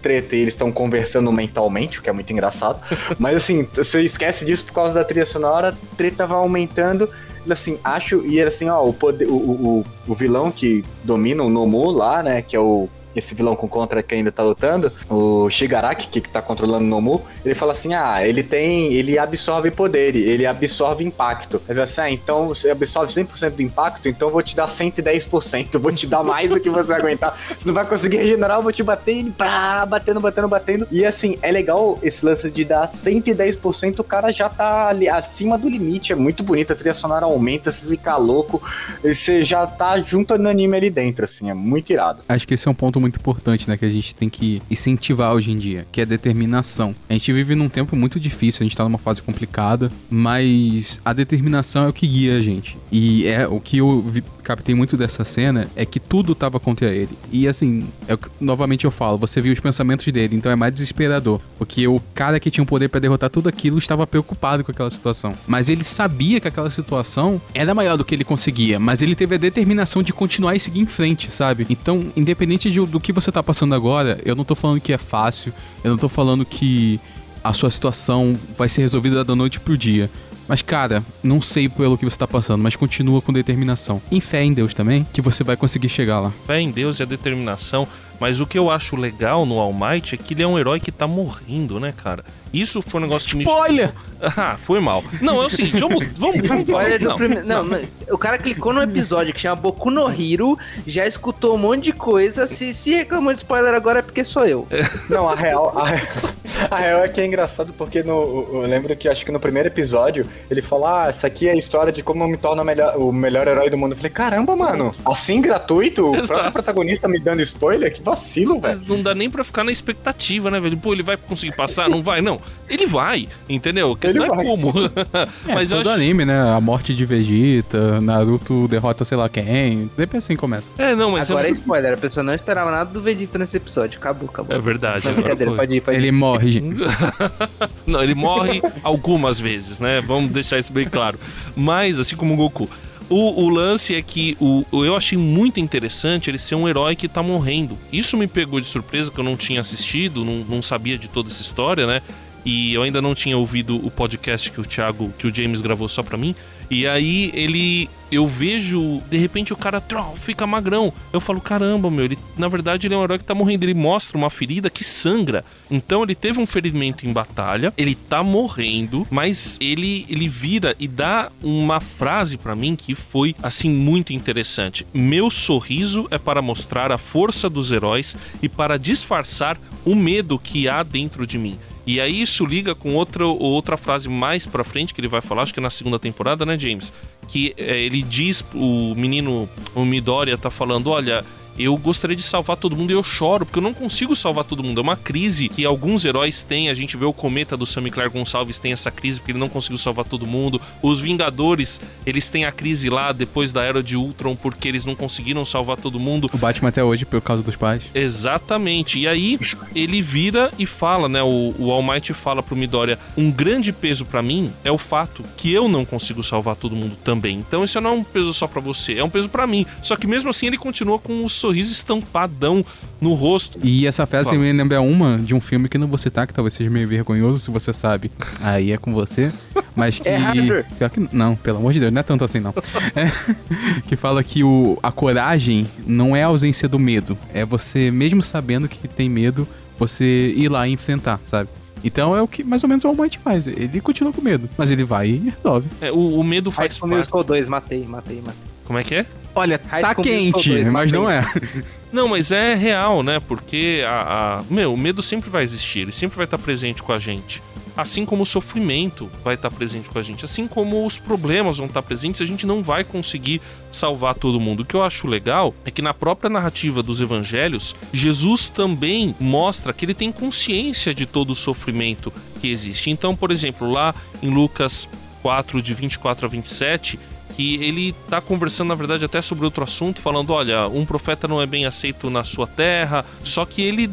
treta 0.00 0.34
e 0.36 0.40
eles 0.40 0.54
estão 0.54 0.70
conversando 0.72 1.30
mentalmente, 1.32 1.98
o 1.98 2.02
que 2.02 2.10
é 2.10 2.12
muito 2.12 2.32
engraçado. 2.32 2.82
Mas 3.18 3.36
assim, 3.36 3.66
você 3.74 4.02
esquece 4.02 4.44
disso 4.44 4.64
por 4.64 4.72
causa 4.72 4.94
da 4.94 5.04
trilha 5.04 5.26
sonora, 5.26 5.68
a 5.70 5.96
treta 5.96 6.26
vai 6.26 6.38
aumentando. 6.38 7.08
Assim, 7.50 7.78
acho, 7.82 8.24
e 8.24 8.40
assim, 8.40 8.68
ó, 8.68 8.84
o, 8.86 8.92
poder, 8.92 9.26
o, 9.26 9.34
o- 9.34 9.84
o 10.06 10.14
vilão 10.14 10.50
que 10.50 10.84
domina 11.02 11.42
o 11.42 11.48
Nomu 11.50 11.90
lá, 11.90 12.22
né, 12.22 12.40
que 12.42 12.54
é 12.54 12.60
o 12.60 12.88
esse 13.14 13.34
vilão 13.34 13.54
com 13.56 13.68
contra 13.68 14.02
quem 14.02 14.18
ainda 14.18 14.32
tá 14.32 14.42
lutando, 14.42 14.92
o 15.08 15.48
Shigaraki, 15.50 16.08
que 16.08 16.20
tá 16.20 16.42
controlando 16.42 16.84
o 16.84 16.88
Nomu, 16.88 17.22
ele 17.44 17.54
fala 17.54 17.72
assim: 17.72 17.94
ah, 17.94 18.26
ele 18.26 18.42
tem. 18.42 18.92
Ele 18.92 19.18
absorve 19.18 19.70
poder, 19.70 20.14
ele 20.14 20.46
absorve 20.46 21.04
impacto. 21.04 21.60
Fala 21.66 21.82
assim: 21.84 22.00
ah, 22.00 22.10
então 22.10 22.48
você 22.48 22.70
absorve 22.70 23.12
100% 23.12 23.50
do 23.50 23.62
impacto, 23.62 24.08
então 24.08 24.28
eu 24.28 24.32
vou 24.32 24.42
te 24.42 24.54
dar 24.54 24.68
110%, 24.68 25.68
eu 25.72 25.80
vou 25.80 25.92
te 25.92 26.06
dar 26.06 26.22
mais 26.22 26.48
do 26.48 26.60
que 26.60 26.70
você 26.70 26.92
aguentar. 26.92 27.36
Você 27.36 27.66
não 27.66 27.74
vai 27.74 27.86
conseguir 27.86 28.18
regenerar, 28.18 28.58
eu 28.58 28.62
vou 28.62 28.72
te 28.72 28.82
bater, 28.82 29.16
ele 29.16 29.30
pá, 29.30 29.84
batendo, 29.86 30.20
batendo, 30.20 30.48
batendo. 30.48 30.88
E 30.90 31.04
assim, 31.04 31.38
é 31.42 31.50
legal 31.50 31.98
esse 32.02 32.24
lance 32.24 32.50
de 32.50 32.64
dar 32.64 32.88
110%, 32.88 33.98
o 33.98 34.04
cara 34.04 34.32
já 34.32 34.48
tá 34.48 34.88
ali 34.88 35.08
acima 35.08 35.58
do 35.58 35.68
limite, 35.68 36.12
é 36.12 36.16
muito 36.16 36.42
bonito, 36.42 36.72
a 36.72 36.76
trilha 36.76 36.94
sonora 36.94 37.26
aumenta, 37.26 37.70
você 37.70 37.86
fica 37.86 38.16
louco, 38.16 38.62
e 39.02 39.14
você 39.14 39.42
já 39.42 39.66
tá 39.66 40.00
junto 40.00 40.36
no 40.38 40.48
anime 40.48 40.76
ali 40.76 40.90
dentro, 40.90 41.24
assim, 41.24 41.50
é 41.50 41.54
muito 41.54 41.92
irado. 41.92 42.22
Acho 42.28 42.46
que 42.46 42.54
esse 42.54 42.66
é 42.66 42.70
um 42.70 42.74
ponto 42.74 43.00
muito 43.02 43.18
importante, 43.18 43.68
né? 43.68 43.76
Que 43.76 43.84
a 43.84 43.90
gente 43.90 44.14
tem 44.14 44.28
que 44.30 44.62
incentivar 44.70 45.34
hoje 45.34 45.50
em 45.50 45.58
dia, 45.58 45.86
que 45.92 46.00
é 46.00 46.06
determinação. 46.06 46.94
A 47.08 47.12
gente 47.12 47.30
vive 47.32 47.54
num 47.54 47.68
tempo 47.68 47.94
muito 47.96 48.18
difícil, 48.18 48.60
a 48.62 48.64
gente 48.64 48.76
tá 48.76 48.84
numa 48.84 48.98
fase 48.98 49.20
complicada, 49.20 49.90
mas 50.10 51.00
a 51.04 51.12
determinação 51.12 51.84
é 51.84 51.88
o 51.88 51.92
que 51.92 52.06
guia 52.06 52.36
a 52.38 52.40
gente. 52.40 52.78
E 52.90 53.26
é 53.26 53.46
o 53.46 53.60
que 53.60 53.78
eu 53.78 54.00
vi- 54.08 54.24
captei 54.42 54.74
muito 54.74 54.96
dessa 54.96 55.24
cena 55.24 55.68
é 55.76 55.84
que 55.86 56.00
tudo 56.00 56.34
tava 56.34 56.58
contra 56.58 56.88
ele. 56.92 57.10
E 57.30 57.46
assim, 57.46 57.84
é 58.08 58.14
o 58.14 58.18
que- 58.18 58.28
novamente 58.40 58.84
eu 58.84 58.90
falo, 58.90 59.16
você 59.18 59.40
viu 59.40 59.52
os 59.52 59.60
pensamentos 59.60 60.04
dele, 60.12 60.34
então 60.34 60.50
é 60.50 60.56
mais 60.56 60.72
desesperador. 60.74 61.40
Porque 61.58 61.86
o 61.86 62.00
cara 62.14 62.40
que 62.40 62.50
tinha 62.50 62.62
o 62.64 62.66
poder 62.66 62.88
pra 62.88 62.98
derrotar 63.00 63.30
tudo 63.30 63.48
aquilo 63.48 63.78
estava 63.78 64.06
preocupado 64.06 64.64
com 64.64 64.72
aquela 64.72 64.90
situação. 64.90 65.32
Mas 65.46 65.68
ele 65.68 65.84
sabia 65.84 66.40
que 66.40 66.48
aquela 66.48 66.70
situação 66.70 67.40
era 67.54 67.74
maior 67.74 67.96
do 67.96 68.04
que 68.04 68.14
ele 68.14 68.24
conseguia, 68.24 68.78
mas 68.80 69.00
ele 69.02 69.14
teve 69.14 69.34
a 69.36 69.38
determinação 69.38 70.02
de 70.02 70.12
continuar 70.12 70.56
e 70.56 70.60
seguir 70.60 70.80
em 70.80 70.86
frente, 70.86 71.30
sabe? 71.32 71.66
Então, 71.70 72.06
independente 72.16 72.70
de- 72.70 72.80
do 72.92 73.00
que 73.00 73.12
você 73.12 73.32
tá 73.32 73.42
passando 73.42 73.74
agora, 73.74 74.20
eu 74.24 74.36
não 74.36 74.44
tô 74.44 74.54
falando 74.54 74.80
que 74.80 74.92
é 74.92 74.98
fácil, 74.98 75.52
eu 75.82 75.90
não 75.90 75.98
tô 75.98 76.08
falando 76.08 76.44
que 76.44 77.00
a 77.42 77.52
sua 77.52 77.70
situação 77.70 78.38
vai 78.56 78.68
ser 78.68 78.82
resolvida 78.82 79.24
da 79.24 79.34
noite 79.34 79.58
pro 79.58 79.76
dia. 79.76 80.08
Mas, 80.46 80.60
cara, 80.60 81.02
não 81.22 81.40
sei 81.40 81.68
pelo 81.68 81.96
que 81.96 82.04
você 82.04 82.18
tá 82.18 82.26
passando, 82.26 82.62
mas 82.62 82.76
continua 82.76 83.22
com 83.22 83.32
determinação. 83.32 84.02
Em 84.10 84.20
fé 84.20 84.44
em 84.44 84.52
Deus 84.52 84.74
também, 84.74 85.06
que 85.12 85.22
você 85.22 85.42
vai 85.42 85.56
conseguir 85.56 85.88
chegar 85.88 86.20
lá. 86.20 86.32
Fé 86.46 86.60
em 86.60 86.70
Deus 86.70 86.98
e 86.98 87.02
a 87.02 87.06
determinação. 87.06 87.88
Mas 88.20 88.38
o 88.38 88.46
que 88.46 88.58
eu 88.58 88.70
acho 88.70 88.94
legal 88.94 89.46
no 89.46 89.58
All 89.58 89.72
Might 89.72 90.14
é 90.14 90.18
que 90.18 90.34
ele 90.34 90.42
é 90.42 90.46
um 90.46 90.58
herói 90.58 90.78
que 90.78 90.92
tá 90.92 91.06
morrendo, 91.06 91.80
né, 91.80 91.92
cara? 91.92 92.24
Isso 92.52 92.82
foi 92.82 93.00
um 93.00 93.04
negócio 93.04 93.28
que 93.30 93.36
me. 93.36 93.44
Spoiler! 93.44 93.92
Ah, 94.36 94.56
foi 94.56 94.78
mal. 94.78 95.02
Não, 95.20 95.42
é 95.42 95.46
o 95.46 95.50
seguinte, 95.50 95.80
vamos. 95.80 96.06
Vamos, 96.16 96.46
vamos 96.46 96.46
falar. 96.46 96.58
Spoiler 96.88 96.98
do 97.00 97.08
Não, 97.08 97.16
prime- 97.16 97.42
Não, 97.42 97.64
mas 97.64 97.88
o 98.08 98.16
cara 98.18 98.38
clicou 98.38 98.72
no 98.72 98.80
episódio 98.80 99.34
que 99.34 99.40
chama 99.40 99.56
Boku 99.56 99.90
no 99.90 100.08
Hiro, 100.12 100.56
já 100.86 101.04
escutou 101.06 101.56
um 101.56 101.58
monte 101.58 101.84
de 101.84 101.92
coisa. 101.92 102.46
Se, 102.46 102.72
se 102.72 102.94
reclamou 102.94 103.32
de 103.32 103.40
spoiler 103.40 103.74
agora 103.74 103.98
é 103.98 104.02
porque 104.02 104.22
sou 104.22 104.46
eu. 104.46 104.68
Não, 105.08 105.28
a 105.28 105.34
real, 105.34 105.76
a, 105.76 106.74
a 106.74 106.78
real 106.78 107.00
é 107.00 107.08
que 107.08 107.20
é 107.20 107.26
engraçado 107.26 107.72
porque 107.76 108.04
no, 108.04 108.48
eu 108.52 108.60
lembro 108.62 108.94
que 108.94 109.08
acho 109.08 109.24
que 109.24 109.32
no 109.32 109.40
primeiro 109.40 109.68
episódio 109.68 110.24
ele 110.48 110.62
fala: 110.62 111.06
Ah, 111.06 111.08
essa 111.08 111.26
aqui 111.26 111.48
é 111.48 111.52
a 111.52 111.56
história 111.56 111.92
de 111.92 112.02
como 112.02 112.22
eu 112.22 112.28
me 112.28 112.36
torno 112.36 112.62
o 112.62 112.64
melhor, 112.64 112.96
o 112.96 113.10
melhor 113.12 113.48
herói 113.48 113.70
do 113.70 113.76
mundo. 113.78 113.92
Eu 113.92 113.96
falei, 113.96 114.10
caramba, 114.12 114.54
mano, 114.54 114.94
assim 115.04 115.40
gratuito? 115.40 116.10
O 116.10 116.14
Exato. 116.14 116.28
próprio 116.28 116.52
protagonista 116.52 117.08
me 117.08 117.18
dando 117.18 117.42
spoiler? 117.42 117.92
Que 117.92 118.00
vacilo, 118.02 118.60
Mas 118.60 118.78
velho. 118.78 118.88
não 118.94 119.02
dá 119.02 119.14
nem 119.16 119.28
pra 119.28 119.42
ficar 119.42 119.64
na 119.64 119.72
expectativa, 119.72 120.48
né, 120.48 120.60
velho? 120.60 120.76
Pô, 120.76 120.92
ele 120.92 121.02
vai 121.02 121.16
conseguir 121.16 121.56
passar? 121.56 121.88
Não 121.88 122.02
vai? 122.04 122.20
Não. 122.20 122.40
Ele 122.68 122.86
vai, 122.86 123.28
entendeu? 123.48 123.94
Questão 123.96 124.24
Ele 124.24 124.32
é 124.32 124.36
vai. 124.36 124.44
como. 124.46 124.72
É, 125.46 125.54
Mas 125.54 125.70
todo 125.70 125.80
acho. 125.90 125.90
anime, 125.90 126.24
né? 126.24 126.40
A 126.54 126.60
morte 126.60 126.94
de 126.94 127.04
Vegeta, 127.04 128.00
Naruto 128.00 128.66
derrota 128.68 129.04
sei 129.04 129.16
lá 129.16 129.28
quem. 129.28 129.90
Sempre 129.96 130.18
assim 130.18 130.36
começa. 130.36 130.70
É, 130.78 130.94
não, 130.94 131.10
mas 131.12 131.30
agora 131.30 131.46
é 131.46 131.50
é... 131.50 131.52
spoiler, 131.52 131.94
a 131.94 131.96
pessoa 131.96 132.22
não 132.24 132.32
esperava 132.32 132.70
nada 132.70 132.90
do 132.92 133.02
Vegeta 133.02 133.38
nesse 133.38 133.56
episódio. 133.56 133.98
Acabou, 133.98 134.28
acabou. 134.28 134.56
é 134.56 134.58
verdade. 134.60 135.04
Não, 135.04 135.12
agora 135.12 135.22
brincadeira, 135.22 135.50
foi. 135.50 135.58
pode 135.58 135.74
ir, 135.76 135.80
pode 135.80 135.96
ir. 135.96 136.00
Ele 136.00 136.12
morre, 136.12 136.52
gente. 136.52 136.76
Não, 137.86 138.02
ele 138.02 138.14
morre 138.14 138.62
algumas 138.82 139.38
vezes, 139.40 139.78
né? 139.78 140.00
Vamos 140.00 140.30
deixar 140.30 140.58
isso 140.58 140.72
bem 140.72 140.88
claro. 140.88 141.18
Mas, 141.56 141.98
assim 141.98 142.16
como 142.16 142.34
o 142.34 142.36
Goku. 142.36 142.68
O, 143.10 143.42
o 143.44 143.48
lance 143.50 143.94
é 143.94 144.00
que 144.00 144.36
o, 144.40 144.64
o- 144.70 144.84
eu 144.86 144.96
achei 144.96 145.18
muito 145.18 145.60
interessante 145.60 146.30
ele 146.30 146.38
ser 146.38 146.54
um 146.54 146.66
herói 146.66 146.96
que 146.96 147.06
tá 147.08 147.22
morrendo. 147.22 147.76
Isso 147.92 148.16
me 148.16 148.26
pegou 148.26 148.58
de 148.60 148.66
surpresa, 148.66 149.10
que 149.10 149.18
eu 149.18 149.24
não 149.24 149.36
tinha 149.36 149.60
assistido, 149.60 150.24
não, 150.24 150.36
não 150.48 150.62
sabia 150.62 150.96
de 150.96 151.08
toda 151.08 151.28
essa 151.28 151.42
história, 151.42 151.86
né? 151.86 152.00
E 152.44 152.74
eu 152.74 152.82
ainda 152.82 153.00
não 153.00 153.14
tinha 153.14 153.36
ouvido 153.36 153.76
o 153.84 153.90
podcast 153.90 154.50
que 154.50 154.60
o 154.60 154.64
Thiago, 154.64 155.12
que 155.18 155.26
o 155.26 155.34
James 155.34 155.60
gravou 155.60 155.88
só 155.88 156.02
pra 156.02 156.16
mim. 156.16 156.34
E 156.72 156.86
aí 156.86 157.30
ele. 157.34 157.88
Eu 158.10 158.28
vejo, 158.28 159.02
de 159.10 159.16
repente 159.16 159.54
o 159.54 159.56
cara 159.56 159.80
trau, 159.80 160.16
fica 160.16 160.46
magrão. 160.46 160.92
Eu 161.14 161.20
falo, 161.20 161.40
caramba, 161.40 161.90
meu, 161.90 162.04
ele, 162.04 162.18
na 162.36 162.46
verdade 162.46 162.86
ele 162.86 162.94
é 162.94 162.96
um 162.96 163.04
herói 163.04 163.18
que 163.18 163.24
tá 163.24 163.34
morrendo. 163.34 163.64
Ele 163.64 163.72
mostra 163.72 164.18
uma 164.18 164.28
ferida 164.28 164.68
que 164.68 164.84
sangra. 164.84 165.44
Então 165.70 166.02
ele 166.02 166.14
teve 166.14 166.38
um 166.38 166.46
ferimento 166.46 167.06
em 167.06 167.12
batalha, 167.12 167.72
ele 167.76 167.94
tá 167.94 168.22
morrendo, 168.22 169.06
mas 169.10 169.56
ele, 169.62 170.04
ele 170.10 170.28
vira 170.28 170.76
e 170.78 170.86
dá 170.86 171.32
uma 171.42 171.80
frase 171.80 172.36
pra 172.36 172.54
mim 172.54 172.76
que 172.76 172.94
foi, 172.94 173.34
assim, 173.42 173.70
muito 173.70 174.12
interessante. 174.12 174.86
Meu 174.92 175.30
sorriso 175.30 176.06
é 176.10 176.18
para 176.18 176.42
mostrar 176.42 176.92
a 176.92 176.98
força 176.98 177.48
dos 177.48 177.72
heróis 177.72 178.14
e 178.42 178.48
para 178.48 178.78
disfarçar 178.78 179.58
o 179.86 179.94
medo 179.94 180.38
que 180.38 180.68
há 180.68 180.82
dentro 180.82 181.26
de 181.26 181.38
mim. 181.38 181.58
E 181.86 182.00
aí 182.00 182.22
isso 182.22 182.46
liga 182.46 182.74
com 182.74 182.94
outra, 182.94 183.26
outra 183.26 183.76
frase 183.76 184.08
mais 184.08 184.46
pra 184.46 184.62
frente 184.62 184.94
que 184.94 185.00
ele 185.00 185.08
vai 185.08 185.20
falar, 185.20 185.42
acho 185.42 185.52
que 185.52 185.60
é 185.60 185.62
na 185.62 185.70
segunda 185.70 185.98
temporada, 185.98 186.46
né, 186.46 186.58
James? 186.58 186.92
Que 187.28 187.54
é, 187.56 187.80
ele 187.80 188.02
diz, 188.02 188.44
o 188.54 188.94
menino, 188.94 189.48
o 189.74 189.84
Midoriya 189.84 190.38
tá 190.38 190.50
falando, 190.50 190.88
olha, 190.88 191.24
eu 191.58 191.76
gostaria 191.76 192.16
de 192.16 192.22
salvar 192.22 192.56
todo 192.56 192.76
mundo 192.76 192.90
e 192.90 192.94
eu 192.94 193.02
choro, 193.02 193.44
porque 193.44 193.58
eu 193.58 193.62
não 193.62 193.74
consigo 193.74 194.14
salvar 194.16 194.44
todo 194.44 194.62
mundo. 194.62 194.78
É 194.78 194.82
uma 194.82 194.96
crise 194.96 195.48
que 195.48 195.64
alguns 195.64 196.04
heróis 196.04 196.42
têm. 196.42 196.68
A 196.68 196.74
gente 196.74 196.96
vê 196.96 197.04
o 197.04 197.12
cometa 197.12 197.56
do 197.56 197.66
Sammy 197.66 197.90
Clark 197.90 198.16
Gonçalves 198.16 198.58
tem 198.58 198.72
essa 198.72 198.90
crise 198.90 199.20
porque 199.20 199.32
ele 199.32 199.38
não 199.38 199.48
conseguiu 199.48 199.78
salvar 199.78 200.04
todo 200.04 200.26
mundo. 200.26 200.60
Os 200.82 201.00
Vingadores, 201.00 201.80
eles 202.06 202.30
têm 202.30 202.44
a 202.44 202.52
crise 202.52 202.88
lá 202.88 203.12
depois 203.12 203.52
da 203.52 203.62
Era 203.62 203.82
de 203.82 203.96
Ultron 203.96 204.36
porque 204.36 204.68
eles 204.68 204.84
não 204.84 204.94
conseguiram 204.94 205.44
salvar 205.44 205.76
todo 205.76 205.98
mundo. 205.98 206.30
O 206.32 206.38
Batman 206.38 206.68
até 206.68 206.82
hoje 206.82 207.04
por 207.04 207.20
causa 207.20 207.42
dos 207.42 207.56
pais. 207.56 207.90
Exatamente. 207.94 208.98
E 208.98 209.06
aí 209.06 209.38
ele 209.74 210.00
vira 210.00 210.52
e 210.58 210.66
fala, 210.66 211.08
né? 211.08 211.22
O, 211.22 211.54
o 211.58 211.70
All 211.70 211.82
Might 211.82 212.12
fala 212.14 212.42
pro 212.42 212.56
Midoriya: 212.56 212.98
um 213.16 213.30
grande 213.30 213.72
peso 213.72 214.04
para 214.04 214.22
mim 214.22 214.52
é 214.64 214.70
o 214.70 214.78
fato 214.78 215.22
que 215.36 215.52
eu 215.52 215.68
não 215.68 215.84
consigo 215.84 216.22
salvar 216.22 216.56
todo 216.56 216.76
mundo 216.76 216.96
também. 217.04 217.38
Então 217.38 217.64
isso 217.64 217.80
não 217.80 217.90
é 217.90 217.94
um 217.94 218.04
peso 218.04 218.32
só 218.32 218.46
para 218.46 218.60
você, 218.60 218.94
é 218.94 219.04
um 219.04 219.10
peso 219.10 219.28
para 219.28 219.46
mim. 219.46 219.66
Só 219.82 219.96
que 219.96 220.06
mesmo 220.06 220.30
assim 220.30 220.46
ele 220.46 220.58
continua 220.58 220.98
com 220.98 221.24
o 221.24 221.30
sorriso 221.42 221.72
estampadão 221.72 222.64
no 223.00 223.14
rosto. 223.14 223.58
E 223.62 223.86
essa 223.86 224.06
festa 224.06 224.34
me 224.34 224.52
lembra 224.52 224.80
uma 224.80 225.18
de 225.18 225.34
um 225.34 225.40
filme 225.40 225.68
que 225.68 225.76
não 225.76 225.88
vou 225.88 225.98
citar, 225.98 226.26
que 226.26 226.32
talvez 226.32 226.54
seja 226.54 226.70
meio 226.70 226.86
vergonhoso, 226.86 227.40
se 227.40 227.50
você 227.50 227.72
sabe. 227.72 228.10
Aí 228.40 228.72
é 228.72 228.78
com 228.78 228.92
você. 228.92 229.32
Mas 229.74 229.98
que. 229.98 230.08
É 230.12 230.16
Harder. 230.16 230.66
Pior 230.78 230.90
que. 230.90 231.08
Não, 231.10 231.34
pelo 231.34 231.58
amor 231.58 231.72
de 231.72 231.80
Deus, 231.80 231.90
não 231.90 232.00
é 232.00 232.02
tanto 232.02 232.24
assim, 232.24 232.38
não. 232.38 232.54
É, 232.94 233.10
que 233.88 233.96
fala 233.96 234.22
que 234.22 234.44
o, 234.44 234.78
a 234.82 234.92
coragem 234.92 235.66
não 235.86 236.14
é 236.14 236.22
a 236.22 236.26
ausência 236.26 236.68
do 236.68 236.78
medo. 236.78 237.16
É 237.32 237.44
você, 237.44 237.90
mesmo 237.90 238.22
sabendo 238.22 238.68
que 238.68 238.86
tem 238.86 239.08
medo, 239.08 239.48
você 239.78 240.34
ir 240.36 240.48
lá 240.48 240.68
e 240.68 240.72
enfrentar, 240.72 241.20
sabe? 241.24 241.48
Então 241.82 242.14
é 242.14 242.20
o 242.22 242.28
que 242.28 242.44
mais 242.44 242.62
ou 242.62 242.68
menos 242.68 242.84
o 242.84 242.88
All 242.88 242.94
Might 242.94 243.18
faz. 243.18 243.46
Ele 243.46 243.80
continua 243.80 244.12
com 244.12 244.20
medo, 244.20 244.48
mas 244.56 244.70
ele 244.70 244.84
vai 244.84 245.08
e 245.08 245.32
resolve. 245.36 245.68
É, 245.80 245.90
o, 245.90 246.20
o 246.20 246.24
medo 246.24 246.50
faz 246.50 246.76
School 246.76 246.88
parte. 246.88 246.98
Musical 246.98 247.24
2, 247.24 247.48
matei, 247.48 247.86
matei, 247.86 248.20
matei. 248.20 248.40
Como 248.64 248.78
é 248.78 248.84
que 248.84 248.94
é? 248.96 249.06
Olha, 249.34 249.60
High 249.68 249.82
tá 249.82 249.94
quente, 249.94 250.48
2, 250.50 250.68
mas 250.68 250.92
não 250.92 251.08
é. 251.10 251.22
Não, 251.92 252.08
mas 252.08 252.30
é 252.30 252.54
real, 252.54 253.02
né? 253.02 253.20
Porque 253.20 253.82
a, 253.86 254.38
a- 254.40 254.44
meu, 254.48 254.72
o 254.72 254.78
medo 254.78 255.02
sempre 255.02 255.28
vai 255.28 255.42
existir, 255.44 255.80
ele 255.80 255.92
sempre 255.92 256.16
vai 256.16 256.24
estar 256.24 256.38
presente 256.38 256.82
com 256.82 256.90
a 256.90 256.98
gente. 256.98 257.42
Assim 257.76 258.04
como 258.06 258.22
o 258.22 258.26
sofrimento 258.26 259.10
vai 259.24 259.34
estar 259.34 259.50
presente 259.50 259.88
com 259.90 259.98
a 259.98 260.02
gente, 260.02 260.24
assim 260.24 260.46
como 260.46 260.84
os 260.86 260.98
problemas 260.98 261.56
vão 261.58 261.66
estar 261.66 261.80
presentes, 261.82 262.20
a 262.22 262.26
gente 262.26 262.46
não 262.46 262.62
vai 262.62 262.82
conseguir 262.84 263.40
salvar 263.70 264.14
todo 264.14 264.40
mundo. 264.40 264.60
O 264.60 264.64
que 264.64 264.74
eu 264.74 264.82
acho 264.82 265.06
legal 265.06 265.54
é 265.66 265.70
que 265.70 265.80
na 265.82 265.92
própria 265.94 266.28
narrativa 266.30 266.82
dos 266.82 267.00
evangelhos, 267.00 267.74
Jesus 267.92 268.48
também 268.48 269.14
mostra 269.20 269.72
que 269.72 269.84
ele 269.86 269.94
tem 269.94 270.10
consciência 270.12 270.94
de 270.94 271.04
todo 271.06 271.30
o 271.30 271.34
sofrimento 271.36 272.12
que 272.40 272.50
existe. 272.50 272.90
Então, 272.90 273.14
por 273.16 273.30
exemplo, 273.30 273.70
lá 273.70 273.94
em 274.22 274.28
Lucas 274.30 274.86
4, 275.22 275.62
de 275.62 275.72
24 275.72 276.26
a 276.26 276.28
27, 276.28 276.98
que 277.36 277.56
ele 277.56 277.94
tá 278.08 278.20
conversando, 278.20 278.68
na 278.68 278.74
verdade, 278.74 279.04
até 279.04 279.20
sobre 279.20 279.44
outro 279.44 279.64
assunto, 279.64 280.00
falando: 280.00 280.30
olha, 280.32 280.68
um 280.68 280.84
profeta 280.84 281.26
não 281.26 281.40
é 281.40 281.46
bem 281.46 281.66
aceito 281.66 282.10
na 282.10 282.24
sua 282.24 282.46
terra. 282.46 283.04
Só 283.22 283.44
que 283.44 283.62
ele 283.62 283.90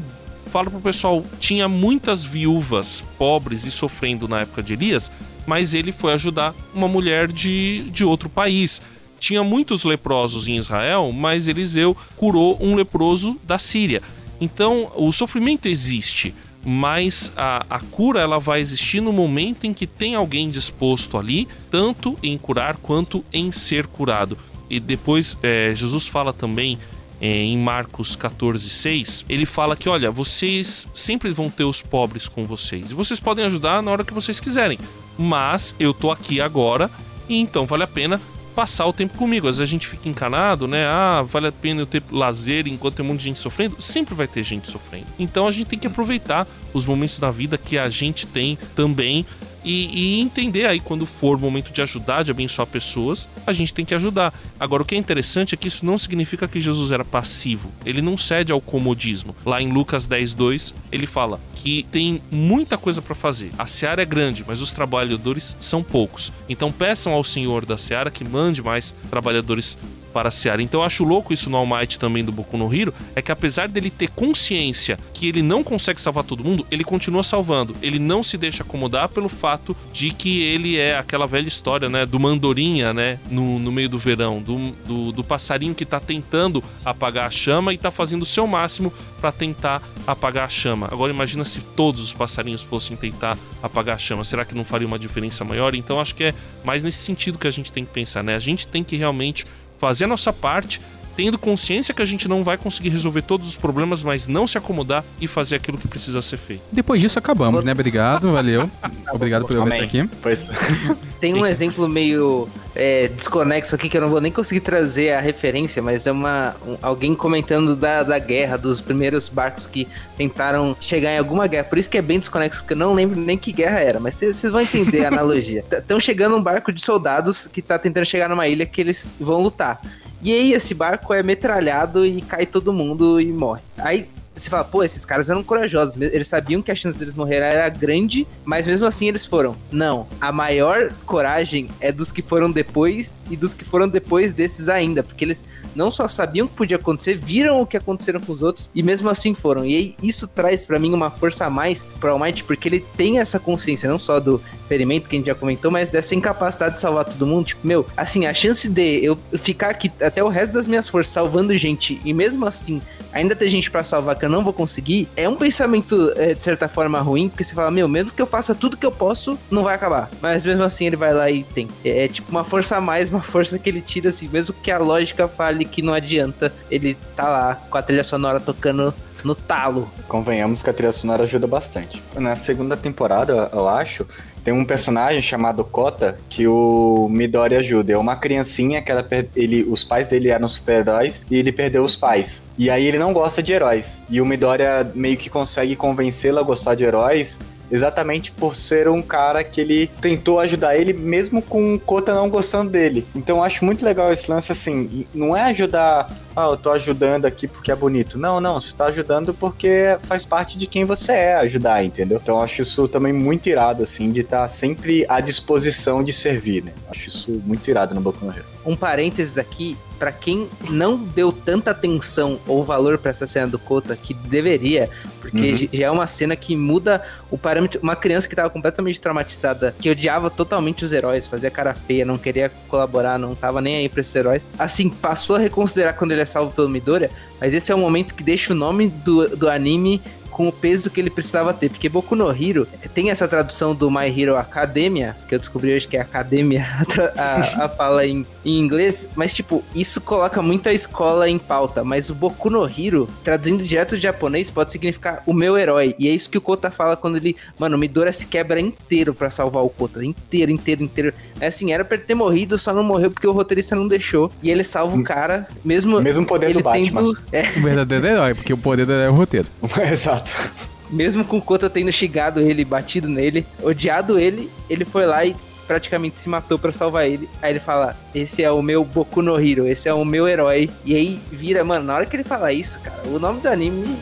fala 0.52 0.70
pro 0.70 0.80
pessoal: 0.80 1.24
tinha 1.40 1.68
muitas 1.68 2.24
viúvas 2.24 3.04
pobres 3.18 3.66
e 3.66 3.72
sofrendo 3.72 4.28
na 4.28 4.42
época 4.42 4.62
de 4.62 4.74
Elias, 4.74 5.12
mas 5.46 5.74
ele 5.74 5.92
foi 5.92 6.14
ajudar 6.14 6.54
uma 6.74 6.88
mulher 6.88 7.32
de, 7.32 7.90
de 7.92 8.04
outro 8.04 8.30
país. 8.30 8.82
Tinha 9.20 9.44
muitos 9.44 9.84
leprosos 9.84 10.48
em 10.48 10.56
Israel, 10.56 11.12
mas 11.12 11.48
Eliseu 11.48 11.96
curou 12.16 12.58
um 12.62 12.76
leproso 12.76 13.38
da 13.44 13.60
Síria. 13.60 14.02
Então, 14.40 14.90
o 14.96 15.12
sofrimento 15.12 15.68
existe, 15.68 16.34
mas 16.64 17.32
a, 17.36 17.66
a 17.70 17.80
cura 17.80 18.20
ela 18.20 18.40
vai 18.40 18.60
existir 18.60 19.02
no 19.02 19.14
momento 19.14 19.66
em 19.66 19.74
que 19.74 19.88
tem 19.88 20.16
alguém 20.16 20.50
disposto 20.50 21.18
ali, 21.18 21.48
tanto 21.72 22.18
em 22.22 22.38
curar 22.38 22.78
quanto 22.78 23.24
em 23.32 23.52
ser 23.52 23.88
curado. 23.88 24.38
E 24.70 24.80
depois 24.80 25.38
é, 25.42 25.72
Jesus 25.74 26.08
fala 26.08 26.34
também 26.34 26.78
é, 27.22 27.44
em 27.44 27.58
Marcos 27.58 28.16
14, 28.16 28.70
6, 28.70 29.26
ele 29.28 29.46
fala 29.46 29.76
que, 29.76 29.90
olha, 29.90 30.12
vocês 30.12 30.88
sempre 30.94 31.32
vão 31.32 31.50
ter 31.50 31.64
os 31.64 31.82
pobres 31.82 32.28
com 32.28 32.46
vocês. 32.46 32.92
E 32.92 32.94
vocês 32.94 33.20
podem 33.20 33.46
ajudar 33.46 33.84
na 33.84 33.92
hora 33.92 34.04
que 34.04 34.14
vocês 34.14 34.40
quiserem. 34.40 34.80
Mas 35.18 35.76
eu 35.80 35.94
tô 35.94 36.12
aqui 36.12 36.40
agora 36.40 36.90
e 37.28 37.38
então 37.38 37.66
vale 37.66 37.84
a 37.84 37.88
pena 37.88 38.22
passar 38.60 38.86
o 38.88 38.92
tempo 38.92 39.18
comigo. 39.18 39.48
Às 39.48 39.58
vezes 39.58 39.70
a 39.70 39.72
gente 39.72 39.88
fica 39.88 40.10
encanado, 40.10 40.68
né? 40.68 40.86
Ah, 40.86 41.22
vale 41.22 41.48
a 41.48 41.52
pena 41.52 41.80
eu 41.80 41.86
ter 41.86 42.04
lazer 42.12 42.68
enquanto 42.68 42.96
tem 42.96 43.06
um 43.06 43.08
monte 43.08 43.20
de 43.20 43.24
gente 43.24 43.40
sofrendo. 43.40 43.82
Sempre 43.82 44.14
vai 44.14 44.28
ter 44.28 44.44
gente 44.44 44.68
sofrendo. 44.70 45.06
Então 45.18 45.48
a 45.48 45.52
gente 45.52 45.68
tem 45.68 45.80
que 45.80 45.88
aproveitar 45.88 46.46
os 46.74 46.86
momentos 46.86 47.18
da 47.20 47.32
vida 47.32 47.58
que 47.58 47.78
a 47.78 47.90
gente 47.90 48.28
tem 48.28 48.58
também. 48.76 49.26
E, 49.64 50.18
e 50.18 50.20
entender 50.20 50.66
aí 50.66 50.80
quando 50.80 51.06
for 51.06 51.36
o 51.36 51.40
momento 51.40 51.72
de 51.72 51.82
ajudar, 51.82 52.24
de 52.24 52.32
abençoar 52.32 52.68
pessoas, 52.68 53.28
a 53.46 53.54
gente 53.54 53.74
tem 53.74 53.86
que 53.86 53.94
ajudar. 53.94 54.34
Agora, 54.60 54.84
o 54.84 54.86
que 54.86 54.96
é 54.96 54.98
interessante 54.98 55.54
é 55.54 55.58
que 55.58 55.68
isso 55.68 55.86
não 55.86 55.98
significa 55.98 56.48
que 56.48 56.60
Jesus 56.60 56.92
era 56.92 57.04
passivo. 57.06 57.72
Ele 57.86 58.02
não 58.02 58.18
cede 58.18 58.52
ao 58.52 58.62
comodismo. 58.62 59.36
Lá 59.46 59.62
em 59.62 59.72
Lucas 59.72 60.06
10, 60.06 60.34
2, 60.34 60.76
ele 60.92 61.06
fala 61.06 61.40
que 61.56 61.86
tem 61.92 62.22
muita 62.32 62.78
coisa 62.78 63.02
para 63.02 63.16
fazer. 63.16 63.52
A 63.58 63.68
seara 63.68 64.02
é 64.02 64.06
grande, 64.06 64.44
mas 64.48 64.62
os 64.62 64.72
trabalhadores 64.72 65.56
são 65.60 65.84
poucos. 65.84 66.32
Então 66.48 66.72
peçam 66.72 67.14
ao 67.14 67.24
Senhor 67.24 67.66
da 67.66 67.78
seara 67.78 68.12
que 68.12 68.24
mande 68.24 68.62
mais 68.62 68.96
trabalhadores 69.10 69.78
para 70.10 70.30
a 70.30 70.32
Seara. 70.32 70.62
Então 70.62 70.82
eu 70.82 70.86
acho 70.86 71.04
louco 71.04 71.34
isso 71.34 71.50
no 71.50 71.58
All 71.58 71.66
Might 71.66 71.98
também 72.00 72.24
do 72.24 72.32
Boku 72.32 72.58
no 72.58 72.74
Hero, 72.74 72.94
é 73.16 73.22
que 73.22 73.32
apesar 73.32 73.68
dele 73.68 73.90
ter 73.90 74.10
consciência 74.10 74.98
que 75.14 75.28
ele 75.28 75.42
não 75.42 75.64
consegue 75.64 76.02
salvar 76.02 76.24
todo 76.24 76.44
mundo, 76.44 76.66
ele 76.72 76.84
continua 76.84 77.24
salvando. 77.24 77.76
Ele 77.82 78.00
não 78.00 78.24
se 78.24 78.38
deixa 78.38 78.64
acomodar 78.64 79.10
pelo 79.10 79.30
fato 79.30 79.76
de 79.94 80.12
que 80.12 80.42
ele 80.42 80.78
é 80.78 80.98
aquela 80.98 81.28
velha 81.28 81.48
história, 81.48 81.90
né, 81.90 82.06
do 82.06 82.20
mandorinha, 82.20 82.94
né, 82.94 83.20
no, 83.30 83.60
no 83.60 83.72
meio 83.72 83.90
do 83.90 83.98
verão, 83.98 84.42
do, 84.42 84.72
do, 84.86 85.12
do 85.12 85.24
passarinho 85.24 85.76
que 85.76 85.86
tá 85.86 86.00
tentando 86.00 86.64
apagar 86.84 87.28
a 87.28 87.30
chama 87.30 87.74
e 87.74 87.78
tá 87.78 87.92
fazendo 87.92 88.24
o 88.24 88.26
seu 88.26 88.48
máximo 88.48 88.92
para 89.20 89.32
tentar 89.32 89.82
apagar 90.08 90.46
a 90.46 90.50
chama. 90.50 90.88
Agora 90.92 91.12
imagina 91.12 91.46
se 91.46 91.62
todos 91.62 92.02
os 92.02 92.14
passarinhos 92.14 92.62
fossem 92.62 92.96
tentar 92.96 93.38
apagar 93.62 93.96
a 93.96 94.00
chama, 94.00 94.24
será 94.24 94.46
que 94.46 94.56
não 94.56 94.66
faria 94.66 94.88
uma 94.88 95.00
diferença 95.00 95.44
maior? 95.44 95.76
Então 95.76 96.00
acho 96.00 96.16
que 96.16 96.24
é 96.26 96.34
mais 96.64 96.84
nesse 96.84 97.00
sentido 97.00 97.38
que 97.38 97.48
a 97.48 97.52
gente 97.52 97.72
tem 97.72 97.86
que 97.86 97.92
pensar, 97.92 98.24
né? 98.24 98.36
A 98.36 98.40
gente 98.40 98.68
tem 98.68 98.84
que 98.84 98.96
realmente 98.96 99.46
fazer 99.80 100.06
a 100.06 100.08
nossa 100.08 100.32
parte, 100.32 100.80
tendo 101.16 101.38
consciência 101.38 101.94
que 101.94 102.02
a 102.02 102.06
gente 102.06 102.28
não 102.28 102.44
vai 102.44 102.58
conseguir 102.58 102.90
resolver 102.90 103.22
todos 103.22 103.48
os 103.50 103.58
problemas, 103.58 104.04
mas 104.04 104.28
não 104.28 104.48
se 104.48 104.58
acomodar 104.58 105.04
e 105.20 105.28
fazer 105.28 105.56
aquilo 105.56 105.78
que 105.78 105.88
precisa 105.88 106.22
ser 106.22 106.38
feito. 106.38 106.62
Depois 106.72 107.02
disso 107.02 107.20
acabamos, 107.20 107.64
né? 107.64 107.72
Obrigado, 107.72 108.32
valeu. 108.32 108.70
Obrigado 109.12 109.46
por 109.46 109.56
eu 109.56 109.64
estar 109.64 109.84
aqui. 109.84 110.10
Pois, 110.22 110.40
Tem 111.20 111.34
um 111.34 111.46
exemplo 111.46 111.88
meio 111.90 112.48
é, 112.74 113.10
desconexo 113.10 113.76
aqui 113.76 113.90
que 113.90 113.98
eu 113.98 114.02
não 114.02 114.10
vou 114.10 114.22
nem 114.22 114.32
conseguir 114.32 114.62
trazer 114.62 115.12
a 115.12 115.20
referência, 115.20 115.82
mas 115.82 116.08
é 116.08 116.12
uma 116.12 116.56
um- 116.66 116.78
alguém 116.82 117.14
comentando 117.14 117.76
da, 117.76 118.04
da 118.04 118.18
guerra, 118.18 118.58
dos 118.58 118.80
primeiros 118.80 119.28
barcos 119.28 119.66
que 119.66 119.86
tentaram 120.18 120.76
chegar 120.80 121.12
em 121.12 121.18
alguma 121.18 121.46
guerra. 121.48 121.66
Por 121.66 121.78
isso 121.78 121.90
que 121.90 121.98
é 121.98 122.02
bem 122.02 122.20
desconexo, 122.20 122.62
porque 122.62 122.74
eu 122.74 122.78
não 122.78 122.94
lembro 122.94 123.20
nem 123.20 123.38
que 123.38 123.52
guerra 123.52 123.80
era, 123.80 124.00
mas 124.00 124.16
vocês 124.16 124.38
vocês 124.38 124.52
vão 124.52 124.62
entender 124.62 125.04
a 125.04 125.10
analogia. 125.10 125.66
Estão 125.70 126.00
chegando 126.00 126.38
um 126.38 126.42
barco 126.42 126.72
de 126.72 126.82
soldados 126.82 127.48
que 127.48 127.62
tá 127.62 127.78
tentando 127.78 128.06
chegar 128.06 128.30
numa 128.30 128.48
ilha 128.48 128.66
que 128.66 128.80
eles 128.80 129.14
vão 129.20 129.42
lutar. 129.42 129.82
E 130.22 130.34
aí 130.34 130.54
esse 130.54 130.74
barco 130.74 131.14
é 131.14 131.24
metralhado 131.24 132.06
e 132.06 132.22
cai 132.22 132.46
todo 132.46 132.74
mundo 132.74 133.20
e 133.22 133.32
morre. 133.32 133.62
Aí 133.78 134.10
você 134.40 134.50
fala, 134.50 134.64
pô, 134.64 134.84
esses 134.84 135.04
caras 135.04 135.30
eram 135.30 135.44
corajosos. 135.44 136.00
Eles 136.00 136.28
sabiam 136.28 136.62
que 136.62 136.72
a 136.72 136.76
chance 136.76 136.98
deles 136.98 137.16
morrer 137.16 137.38
era 137.38 137.68
grande, 137.68 138.26
mas 138.46 138.66
mesmo 138.66 138.88
assim 138.88 139.08
eles 139.08 139.26
foram. 139.26 139.56
Não, 139.70 140.08
a 140.22 140.32
maior 140.32 140.94
coragem 141.06 141.70
é 141.82 141.92
dos 141.92 142.12
que 142.12 142.22
foram 142.22 142.50
depois 142.50 143.20
e 143.30 143.36
dos 143.36 143.54
que 143.54 143.66
foram 143.66 143.88
depois 143.88 144.34
desses 144.34 144.70
ainda, 144.70 145.04
porque 145.04 145.26
eles 145.26 145.46
não 145.76 145.92
só 145.92 146.08
sabiam 146.08 146.46
o 146.46 146.50
que 146.50 146.56
podia 146.56 146.78
acontecer, 146.78 147.16
viram 147.16 147.60
o 147.60 147.66
que 147.66 147.76
aconteceram 147.76 148.22
com 148.22 148.32
os 148.32 148.42
outros 148.42 148.72
e 148.74 148.82
mesmo 148.82 149.10
assim 149.10 149.34
foram. 149.34 149.66
E 149.66 149.96
isso 150.02 150.28
traz 150.28 150.66
pra 150.66 150.80
mim 150.80 150.94
uma 150.94 151.12
força 151.12 151.46
a 151.46 151.50
mais 151.50 151.84
pro 152.00 152.12
All 152.12 152.20
Might, 152.20 152.44
porque 152.46 152.70
ele 152.70 152.86
tem 152.96 153.20
essa 153.20 153.40
consciência 153.40 153.90
não 153.90 154.00
só 154.00 154.20
do 154.20 154.42
ferimento 154.70 155.10
que 155.10 155.16
a 155.16 155.20
gente 155.20 155.28
já 155.28 155.36
comentou, 155.36 155.72
mas 155.72 155.90
dessa 155.90 156.14
incapacidade 156.14 156.76
de 156.76 156.82
salvar 156.82 157.04
todo 157.04 157.26
mundo. 157.26 157.48
Tipo, 157.48 157.68
meu, 157.68 157.86
assim, 157.98 158.28
a 158.28 158.34
chance 158.34 158.70
de 158.70 159.04
eu 159.04 159.18
ficar 159.34 159.72
aqui 159.72 159.92
até 160.00 160.24
o 160.24 160.28
resto 160.28 160.54
das 160.54 160.68
minhas 160.68 160.88
forças 160.88 161.12
salvando 161.12 161.58
gente 161.58 162.00
e 162.06 162.14
mesmo 162.14 162.46
assim 162.46 162.80
ainda 163.12 163.36
ter 163.36 163.50
gente 163.50 163.72
pra 163.72 163.84
salvar 163.84 164.16
que 164.16 164.26
eu 164.26 164.30
não 164.30 164.44
vou 164.44 164.54
conseguir, 164.54 165.08
é 165.16 165.28
um 165.28 165.36
pensamento 165.36 166.14
é, 166.16 166.34
de 166.34 166.44
certa 166.44 166.68
forma 166.68 167.00
ruim, 167.00 167.28
porque 167.28 167.44
você 167.44 167.56
fala, 167.56 167.72
meu, 167.72 167.88
mesmo 167.88 168.14
que 168.14 168.22
eu 168.22 168.28
faça 168.28 168.54
tudo 168.54 168.78
que 168.78 168.86
eu 168.86 168.92
posso, 168.92 169.38
não 169.50 169.64
vai 169.64 169.76
acabar. 169.76 170.10
Mas 170.22 170.46
mesmo 170.46 170.64
assim 170.64 170.86
ele 170.86 170.96
vai 170.96 171.14
lá 171.14 171.30
e 171.30 171.44
tem. 171.44 171.68
É, 171.84 172.06
é 172.06 172.08
tipo 172.08 172.30
uma 172.30 172.44
força 172.44 172.78
a 172.78 172.82
mais, 172.82 173.10
uma 173.12 173.24
força 173.24 173.58
que 173.58 173.70
ele 173.70 173.82
tira 173.82 174.10
assim, 174.10 174.30
mesmo 174.32 174.54
que 174.54 174.72
a 174.72 174.78
lógica 174.78 175.28
fale 175.28 175.66
que 175.66 175.82
não 175.82 175.94
adianta, 175.94 176.54
ele 176.70 176.96
tá 177.16 177.28
lá 177.28 177.56
com 177.56 177.78
a 177.78 177.82
trilha 177.82 178.04
sonora 178.04 178.40
tocando 178.40 178.94
no 179.24 179.36
talo. 179.36 179.90
convenhamos 180.08 180.64
que 180.64 180.70
a 180.70 180.74
trilha 180.74 180.92
sonora 180.92 181.24
ajuda 181.24 181.48
bastante. 181.48 182.02
Na 182.16 182.36
segunda 182.36 182.78
temporada, 182.78 183.50
eu 183.52 183.68
acho, 183.68 184.06
tem 184.44 184.54
um 184.54 184.66
personagem 184.66 185.22
chamado 185.22 185.64
Kota 185.64 186.18
que 186.30 186.48
o 186.48 187.08
Midori 187.10 187.56
ajuda. 187.56 187.94
É 187.94 187.98
uma 187.98 188.16
criancinha 188.16 188.82
que 188.82 188.92
ela 188.92 189.08
ele, 189.36 189.64
os 189.64 189.84
pais 189.84 190.08
dele 190.08 190.30
eram 190.30 190.48
super-heróis 190.48 191.22
e 191.30 191.38
ele 191.38 191.52
perdeu 191.52 191.84
os 191.84 191.96
pais. 191.96 192.42
E 192.58 192.70
aí 192.70 192.86
ele 192.86 192.98
não 192.98 193.14
gosta 193.14 193.42
de 193.42 193.54
heróis. 193.54 194.02
E 194.10 194.22
o 194.22 194.26
Midori 194.26 194.64
meio 194.94 195.18
que 195.18 195.30
consegue 195.30 195.76
convencê-la 195.76 196.42
a 196.42 196.44
gostar 196.44 196.76
de 196.76 196.84
heróis 196.84 197.40
exatamente 197.72 198.32
por 198.32 198.56
ser 198.56 198.88
um 198.88 199.02
cara 199.02 199.44
que 199.44 199.62
ele 199.62 199.88
tentou 200.02 200.40
ajudar 200.40 200.76
ele 200.76 200.94
mesmo 200.94 201.42
com 201.42 201.76
o 201.76 201.80
Kota 201.80 202.14
não 202.14 202.30
gostando 202.30 202.72
dele. 202.72 203.06
Então 203.16 203.38
eu 203.38 203.44
acho 203.44 203.64
muito 203.64 203.86
legal 203.86 204.12
esse 204.12 204.30
lance 204.30 204.52
assim, 204.52 205.06
não 205.14 205.36
é 205.36 205.44
ajudar 205.44 206.12
ah, 206.40 206.50
eu 206.52 206.58
tô 206.58 206.72
ajudando 206.72 207.26
aqui 207.26 207.48
porque 207.48 207.72
é 207.72 207.76
bonito. 207.76 208.18
Não, 208.18 208.40
não, 208.40 208.60
você 208.60 208.74
tá 208.74 208.86
ajudando 208.86 209.34
porque 209.34 209.98
faz 210.04 210.26
parte 210.26 210.58
de 210.58 210.68
quem 210.68 210.86
você 210.86 211.12
é 211.12 211.36
ajudar, 211.38 211.84
entendeu? 211.84 212.20
Então 212.22 212.36
eu 212.36 212.42
acho 212.42 212.62
isso 212.62 212.88
também 212.88 213.14
muito 213.14 213.48
irado, 213.48 213.84
assim, 213.84 214.12
de 214.12 214.22
estar 214.22 214.42
tá 214.42 214.48
sempre 214.48 215.06
à 215.08 215.20
disposição 215.20 216.04
de 216.04 216.14
servir, 216.14 216.64
né? 216.64 216.74
Acho 216.90 217.08
isso 217.08 217.42
muito 217.46 217.70
irado 217.70 217.94
no 217.94 218.02
Boku 218.02 218.26
no 218.26 218.32
Hero. 218.32 218.46
Um 218.66 218.76
parênteses 218.76 219.38
aqui, 219.38 219.78
para 219.98 220.12
quem 220.12 220.48
não 220.70 220.98
deu 220.98 221.32
tanta 221.32 221.72
atenção 221.72 222.40
ou 222.46 222.64
valor 222.64 222.98
para 222.98 223.12
essa 223.12 223.26
cena 223.26 223.48
do 223.48 223.58
Kota 223.58 223.96
que 223.96 224.14
deveria, 224.14 224.90
porque 225.20 225.52
uhum. 225.52 225.70
já 225.72 225.88
é 225.88 225.92
uma 225.92 226.08
cena 226.08 226.36
que 226.36 226.56
muda 226.56 227.04
o 227.30 227.38
parâmetro. 227.38 227.80
Uma 227.82 227.96
criança 227.96 228.28
que 228.28 228.36
tava 228.36 228.50
completamente 228.50 229.00
traumatizada, 229.00 229.76
que 229.80 229.90
odiava 229.90 230.30
totalmente 230.30 230.86
os 230.86 230.92
heróis, 230.92 231.28
fazia 231.28 231.50
cara 231.50 231.74
feia, 231.74 232.06
não 232.06 232.18
queria 232.18 232.52
colaborar, 232.68 233.18
não 233.18 233.36
tava 233.36 233.62
nem 233.62 233.78
aí 233.78 233.90
pra 233.90 234.02
esses 234.02 234.16
heróis. 234.16 234.50
Assim, 234.58 234.90
passou 234.90 235.36
a 235.36 235.40
reconsiderar 235.40 235.96
quando 235.96 236.12
ele 236.12 236.22
salvo 236.30 236.54
pelo 236.54 236.70
Midoriya, 236.70 237.12
mas 237.40 237.54
esse 237.54 237.72
é 237.72 237.76
o 237.76 237.78
momento 237.78 238.14
que 238.14 238.24
deixa 238.24 238.54
o 238.54 238.56
nome 238.56 238.88
do, 238.88 239.36
do 239.36 239.50
anime 239.50 240.02
com 240.30 240.48
o 240.48 240.52
peso 240.52 240.90
que 240.90 241.00
ele 241.00 241.10
precisava 241.10 241.54
ter. 241.54 241.70
Porque 241.70 241.90
Boku 241.90 242.16
no 242.16 242.30
Hero 242.30 242.68
tem 242.94 243.10
essa 243.10 243.28
tradução 243.28 243.76
do 243.76 243.90
My 243.90 244.08
Hero 244.08 244.36
Academia, 244.36 245.16
que 245.28 245.36
eu 245.36 245.40
descobri 245.40 245.74
hoje 245.74 245.88
que 245.88 245.98
é 245.98 246.02
Academia, 246.02 246.66
a, 247.18 247.66
a 247.66 247.70
fala 247.70 248.06
em, 248.06 248.26
em, 248.46 248.60
inglês, 248.60 249.08
mas 249.16 249.34
tipo, 249.34 249.64
isso 249.76 250.02
coloca 250.02 250.42
muito 250.42 250.70
a 250.70 250.74
escola 250.74 251.30
em 251.30 251.38
pauta. 251.38 251.84
Mas 251.84 252.10
o 252.10 252.16
Boku 252.16 252.50
no 252.50 252.66
Hero, 252.66 253.08
traduzindo 253.24 253.64
direto 253.64 253.96
do 253.96 254.02
japonês, 254.02 254.50
pode 254.52 254.72
significar 254.72 255.24
o 255.26 255.34
meu 255.34 255.58
herói. 255.58 255.96
E 255.98 256.08
é 256.08 256.12
isso 256.12 256.30
que 256.30 256.38
o 256.38 256.42
Kota 256.42 256.72
fala 256.72 256.96
quando 256.96 257.18
ele, 257.18 257.36
mano, 257.58 257.76
o 257.76 257.80
Midora 257.80 258.12
se 258.12 258.26
quebra 258.26 258.60
inteiro 258.60 259.14
para 259.14 259.30
salvar 259.30 259.64
o 259.64 259.70
Kota. 259.70 260.04
Inteiro, 260.04 260.52
inteiro, 260.52 260.84
inteiro. 260.84 261.14
É 261.40 261.48
assim, 261.48 261.72
era 261.72 261.86
pra 261.86 261.98
ele 261.98 262.06
ter 262.06 262.16
morrido, 262.16 262.58
só 262.58 262.74
não 262.74 262.84
morreu 262.84 263.12
porque 263.12 263.28
o 263.28 263.32
roteirista 263.32 263.76
não 263.76 263.88
deixou. 263.88 264.32
E 264.42 264.52
ele 264.52 264.64
salva 264.64 264.98
o 264.98 265.04
cara, 265.04 265.48
mesmo. 265.64 266.02
Mesmo 266.02 266.26
poder 266.26 266.48
ele 266.48 266.56
do 266.56 266.64
Batman. 266.64 267.02
Tendo, 267.02 267.18
é. 267.32 267.60
O 267.60 267.64
verdadeiro 267.64 268.08
herói, 268.08 268.34
porque 268.34 268.54
o 268.54 268.58
poder 268.58 268.86
dele 268.86 269.04
é 269.04 269.10
o 269.10 269.14
roteiro. 269.14 269.48
Exato. 269.92 270.29
Mesmo 270.90 271.24
com 271.24 271.38
o 271.38 271.42
Kota 271.42 271.70
tendo 271.70 271.92
xingado 271.92 272.40
ele, 272.40 272.66
batido 272.66 273.08
nele, 273.08 273.46
odiado 273.62 274.18
ele, 274.18 274.50
ele 274.70 274.84
foi 274.84 275.06
lá 275.06 275.24
e 275.24 275.36
praticamente 275.68 276.20
se 276.20 276.28
matou 276.28 276.58
para 276.58 276.72
salvar 276.72 277.08
ele. 277.08 277.30
Aí 277.42 277.52
ele 277.52 277.60
fala: 277.60 277.96
Esse 278.14 278.44
é 278.44 278.52
o 278.52 278.62
meu 278.62 278.84
Boku 278.84 279.22
no 279.22 279.40
Hero, 279.40 279.68
esse 279.68 279.88
é 279.88 279.94
o 279.94 280.04
meu 280.04 280.28
herói. 280.28 280.70
E 280.84 280.96
aí 280.96 281.22
vira, 281.32 281.64
mano, 281.64 281.86
na 281.86 281.96
hora 281.96 282.06
que 282.08 282.16
ele 282.16 282.24
fala 282.24 282.52
isso, 282.52 282.80
cara, 282.80 283.04
o 283.06 283.20
nome 283.20 283.40
do 283.40 283.48
anime 283.48 283.96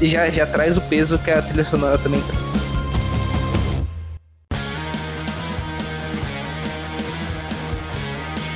já, 0.00 0.28
já 0.30 0.44
traz 0.46 0.76
o 0.76 0.80
peso 0.80 1.16
que 1.18 1.30
a 1.30 1.40
trilha 1.40 1.64
sonora 1.64 1.96
também 1.96 2.20
traz. 2.22 2.72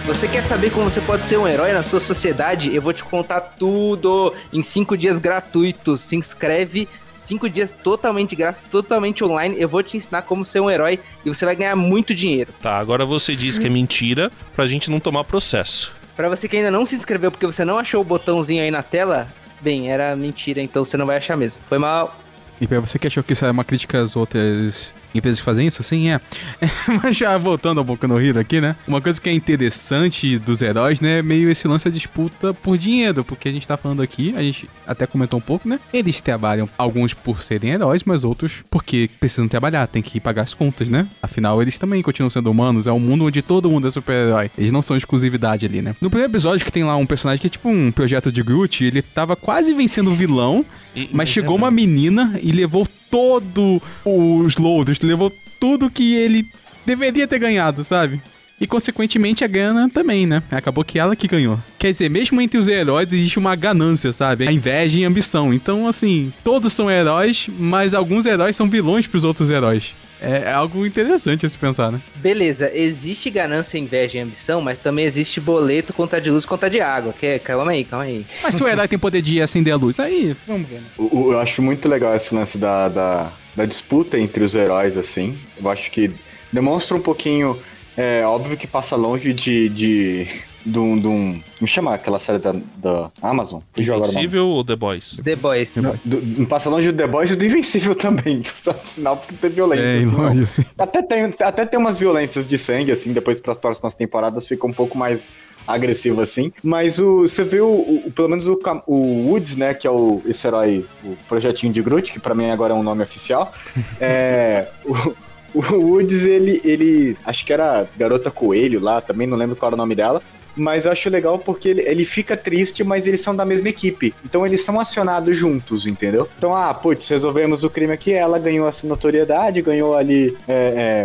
Você 0.07 0.29
quer 0.29 0.45
saber 0.45 0.71
como 0.71 0.89
você 0.89 1.01
pode 1.01 1.27
ser 1.27 1.37
um 1.37 1.49
herói 1.49 1.73
na 1.73 1.83
sua 1.83 1.99
sociedade? 1.99 2.73
Eu 2.73 2.81
vou 2.81 2.93
te 2.93 3.03
contar 3.03 3.41
tudo 3.41 4.33
em 4.53 4.63
cinco 4.63 4.97
dias 4.97 5.19
gratuitos. 5.19 6.01
Se 6.01 6.15
inscreve, 6.15 6.89
cinco 7.27 7.49
dias 7.49 7.73
totalmente 7.73 8.37
grátis, 8.37 8.63
totalmente 8.71 9.25
online. 9.25 9.57
Eu 9.59 9.69
vou 9.69 9.83
te 9.83 9.97
ensinar 9.97 10.23
como 10.23 10.45
ser 10.45 10.61
um 10.61 10.71
herói 10.71 11.01
e 11.25 11.29
você 11.29 11.45
vai 11.45 11.57
ganhar 11.57 11.77
muito 11.77 12.15
dinheiro. 12.15 12.53
Tá, 12.61 12.79
agora 12.79 13.05
você 13.05 13.35
diz 13.35 13.59
que 13.59 13.67
é 13.67 13.71
mentira 13.71 14.31
pra 14.55 14.67
gente 14.67 14.91
não 14.91 15.01
tomar 15.01 15.25
processo. 15.25 15.93
Pra 16.15 16.29
você 16.29 16.49
que 16.49 16.57
ainda 16.57 16.71
não 16.71 16.87
se 16.87 16.95
inscreveu 16.95 17.31
porque 17.31 17.47
você 17.47 17.65
não 17.65 17.79
achou 17.79 18.01
o 18.01 18.05
botãozinho 18.05 18.63
aí 18.63 18.71
na 18.71 18.83
tela, 18.83 19.33
bem, 19.61 19.91
era 19.91 20.17
mentira, 20.17 20.63
então 20.63 20.85
você 20.85 20.97
não 20.97 21.05
vai 21.05 21.19
achar 21.19 21.37
mesmo. 21.37 21.61
Foi 21.69 21.79
mal. 21.79 22.17
E 22.61 22.67
pra 22.67 22.81
você 22.81 22.99
que 22.99 23.07
achou 23.07 23.23
que 23.23 23.35
isso 23.35 23.45
era 23.45 23.53
uma 23.53 23.65
crítica 23.65 24.01
às 24.01 24.17
outras 24.17 24.95
empresas 25.17 25.41
que 25.41 25.45
fazem 25.45 25.67
isso? 25.67 25.83
Sim, 25.83 26.11
é. 26.11 26.21
é 26.61 26.69
mas 27.03 27.17
já 27.17 27.37
voltando 27.39 27.81
um 27.81 27.85
pouco 27.85 28.07
no 28.07 28.17
Rio 28.19 28.39
aqui, 28.39 28.61
né? 28.61 28.77
Uma 28.87 29.01
coisa 29.01 29.21
que 29.21 29.29
é 29.29 29.33
interessante 29.33 30.39
dos 30.39 30.63
heróis, 30.63 31.01
né? 31.01 31.19
É 31.19 31.23
meio 31.23 31.51
esse 31.51 31.67
lance 31.67 31.85
da 31.85 31.91
disputa 31.91 32.53
por 32.55 32.77
dinheiro. 32.77 33.25
Porque 33.25 33.49
a 33.49 33.53
gente 33.53 33.67
tá 33.67 33.77
falando 33.77 34.03
aqui, 34.03 34.35
a 34.37 34.43
gente 34.43 34.69
até 34.87 35.07
comentou 35.07 35.39
um 35.39 35.43
pouco, 35.43 35.69
né? 35.69 35.81
Eles 35.93 36.21
trabalham, 36.21 36.69
alguns 36.77 37.15
por 37.15 37.43
serem 37.43 37.71
heróis, 37.71 38.03
mas 38.05 38.25
outros 38.25 38.63
porque 38.71 39.09
precisam 39.19 39.49
trabalhar, 39.49 39.87
tem 39.87 40.03
que 40.03 40.21
pagar 40.21 40.43
as 40.43 40.55
contas, 40.55 40.89
né? 40.89 41.07
Afinal, 41.23 41.61
eles 41.63 41.79
também 41.79 42.03
continuam 42.03 42.31
sendo 42.31 42.51
humanos. 42.51 42.87
É 42.87 42.93
um 42.93 43.01
mundo 43.01 43.25
onde 43.25 43.43
todo 43.43 43.71
mundo 43.71 43.89
é 43.89 43.91
super-herói. 43.91 44.51
Eles 44.57 44.73
não 44.73 44.83
são 44.83 44.97
exclusividade 44.97 45.67
ali, 45.67 45.83
né? 45.83 45.95
No 46.01 46.11
primeiro 46.11 46.33
episódio, 46.33 46.65
que 46.65 46.73
tem 46.73 46.85
lá 46.85 46.97
um 46.97 47.07
personagem 47.07 47.41
que 47.41 47.47
é 47.47 47.51
tipo 47.51 47.69
um 47.69 47.91
projeto 47.91 48.31
de 48.31 48.43
Groot, 48.43 48.85
ele 48.85 49.03
tava 49.03 49.37
quase 49.37 49.73
vencendo 49.73 50.11
o 50.11 50.15
vilão, 50.15 50.65
mas, 50.95 51.09
mas 51.13 51.29
chegou 51.29 51.57
é 51.57 51.59
uma 51.59 51.71
menina 51.71 52.39
e 52.43 52.53
levou 52.53 52.87
todo 53.11 53.81
os 54.05 54.57
loads, 54.57 55.01
levou 55.01 55.33
tudo 55.59 55.91
que 55.91 56.15
ele 56.15 56.49
deveria 56.85 57.27
ter 57.27 57.39
ganhado, 57.39 57.83
sabe? 57.83 58.21
E 58.59 58.67
consequentemente 58.67 59.45
a 59.45 59.47
Gana 59.47 59.89
também, 59.91 60.27
né? 60.27 60.43
Acabou 60.51 60.83
que 60.83 60.99
ela 60.99 61.15
que 61.15 61.29
ganhou. 61.29 61.59
Quer 61.79 61.91
dizer, 61.91 62.09
mesmo 62.09 62.41
entre 62.41 62.59
os 62.59 62.69
heróis 62.69 63.13
existe 63.13 63.39
uma 63.39 63.55
ganância, 63.55 64.13
sabe? 64.13 64.49
A 64.49 64.53
inveja 64.53 64.99
e 64.99 65.05
a 65.05 65.09
ambição. 65.09 65.53
Então, 65.53 65.87
assim, 65.87 66.33
todos 66.43 66.73
são 66.73 66.91
heróis, 66.91 67.49
mas 67.59 67.93
alguns 67.93 68.25
heróis 68.25 68.57
são 68.57 68.69
vilões 68.71 69.07
pros 69.07 69.25
outros 69.25 69.51
heróis. 69.51 69.95
É 70.19 70.51
algo 70.51 70.87
interessante 70.87 71.45
a 71.45 71.49
se 71.49 71.59
pensar, 71.59 71.93
né? 71.93 72.01
Beleza, 72.17 72.71
existe 72.75 73.29
ganância, 73.29 73.77
inveja 73.77 74.17
e 74.17 74.21
ambição, 74.23 74.63
mas 74.63 74.79
também 74.79 75.05
existe 75.05 75.39
boleto, 75.39 75.93
conta 75.93 76.19
de 76.19 76.31
luz, 76.31 76.47
conta 76.47 76.71
de 76.71 76.81
água. 76.81 77.13
Que, 77.13 77.39
calma 77.39 77.73
aí, 77.73 77.85
calma 77.85 78.07
aí. 78.07 78.25
Mas 78.43 78.55
se 78.55 78.63
o 78.63 78.69
herói 78.69 78.89
tem 78.89 78.99
poder 78.99 79.21
de 79.21 79.43
acender 79.43 79.75
a 79.75 79.77
luz, 79.77 80.01
aí 80.01 80.35
vamos 80.47 80.67
ver. 80.67 80.77
Né? 80.77 80.87
Eu, 80.99 81.33
eu 81.33 81.39
acho 81.39 81.61
muito 81.61 81.87
legal 81.87 82.17
esse 82.17 82.35
lance 82.35 82.57
da, 82.57 82.89
da, 82.89 83.33
da 83.55 83.67
disputa 83.67 84.19
entre 84.19 84.43
os 84.43 84.55
heróis, 84.55 84.97
assim. 84.97 85.39
Eu 85.63 85.69
acho 85.69 85.91
que 85.91 86.11
demonstra 86.51 86.97
um 86.97 87.01
pouquinho 87.01 87.59
é 87.97 88.25
óbvio 88.25 88.57
que 88.57 88.67
passa 88.67 88.97
longe 88.97 89.33
de. 89.33 89.69
de 89.69 90.29
de 90.67 90.81
um, 90.81 90.99
de 90.99 91.07
um. 91.07 91.41
Me 91.61 91.69
chama 91.69 91.95
aquela 91.95 92.19
série 92.19 92.41
da, 92.41 92.53
da 92.77 93.11
Amazon. 93.23 93.61
Invencível 93.77 94.49
ou 94.49 94.65
The 94.65 94.75
Boys? 94.75 95.17
The 95.23 95.37
Boys. 95.37 95.77
Não, 95.77 95.95
do, 96.05 96.47
passa 96.49 96.69
longe 96.69 96.91
do 96.91 96.99
The 96.99 97.07
Boys 97.07 97.31
e 97.31 97.37
do 97.37 97.45
Invencível 97.45 97.95
também. 97.95 98.43
Só 98.53 98.75
sinal 98.83 99.17
porque 99.17 99.37
tem 99.37 99.51
violência. 99.51 99.85
É, 99.85 99.99
assim, 99.99 100.07
longe, 100.07 100.43
assim. 100.43 100.65
Até, 100.77 101.03
tem, 101.03 101.35
até 101.41 101.65
tem 101.65 101.79
umas 101.79 102.01
violências 102.01 102.47
de 102.47 102.59
sangue, 102.59 102.91
assim, 102.91 103.13
depois 103.13 103.39
para 103.39 103.53
as 103.53 103.59
próximas 103.59 103.95
temporadas 103.95 104.49
fica 104.49 104.67
um 104.67 104.73
pouco 104.73 104.99
mais 104.99 105.33
agressivo 105.67 106.21
assim. 106.21 106.53
Mas 106.63 106.99
o, 106.99 107.23
você 107.23 107.45
vê 107.45 107.61
o, 107.61 108.03
o 108.07 108.13
pelo 108.15 108.29
menos 108.29 108.47
o, 108.47 108.59
o, 108.87 109.31
Woods, 109.31 109.57
né, 109.57 109.75
que 109.75 109.87
é 109.87 109.91
o, 109.91 110.23
esse 110.25 110.47
herói, 110.47 110.87
o 111.05 111.17
projetinho 111.29 111.73
de 111.73 111.83
Groot, 111.83 112.13
que 112.13 112.21
para 112.21 112.35
mim 112.35 112.51
agora 112.51 112.73
é 112.73 112.77
um 112.77 112.83
nome 112.83 113.03
oficial. 113.03 113.53
é, 114.01 114.69
o, 114.85 115.15
o 115.61 115.81
Woods, 115.81 116.25
ele, 116.25 116.61
ele. 116.65 117.17
Acho 117.25 117.45
que 117.45 117.53
era 117.53 117.89
Garota 117.97 118.31
Coelho 118.31 118.81
lá, 118.81 119.01
também 119.01 119.27
não 119.27 119.37
lembro 119.37 119.57
qual 119.57 119.69
era 119.69 119.75
o 119.75 119.79
nome 119.79 119.95
dela 119.95 120.23
mas 120.57 120.87
eu 120.87 120.93
acho 120.93 121.11
legal 121.11 121.39
porque 121.39 121.69
ele, 121.69 121.83
ele 121.83 122.05
fica 122.05 122.37
triste, 122.37 122.83
mas 122.83 123.07
eles 123.07 123.21
são 123.21 123.37
da 123.37 123.45
mesma 123.45 123.69
equipe. 123.69 124.15
Então 124.25 124.47
eles 124.47 124.65
são 124.65 124.81
acionados 124.81 125.37
juntos, 125.37 125.87
entendeu? 125.87 126.27
Então, 126.39 126.57
ah, 126.57 126.73
putz, 126.73 127.07
resolvemos 127.09 127.63
o 127.63 127.71
crime 127.71 127.93
aqui, 127.93 128.13
ela 128.13 128.39
ganhou 128.39 128.67
essa 128.67 128.87
notoriedade, 128.87 129.61
ganhou 129.61 129.95
ali 129.95 130.37
é, 130.49 130.55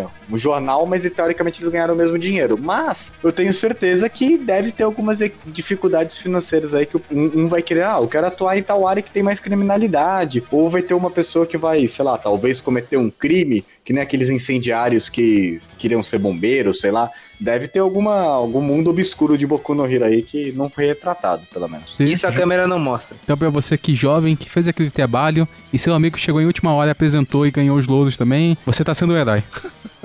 é, 0.04 0.08
um 0.32 0.38
jornal, 0.38 0.86
mas 0.86 1.10
teoricamente 1.12 1.62
eles 1.62 1.72
ganharam 1.72 1.94
o 1.94 1.98
mesmo 1.98 2.18
dinheiro. 2.18 2.58
Mas 2.58 3.14
eu 3.22 3.32
tenho 3.32 3.52
certeza 3.52 4.08
que 4.08 4.38
deve 4.38 4.72
ter 4.72 4.84
algumas 4.84 5.20
dificuldades 5.46 6.18
financeiras 6.18 6.74
aí 6.74 6.86
que 6.86 6.98
um, 6.98 7.02
um 7.12 7.48
vai 7.48 7.62
querer, 7.62 7.84
ah, 7.84 7.98
eu 8.00 8.08
quero 8.08 8.28
atuar 8.28 8.58
em 8.58 8.64
tal 8.64 8.88
área 8.88 9.04
que 9.04 9.12
tem 9.12 9.22
mais 9.22 9.40
criminalidade. 9.40 10.44
Ou 10.50 10.70
vai 10.70 10.82
ter 10.82 10.94
uma 10.94 11.12
pessoa 11.12 11.46
que 11.46 11.58
vai, 11.58 11.86
sei 11.88 12.06
lá, 12.06 12.18
talvez 12.18 12.62
cometer 12.62 12.98
um 12.98 13.10
crime, 13.10 13.66
que 13.92 13.94
nem 13.94 14.02
aqueles 14.02 14.30
incendiários 14.30 15.10
que 15.10 15.60
queriam 15.78 16.02
ser 16.02 16.18
bombeiros, 16.18 16.80
sei 16.80 16.92
lá 16.92 17.12
deve 17.38 17.68
ter 17.68 17.80
alguma, 17.80 18.14
algum 18.22 18.62
mundo 18.62 18.92
obscuro 18.92 19.36
de 19.36 19.48
Boku 19.48 19.74
no 19.74 19.92
Hero 19.92 20.06
aí 20.06 20.22
que 20.22 20.52
não 20.52 20.70
foi 20.70 20.86
retratado, 20.86 21.42
pelo 21.52 21.68
menos. 21.68 21.96
Isso 22.00 22.28
a 22.28 22.32
câmera 22.32 22.68
não 22.68 22.78
mostra. 22.78 23.18
Então, 23.24 23.36
pra 23.36 23.50
você 23.50 23.76
que 23.80 23.96
jovem, 23.96 24.36
que 24.36 24.48
fez 24.48 24.68
aquele 24.68 24.92
trabalho 24.92 25.48
e 25.74 25.80
seu 25.80 25.96
amigo 25.96 26.20
chegou 26.20 26.40
em 26.40 26.46
última 26.46 26.72
hora, 26.72 26.92
apresentou 26.92 27.48
e 27.48 27.50
ganhou 27.50 27.80
os 27.80 27.88
louros 27.88 28.16
também, 28.16 28.56
você 28.64 28.84
tá 28.84 28.94
sendo 28.94 29.14
o 29.14 29.18
herói. 29.18 29.44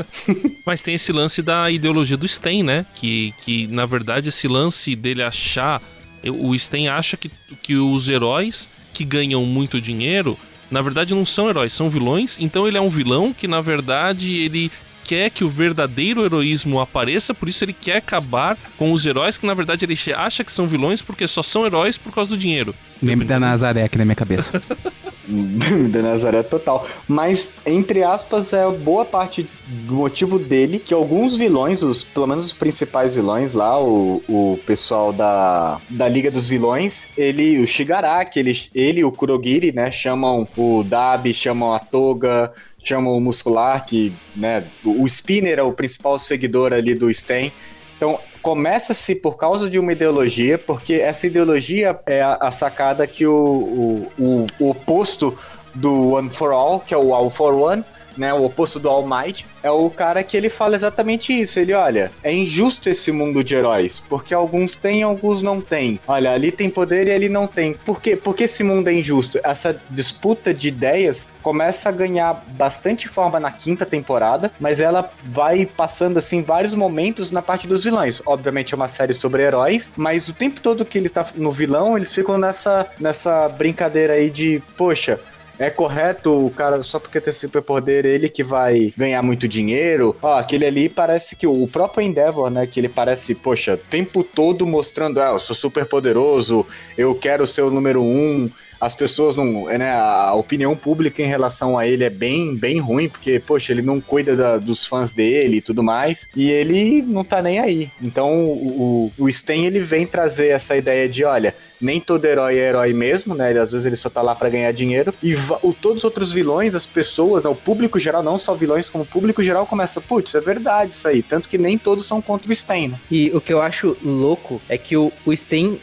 Mas 0.64 0.80
tem 0.80 0.94
esse 0.94 1.12
lance 1.12 1.42
da 1.42 1.70
ideologia 1.70 2.16
do 2.16 2.26
Sten, 2.26 2.62
né? 2.62 2.86
Que, 2.94 3.34
que 3.44 3.66
na 3.66 3.84
verdade, 3.84 4.30
esse 4.30 4.48
lance 4.48 4.96
dele 4.96 5.22
achar. 5.22 5.82
O 6.24 6.58
Sten 6.58 6.88
acha 6.88 7.18
que, 7.18 7.30
que 7.62 7.76
os 7.76 8.08
heróis 8.08 8.66
que 8.94 9.04
ganham 9.04 9.44
muito 9.44 9.78
dinheiro 9.78 10.38
na 10.70 10.80
verdade 10.80 11.14
não 11.14 11.24
são 11.24 11.48
heróis, 11.48 11.72
são 11.72 11.88
vilões. 11.90 12.36
Então 12.40 12.66
ele 12.66 12.76
é 12.76 12.80
um 12.80 12.90
vilão 12.90 13.32
que, 13.32 13.46
na 13.46 13.60
verdade, 13.60 14.36
ele 14.36 14.70
quer 15.06 15.30
que 15.30 15.44
o 15.44 15.48
verdadeiro 15.48 16.24
heroísmo 16.24 16.80
apareça, 16.80 17.32
por 17.32 17.48
isso 17.48 17.64
ele 17.64 17.72
quer 17.72 17.98
acabar 17.98 18.58
com 18.76 18.92
os 18.92 19.06
heróis 19.06 19.38
que 19.38 19.46
na 19.46 19.54
verdade 19.54 19.84
ele 19.84 19.96
acha 20.14 20.44
que 20.44 20.52
são 20.52 20.66
vilões 20.66 21.00
porque 21.00 21.26
só 21.26 21.42
são 21.42 21.64
heróis 21.64 21.96
por 21.96 22.12
causa 22.12 22.30
do 22.30 22.36
dinheiro. 22.36 22.74
Lembro 23.02 23.26
da 23.26 23.38
Nazaré 23.38 23.84
aqui 23.84 23.98
na 23.98 24.04
minha 24.04 24.16
cabeça. 24.16 24.60
da 25.90 26.02
Nazaré 26.02 26.42
total. 26.42 26.86
Mas, 27.06 27.50
entre 27.64 28.02
aspas, 28.02 28.52
é 28.52 28.68
boa 28.70 29.04
parte 29.04 29.48
do 29.66 29.94
motivo 29.94 30.38
dele 30.38 30.78
que 30.78 30.94
alguns 30.94 31.36
vilões, 31.36 31.82
os, 31.82 32.04
pelo 32.04 32.26
menos 32.26 32.46
os 32.46 32.52
principais 32.52 33.14
vilões 33.14 33.52
lá, 33.52 33.80
o, 33.80 34.22
o 34.28 34.58
pessoal 34.66 35.12
da, 35.12 35.80
da 35.90 36.08
Liga 36.08 36.30
dos 36.30 36.48
Vilões, 36.48 37.06
ele, 37.16 37.62
o 37.62 37.66
Shigaraki, 37.66 38.38
ele, 38.38 38.60
ele 38.74 39.04
o 39.04 39.10
Kurogiri, 39.10 39.72
né, 39.72 39.90
chamam 39.90 40.46
o 40.56 40.84
Dabi, 40.84 41.34
chamam 41.34 41.74
a 41.74 41.78
Toga, 41.78 42.52
chamam 42.88 43.16
o 43.16 43.20
muscular, 43.20 43.84
que, 43.84 44.12
né, 44.34 44.64
o 44.84 45.04
Spinner 45.06 45.58
é 45.58 45.62
o 45.62 45.72
principal 45.72 46.18
seguidor 46.18 46.72
ali 46.72 46.94
do 46.94 47.12
Sten. 47.12 47.52
Então, 47.96 48.20
começa-se 48.42 49.14
por 49.14 49.36
causa 49.36 49.68
de 49.68 49.78
uma 49.78 49.92
ideologia, 49.92 50.58
porque 50.58 50.94
essa 50.94 51.26
ideologia 51.26 51.98
é 52.06 52.22
a, 52.22 52.34
a 52.34 52.50
sacada 52.50 53.06
que 53.06 53.26
o, 53.26 53.34
o, 53.36 54.12
o, 54.18 54.46
o 54.60 54.70
oposto 54.70 55.36
do 55.74 56.12
One 56.12 56.30
for 56.30 56.52
All, 56.52 56.80
que 56.80 56.94
é 56.94 56.96
o 56.96 57.12
All 57.14 57.30
for 57.30 57.54
One, 57.54 57.84
né, 58.16 58.32
o 58.32 58.44
oposto 58.44 58.78
do 58.78 58.88
All 58.88 59.06
Might, 59.06 59.46
é 59.62 59.70
o 59.70 59.90
cara 59.90 60.22
que 60.22 60.36
ele 60.36 60.48
fala 60.48 60.76
exatamente 60.76 61.32
isso. 61.32 61.58
Ele, 61.58 61.72
olha, 61.72 62.10
é 62.22 62.32
injusto 62.32 62.88
esse 62.88 63.10
mundo 63.10 63.42
de 63.42 63.54
heróis, 63.54 64.02
porque 64.08 64.32
alguns 64.32 64.74
têm, 64.74 65.02
alguns 65.02 65.42
não 65.42 65.60
têm. 65.60 66.00
Olha, 66.06 66.32
ali 66.32 66.50
tem 66.50 66.70
poder 66.70 67.06
e 67.06 67.12
ali 67.12 67.28
não 67.28 67.46
tem. 67.46 67.74
Por 67.74 68.00
quê? 68.00 68.16
Porque 68.16 68.44
esse 68.44 68.62
mundo 68.62 68.88
é 68.88 68.94
injusto. 68.94 69.40
Essa 69.42 69.80
disputa 69.90 70.52
de 70.54 70.68
ideias 70.68 71.28
começa 71.42 71.88
a 71.88 71.92
ganhar 71.92 72.44
bastante 72.48 73.06
forma 73.06 73.38
na 73.38 73.52
quinta 73.52 73.86
temporada, 73.86 74.50
mas 74.58 74.80
ela 74.80 75.12
vai 75.24 75.64
passando 75.64 76.18
assim 76.18 76.42
vários 76.42 76.74
momentos 76.74 77.30
na 77.30 77.40
parte 77.40 77.68
dos 77.68 77.84
vilões. 77.84 78.20
Obviamente 78.26 78.74
é 78.74 78.76
uma 78.76 78.88
série 78.88 79.14
sobre 79.14 79.42
heróis, 79.42 79.92
mas 79.96 80.28
o 80.28 80.32
tempo 80.32 80.60
todo 80.60 80.84
que 80.84 80.98
ele 80.98 81.08
tá 81.08 81.24
no 81.36 81.52
vilão, 81.52 81.96
eles 81.96 82.12
ficam 82.12 82.36
nessa 82.36 82.88
nessa 82.98 83.48
brincadeira 83.48 84.14
aí 84.14 84.28
de, 84.28 84.60
poxa, 84.76 85.20
é 85.58 85.70
correto 85.70 86.46
o 86.46 86.50
cara, 86.50 86.82
só 86.82 86.98
porque 86.98 87.20
tem 87.20 87.32
superpoder, 87.32 88.04
ele 88.04 88.28
que 88.28 88.44
vai 88.44 88.92
ganhar 88.96 89.22
muito 89.22 89.48
dinheiro? 89.48 90.16
Ó, 90.22 90.38
aquele 90.38 90.66
ali 90.66 90.88
parece 90.88 91.36
que 91.36 91.46
o 91.46 91.66
próprio 91.66 92.02
Endeavor, 92.02 92.50
né? 92.50 92.66
Que 92.66 92.80
ele 92.80 92.88
parece, 92.88 93.34
poxa, 93.34 93.74
o 93.74 93.76
tempo 93.76 94.22
todo 94.22 94.66
mostrando, 94.66 95.20
ah, 95.20 95.32
eu 95.32 95.38
sou 95.38 95.56
super 95.56 95.86
poderoso, 95.86 96.66
eu 96.96 97.14
quero 97.14 97.46
ser 97.46 97.62
o 97.62 97.70
número 97.70 98.02
um 98.02 98.50
as 98.80 98.94
pessoas 98.94 99.34
não, 99.34 99.66
né, 99.66 99.90
a 99.90 100.34
opinião 100.34 100.76
pública 100.76 101.22
em 101.22 101.26
relação 101.26 101.78
a 101.78 101.86
ele 101.86 102.04
é 102.04 102.10
bem, 102.10 102.54
bem 102.54 102.78
ruim, 102.78 103.08
porque, 103.08 103.40
poxa, 103.40 103.72
ele 103.72 103.82
não 103.82 104.00
cuida 104.00 104.36
da, 104.36 104.58
dos 104.58 104.84
fãs 104.84 105.14
dele 105.14 105.56
e 105.56 105.60
tudo 105.60 105.82
mais, 105.82 106.28
e 106.36 106.50
ele 106.50 107.02
não 107.02 107.24
tá 107.24 107.40
nem 107.40 107.58
aí. 107.58 107.90
Então, 108.00 108.34
o, 108.44 109.12
o, 109.18 109.24
o 109.24 109.32
Sten, 109.32 109.66
ele 109.66 109.80
vem 109.80 110.06
trazer 110.06 110.48
essa 110.48 110.76
ideia 110.76 111.08
de, 111.08 111.24
olha, 111.24 111.54
nem 111.80 112.00
todo 112.00 112.24
herói 112.24 112.58
é 112.58 112.68
herói 112.68 112.92
mesmo, 112.92 113.34
né? 113.34 113.50
Às 113.58 113.72
vezes 113.72 113.86
ele 113.86 113.96
só 113.96 114.08
tá 114.08 114.22
lá 114.22 114.34
para 114.34 114.48
ganhar 114.48 114.72
dinheiro. 114.72 115.14
E 115.22 115.34
o, 115.62 115.72
todos 115.72 115.98
os 115.98 116.04
outros 116.04 116.32
vilões, 116.32 116.74
as 116.74 116.86
pessoas, 116.86 117.42
né? 117.42 117.50
o 117.50 117.54
público 117.54 117.98
geral, 117.98 118.22
não 118.22 118.38
só 118.38 118.54
vilões, 118.54 118.90
como 118.90 119.04
o 119.04 119.06
público 119.06 119.42
geral 119.42 119.66
começa, 119.66 120.00
putz, 120.00 120.34
é 120.34 120.40
verdade 120.40 120.92
isso 120.92 121.06
aí. 121.06 121.22
Tanto 121.22 121.48
que 121.48 121.58
nem 121.58 121.78
todos 121.78 122.06
são 122.06 122.20
contra 122.20 122.50
o 122.50 122.54
Sten, 122.54 122.88
né? 122.88 123.00
E 123.10 123.30
o 123.34 123.40
que 123.40 123.52
eu 123.52 123.60
acho 123.60 123.96
louco 124.02 124.60
é 124.68 124.76
que 124.78 124.96
o, 124.96 125.12
o 125.24 125.32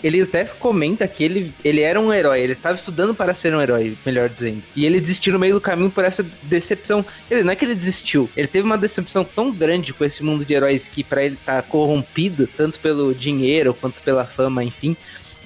ele 0.04 0.22
até 0.22 0.44
comenta 0.46 1.08
que 1.08 1.24
ele, 1.24 1.54
ele 1.64 1.82
era 1.82 2.00
um 2.00 2.14
herói, 2.14 2.41
ele 2.41 2.54
estava 2.54 2.76
estudando 2.76 3.16
para 3.16 3.34
ser 3.34 3.56
um 3.56 3.62
herói, 3.62 3.98
melhor 4.06 4.30
dizendo. 4.30 4.62
E 4.76 4.86
ele 4.86 5.00
desistiu 5.00 5.34
no 5.34 5.39
meio 5.39 5.54
do 5.54 5.62
caminho 5.62 5.89
por 5.89 6.04
essa 6.04 6.26
decepção. 6.44 7.04
Quer 7.28 7.36
dizer, 7.36 7.46
não 7.46 7.54
é 7.54 7.56
que 7.56 7.64
ele 7.64 7.76
desistiu, 7.76 8.30
ele 8.36 8.48
teve 8.48 8.66
uma 8.66 8.78
decepção 8.78 9.24
tão 9.24 9.52
grande 9.52 9.94
com 9.94 10.04
esse 10.04 10.24
mundo 10.24 10.44
de 10.44 10.54
heróis 10.54 10.88
que 10.88 11.04
para 11.04 11.24
ele 11.24 11.38
tá 11.46 11.62
corrompido, 11.62 12.48
tanto 12.58 12.80
pelo 12.80 13.14
dinheiro 13.14 13.74
quanto 13.74 14.02
pela 14.02 14.26
fama, 14.26 14.64
enfim 14.64 14.98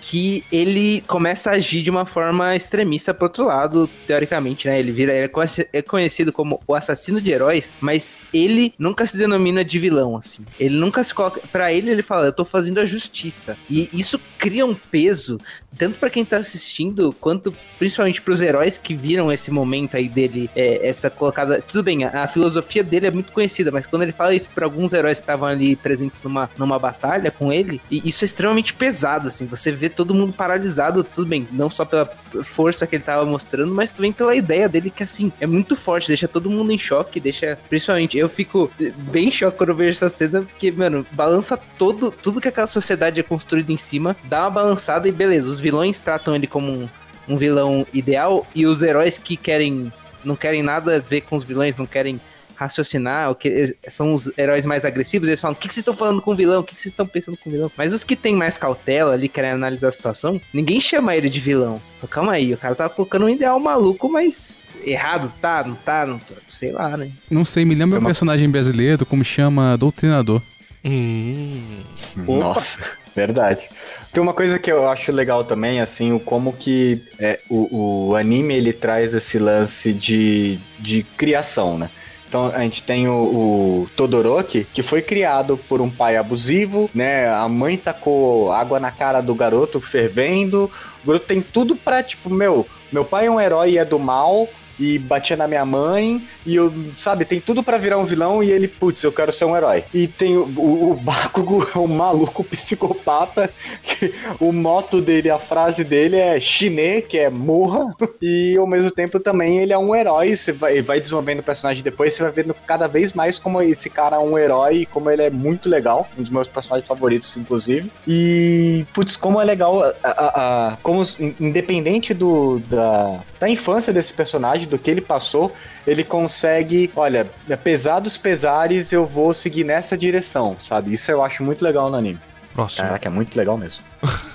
que 0.10 0.42
ele 0.50 1.04
começa 1.06 1.50
a 1.50 1.56
agir 1.56 1.82
de 1.82 1.90
uma 1.90 2.06
forma 2.06 2.56
extremista 2.56 3.14
pro 3.14 3.26
outro 3.26 3.46
lado, 3.46 3.90
teoricamente, 4.08 4.66
né? 4.66 4.80
Ele 4.80 4.94
vira, 4.94 5.14
ele 5.14 5.30
é 5.74 5.82
conhecido 5.82 6.32
como 6.32 6.62
o 6.66 6.74
assassino 6.74 7.20
de 7.20 7.30
heróis, 7.30 7.76
mas 7.82 8.18
ele 8.34 8.74
nunca 8.80 9.06
se 9.06 9.18
denomina 9.18 9.66
de 9.66 9.78
vilão, 9.78 10.16
assim. 10.16 10.46
Ele 10.58 10.76
nunca 10.78 11.04
se 11.04 11.14
coloca. 11.14 11.42
Pra 11.52 11.74
ele, 11.74 11.92
ele 11.92 12.02
fala, 12.02 12.28
eu 12.28 12.32
tô 12.32 12.46
fazendo 12.46 12.80
a 12.80 12.86
justiça. 12.86 13.58
E 13.70 13.90
isso 13.92 14.18
cria 14.38 14.66
um 14.66 14.76
peso 14.76 15.40
tanto 15.78 16.00
para 16.00 16.10
quem 16.10 16.26
tá 16.26 16.38
assistindo, 16.38 17.16
quanto 17.22 17.54
principalmente 17.78 18.22
pros 18.22 18.42
heróis 18.42 18.78
que 18.78 18.96
viram 18.96 19.32
esse 19.32 19.52
momento 19.52 19.96
aí 19.96 20.10
dele, 20.10 20.50
é, 20.56 20.88
essa 20.88 21.10
colocada. 21.10 21.62
Tudo 21.62 21.84
bem, 21.84 22.04
a, 22.04 22.24
a, 22.24 22.28
filosofia 22.28 22.84
dele 22.84 23.08
é 23.08 23.12
muito 23.12 23.32
conhecida, 23.32 23.72
mas 23.72 23.86
quando 23.86 24.02
ele 24.02 24.12
fala 24.12 24.34
isso 24.34 24.50
pra 24.54 24.66
alguns 24.66 24.94
heróis 24.94 25.20
que 25.20 25.24
estavam 25.24 25.48
ali 25.48 25.76
presentes 25.76 26.24
numa, 26.24 26.50
numa 26.58 26.80
batalha 26.80 27.30
com 27.30 27.54
ele, 27.54 27.80
isso 27.92 28.24
é 28.24 28.26
extremamente 28.26 28.74
pesado, 28.74 29.28
assim. 29.28 29.46
Você 29.46 29.72
vê 29.72 29.90
todo 29.98 30.14
mundo 30.14 30.32
paralisado, 30.32 31.04
tudo 31.04 31.28
bem, 31.28 31.48
não 31.52 31.70
só 31.70 31.84
pela 31.84 32.06
força 32.44 32.86
que 32.86 32.96
ele 32.96 33.04
tava 33.04 33.26
mostrando, 33.26 33.74
mas 33.74 33.90
também 33.90 34.14
pela 34.14 34.36
ideia 34.36 34.70
dele 34.70 34.92
que, 34.92 35.04
assim, 35.04 35.34
é 35.42 35.48
muito 35.48 35.76
forte, 35.76 36.08
deixa 36.08 36.28
todo 36.28 36.52
mundo 36.52 36.72
em 36.72 36.78
choque, 36.78 37.20
deixa. 37.20 37.58
Principalmente, 37.68 38.18
eu 38.18 38.30
fico 38.30 38.72
bem 39.12 39.30
em 39.30 39.32
choque 39.32 39.58
quando 39.58 39.70
eu 39.70 39.76
vejo 39.76 39.98
essa 39.98 40.10
cena, 40.10 40.44
porque, 40.44 40.72
mano, 40.72 41.06
balança 41.12 41.58
todo, 41.58 42.12
tudo 42.12 42.40
que 42.40 42.48
aquela 42.48 42.68
sociedade 42.68 43.20
é 43.20 43.24
construída 43.24 43.74
em 43.74 43.78
cima, 43.78 44.16
dá 44.26 44.44
uma 44.44 44.52
balançada 44.52 45.08
e 45.08 45.12
beleza, 45.12 45.50
os 45.50 45.60
vilões 45.60 46.00
tratam 46.00 46.36
ele 46.36 46.46
como 46.46 46.72
um, 46.72 46.90
um 47.28 47.36
vilão 47.36 47.86
ideal 47.92 48.46
e 48.54 48.68
os 48.68 48.84
heróis 48.84 49.18
que 49.18 49.36
querem 49.36 49.92
não 50.24 50.36
querem 50.36 50.62
nada 50.62 50.98
a 50.98 51.00
ver 51.00 51.22
com 51.22 51.36
os 51.36 51.44
vilões, 51.44 51.76
não 51.76 51.86
querem 51.86 52.20
raciocinar, 52.58 53.30
o 53.30 53.36
que 53.36 53.78
são 53.88 54.14
os 54.14 54.32
heróis 54.38 54.66
mais 54.66 54.84
agressivos, 54.84 55.28
eles 55.28 55.40
falam: 55.40 55.56
o 55.56 55.58
que, 55.58 55.68
que 55.68 55.74
vocês 55.74 55.82
estão 55.82 55.94
falando 55.94 56.22
com 56.22 56.32
o 56.32 56.36
vilão? 56.36 56.62
O 56.62 56.64
que, 56.64 56.74
que 56.76 56.82
vocês 56.82 56.92
estão 56.92 57.06
pensando 57.06 57.38
com 57.38 57.50
o 57.50 57.54
vilão? 57.54 57.72
Mas 57.78 57.94
os 57.94 58.04
que 58.04 58.16
têm 58.16 58.36
mais 58.36 58.58
cautela 58.58 59.14
ali, 59.14 59.30
querem 59.30 59.52
analisar 59.52 59.90
a 59.90 59.92
situação, 59.92 60.42
ninguém 60.52 60.82
chama 60.82 61.16
ele 61.16 61.30
de 61.30 61.40
vilão. 61.40 61.80
Calma 62.10 62.34
aí, 62.34 62.54
o 62.54 62.58
cara 62.58 62.74
tá 62.74 62.90
colocando 62.90 63.26
um 63.26 63.30
ideal 63.30 63.60
maluco, 63.60 64.10
mas 64.10 64.58
errado 64.84 65.32
tá, 65.42 65.64
não 65.64 65.76
tá, 65.76 66.06
não 66.06 66.18
tá, 66.18 66.36
sei 66.48 66.72
lá, 66.72 66.98
né? 66.98 67.12
Não 67.30 67.46
sei, 67.46 67.64
me 67.64 67.76
lembra 67.76 68.00
um 68.00 68.04
personagem 68.04 68.50
brasileiro 68.50 69.06
como 69.06 69.24
chama 69.24 69.78
Doutrinador. 69.78 70.42
Hum. 70.84 71.80
Nossa, 72.16 72.80
verdade. 73.16 73.68
Tem 74.14 74.24
uma 74.24 74.34
coisa 74.34 74.58
que 74.58 74.72
eu 74.72 74.90
acho 74.90 75.12
legal 75.12 75.44
também, 75.44 75.82
assim, 75.82 76.12
o 76.12 76.20
como 76.20 76.54
que 76.54 77.04
é, 77.20 77.40
o, 77.50 78.10
o 78.10 78.16
anime 78.16 78.56
ele 78.56 78.72
traz 78.72 79.14
esse 79.14 79.38
lance 79.38 79.92
de, 79.92 80.60
de 80.80 81.04
criação, 81.18 81.78
né? 81.78 81.90
Então 82.28 82.48
a 82.48 82.60
gente 82.60 82.84
tem 82.84 83.08
o, 83.08 83.14
o, 83.14 83.90
Todoroki, 83.96 84.68
que 84.74 84.84
foi 84.84 85.02
criado 85.02 85.58
por 85.58 85.82
um 85.82 85.90
pai 85.90 86.18
abusivo, 86.18 86.90
né? 86.94 87.30
A 87.30 87.48
mãe 87.48 87.78
tacou 87.78 88.52
água 88.52 88.80
na 88.80 88.92
cara 88.92 89.22
do 89.22 89.34
garoto 89.34 89.80
fervendo. 89.80 90.70
O 91.04 91.08
garoto 91.08 91.26
tem 91.26 91.42
tudo 91.42 91.76
pra, 91.76 92.04
tipo, 92.04 92.30
meu, 92.30 92.68
meu 92.92 93.06
pai 93.06 93.28
é 93.28 93.32
um 93.32 93.40
herói 93.40 93.72
e 93.72 93.78
é 93.78 93.86
do 93.86 93.98
mal, 93.98 94.48
e 94.80 94.98
batia 94.98 95.36
na 95.36 95.48
minha 95.48 95.66
mãe, 95.66 96.28
e 96.46 96.56
eu, 96.56 96.72
sabe, 96.96 97.26
tem 97.26 97.40
tudo 97.40 97.64
para 97.64 97.78
virar 97.78 97.98
um 97.98 98.06
vilão 98.06 98.44
e 98.44 98.52
ele, 98.52 98.68
putz, 98.68 99.04
eu 99.04 99.12
quero 99.12 99.32
ser 99.32 99.46
um 99.46 99.56
herói. 99.56 99.84
E 99.94 100.08
tem 100.08 100.38
o, 100.38 100.44
o, 100.44 100.92
o 100.92 100.94
Bakugo, 100.96 101.68
o 101.80 101.88
maluco 101.88 102.44
psicopata, 102.44 103.50
que 103.84 104.14
o 104.40 104.52
moto 104.52 105.02
dele, 105.02 105.30
a 105.30 105.40
frase 105.40 105.84
dele 105.84 106.18
é 106.18 106.40
chinê, 106.40 107.02
que 107.02 107.18
é 107.18 107.30
morra, 107.30 107.94
e 108.22 108.56
ao 108.58 108.68
mesmo 108.68 108.92
tempo 108.92 109.20
também 109.20 109.60
ele 109.60 109.74
é 109.74 109.78
um 109.78 109.96
herói, 109.96 110.36
você 110.36 110.52
vai, 110.52 110.82
vai 110.82 111.00
desenvolvendo 111.00 111.40
o 111.40 111.44
personagem 111.44 111.84
depois, 111.84 112.14
você 112.14 112.24
vai 112.24 112.32
vendo 112.32 112.54
cada 112.66 112.88
vez 112.88 113.14
mais 113.14 113.40
como 113.40 113.62
esse 113.62 113.90
cara 113.90 114.18
é 114.18 114.20
um 114.20 114.38
herói, 114.38 114.88
como 114.92 115.10
ele 115.10 115.24
é 115.24 115.30
muito 115.30 115.70
legal, 115.70 116.08
um 116.18 116.22
dos 116.22 116.32
meus 116.32 116.48
personagens 116.48 116.88
favoritos, 116.88 117.36
inclusive. 117.38 117.92
E, 118.08 118.86
putz, 118.94 119.16
como 119.16 119.42
é 119.42 119.46
legal, 119.46 119.84
a, 119.84 119.94
a, 120.04 120.74
a 120.74 120.78
como 120.78 121.04
independente 121.40 122.14
do, 122.14 122.60
da, 122.60 123.22
da 123.40 123.50
infância 123.50 123.92
desse 123.94 124.14
personagem, 124.14 124.67
do 124.68 124.78
que 124.78 124.92
ele 124.92 125.02
passou, 125.02 125.52
ele 125.86 126.04
consegue, 126.04 126.92
olha, 126.96 127.28
apesar 127.50 128.00
dos 128.00 128.18
pesares, 128.18 128.92
eu 128.92 129.06
vou 129.06 129.34
seguir 129.34 129.64
nessa 129.64 129.98
direção, 129.98 130.56
sabe? 130.60 130.94
Isso 130.94 131.12
eu 131.12 131.24
acho 131.24 131.44
muito 131.44 131.64
legal 131.64 131.90
no 131.90 131.98
anime. 131.98 132.20
Próximo. 132.54 132.88
Caraca, 132.88 133.08
é 133.08 133.12
muito 133.12 133.36
legal 133.36 133.58
mesmo. 133.58 133.84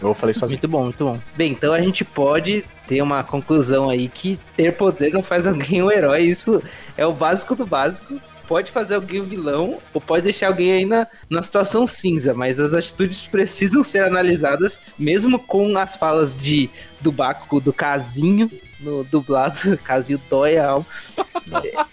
Eu 0.01 0.15
falei 0.15 0.33
sozinho. 0.33 0.57
muito 0.57 0.69
bom, 0.69 0.85
muito 0.85 1.05
bom. 1.05 1.19
Bem, 1.37 1.53
então 1.53 1.73
a 1.73 1.81
gente 1.81 2.05
pode 2.05 2.65
ter 2.87 3.03
uma 3.03 3.25
conclusão 3.25 3.91
aí 3.91 4.09
que 4.09 4.39
ter 4.57 4.73
poder 4.73 5.13
não 5.13 5.23
faz 5.23 5.45
alguém 5.47 5.83
um 5.83 5.91
herói. 5.91 6.23
Isso 6.23 6.63
é 6.97 7.05
o 7.05 7.13
básico 7.13 7.57
do 7.57 7.67
básico 7.67 8.21
pode 8.47 8.71
fazer 8.71 8.95
alguém 8.95 9.21
um 9.21 9.25
vilão 9.25 9.79
ou 9.93 10.01
pode 10.01 10.25
deixar 10.25 10.49
alguém 10.49 10.73
aí 10.73 10.85
na, 10.85 11.07
na 11.29 11.43
situação 11.43 11.87
cinza, 11.87 12.35
mas 12.35 12.59
as 12.61 12.75
atitudes 12.75 13.27
precisam 13.27 13.83
ser 13.83 14.03
analisadas, 14.03 14.81
mesmo 14.99 15.39
com 15.39 15.77
as 15.77 15.97
falas 15.97 16.35
de 16.35 16.71
do 17.01 17.11
Baco, 17.11 17.61
do 17.61 17.73
Casinho, 17.73 18.51
no 18.83 19.05
dublado, 19.05 19.79
casinho 19.85 20.21
dói 20.29 20.57
a 20.59 20.71
alma. 20.71 20.87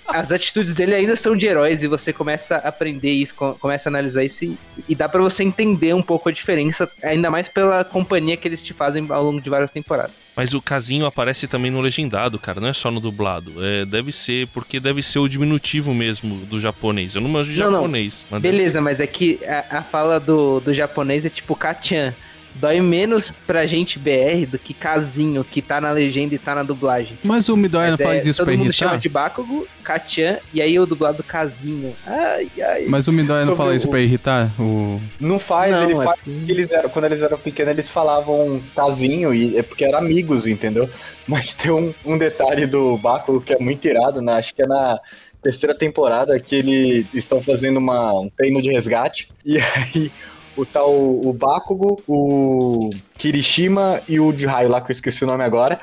As 0.07 0.31
atitudes 0.31 0.73
dele 0.73 0.95
ainda 0.95 1.15
são 1.15 1.35
de 1.35 1.45
heróis 1.45 1.83
e 1.83 1.87
você 1.87 2.11
começa 2.11 2.55
a 2.57 2.69
aprender 2.69 3.11
isso, 3.11 3.35
começa 3.35 3.89
a 3.89 3.91
analisar 3.91 4.23
isso 4.23 4.45
e, 4.45 4.57
e 4.89 4.95
dá 4.95 5.07
para 5.07 5.21
você 5.21 5.43
entender 5.43 5.93
um 5.93 6.01
pouco 6.01 6.29
a 6.29 6.31
diferença, 6.31 6.89
ainda 7.03 7.29
mais 7.29 7.47
pela 7.47 7.83
companhia 7.83 8.35
que 8.35 8.47
eles 8.47 8.61
te 8.61 8.73
fazem 8.73 9.05
ao 9.09 9.23
longo 9.23 9.39
de 9.39 9.49
várias 9.49 9.71
temporadas. 9.71 10.27
Mas 10.35 10.53
o 10.53 10.61
casinho 10.61 11.05
aparece 11.05 11.47
também 11.47 11.69
no 11.69 11.79
legendado, 11.79 12.39
cara, 12.39 12.59
não 12.59 12.67
é 12.67 12.73
só 12.73 12.89
no 12.89 12.99
dublado. 12.99 13.53
É, 13.63 13.85
deve 13.85 14.11
ser, 14.11 14.47
porque 14.47 14.79
deve 14.79 15.03
ser 15.03 15.19
o 15.19 15.27
diminutivo 15.27 15.93
mesmo 15.93 16.37
do 16.45 16.59
japonês. 16.59 17.15
Eu 17.15 17.21
não 17.21 17.29
manjo 17.29 17.51
de 17.51 17.59
não, 17.59 17.71
japonês. 17.71 18.23
Não. 18.23 18.39
Mas 18.39 18.41
Beleza, 18.41 18.81
mas 18.81 18.99
é 18.99 19.07
que 19.07 19.39
a, 19.45 19.79
a 19.79 19.83
fala 19.83 20.19
do, 20.19 20.59
do 20.59 20.73
japonês 20.73 21.25
é 21.25 21.29
tipo 21.29 21.55
Kachan 21.55 22.13
dói 22.55 22.81
menos 22.81 23.31
pra 23.47 23.65
gente 23.65 23.99
BR 23.99 24.45
do 24.49 24.59
que 24.59 24.73
Casinho, 24.73 25.43
que 25.43 25.61
tá 25.61 25.79
na 25.79 25.91
legenda 25.91 26.35
e 26.35 26.39
tá 26.39 26.55
na 26.55 26.63
dublagem. 26.63 27.17
Mas 27.23 27.49
o 27.49 27.55
Midori 27.55 27.87
não 27.87 27.95
é, 27.95 27.97
faz 27.97 28.25
isso 28.25 28.37
todo 28.37 28.47
pra 28.47 28.57
mundo 28.57 28.67
irritar? 28.67 28.87
chama 28.89 28.97
de 28.97 29.09
Bakugo, 29.09 29.67
Kachan, 29.83 30.37
e 30.53 30.61
aí 30.61 30.79
o 30.79 30.85
dublado 30.85 31.23
Casinho. 31.23 31.95
Ai, 32.05 32.49
ai. 32.61 32.85
Mas 32.87 33.07
o 33.07 33.11
Midori 33.11 33.45
não 33.45 33.55
fala 33.55 33.71
o... 33.71 33.75
isso 33.75 33.87
pra 33.87 33.99
irritar? 33.99 34.51
O... 34.59 34.99
Não 35.19 35.39
faz, 35.39 35.71
não, 35.71 35.83
ele 35.83 35.93
é... 35.93 36.03
faz 36.03 36.19
eles 36.25 36.71
eram, 36.71 36.89
quando 36.89 37.05
eles 37.05 37.21
eram 37.21 37.37
pequenos, 37.37 37.71
eles 37.71 37.89
falavam 37.89 38.61
Casinho, 38.75 39.33
e 39.33 39.57
é 39.57 39.63
porque 39.63 39.85
eram 39.85 39.99
amigos, 39.99 40.45
entendeu? 40.45 40.89
Mas 41.27 41.53
tem 41.53 41.71
um, 41.71 41.93
um 42.05 42.17
detalhe 42.17 42.65
do 42.65 42.97
Bakugo 42.97 43.41
que 43.41 43.53
é 43.53 43.59
muito 43.59 43.85
irado, 43.87 44.21
né? 44.21 44.33
Acho 44.33 44.53
que 44.53 44.61
é 44.61 44.67
na 44.67 44.99
terceira 45.41 45.73
temporada 45.73 46.39
que 46.39 46.55
eles 46.55 47.05
estão 47.13 47.41
fazendo 47.41 47.77
uma, 47.77 48.19
um 48.19 48.29
treino 48.29 48.61
de 48.61 48.71
resgate, 48.71 49.29
e 49.45 49.57
aí 49.57 50.11
o 50.59 50.65
tal 50.65 50.93
o 50.93 51.33
Bakugo, 51.33 52.01
o 52.07 52.89
Kirishima 53.17 54.01
e 54.07 54.19
o 54.19 54.31
de 54.31 54.45
raio 54.45 54.69
lá, 54.69 54.81
que 54.81 54.91
eu 54.91 54.93
esqueci 54.93 55.23
o 55.23 55.27
nome 55.27 55.43
agora. 55.43 55.79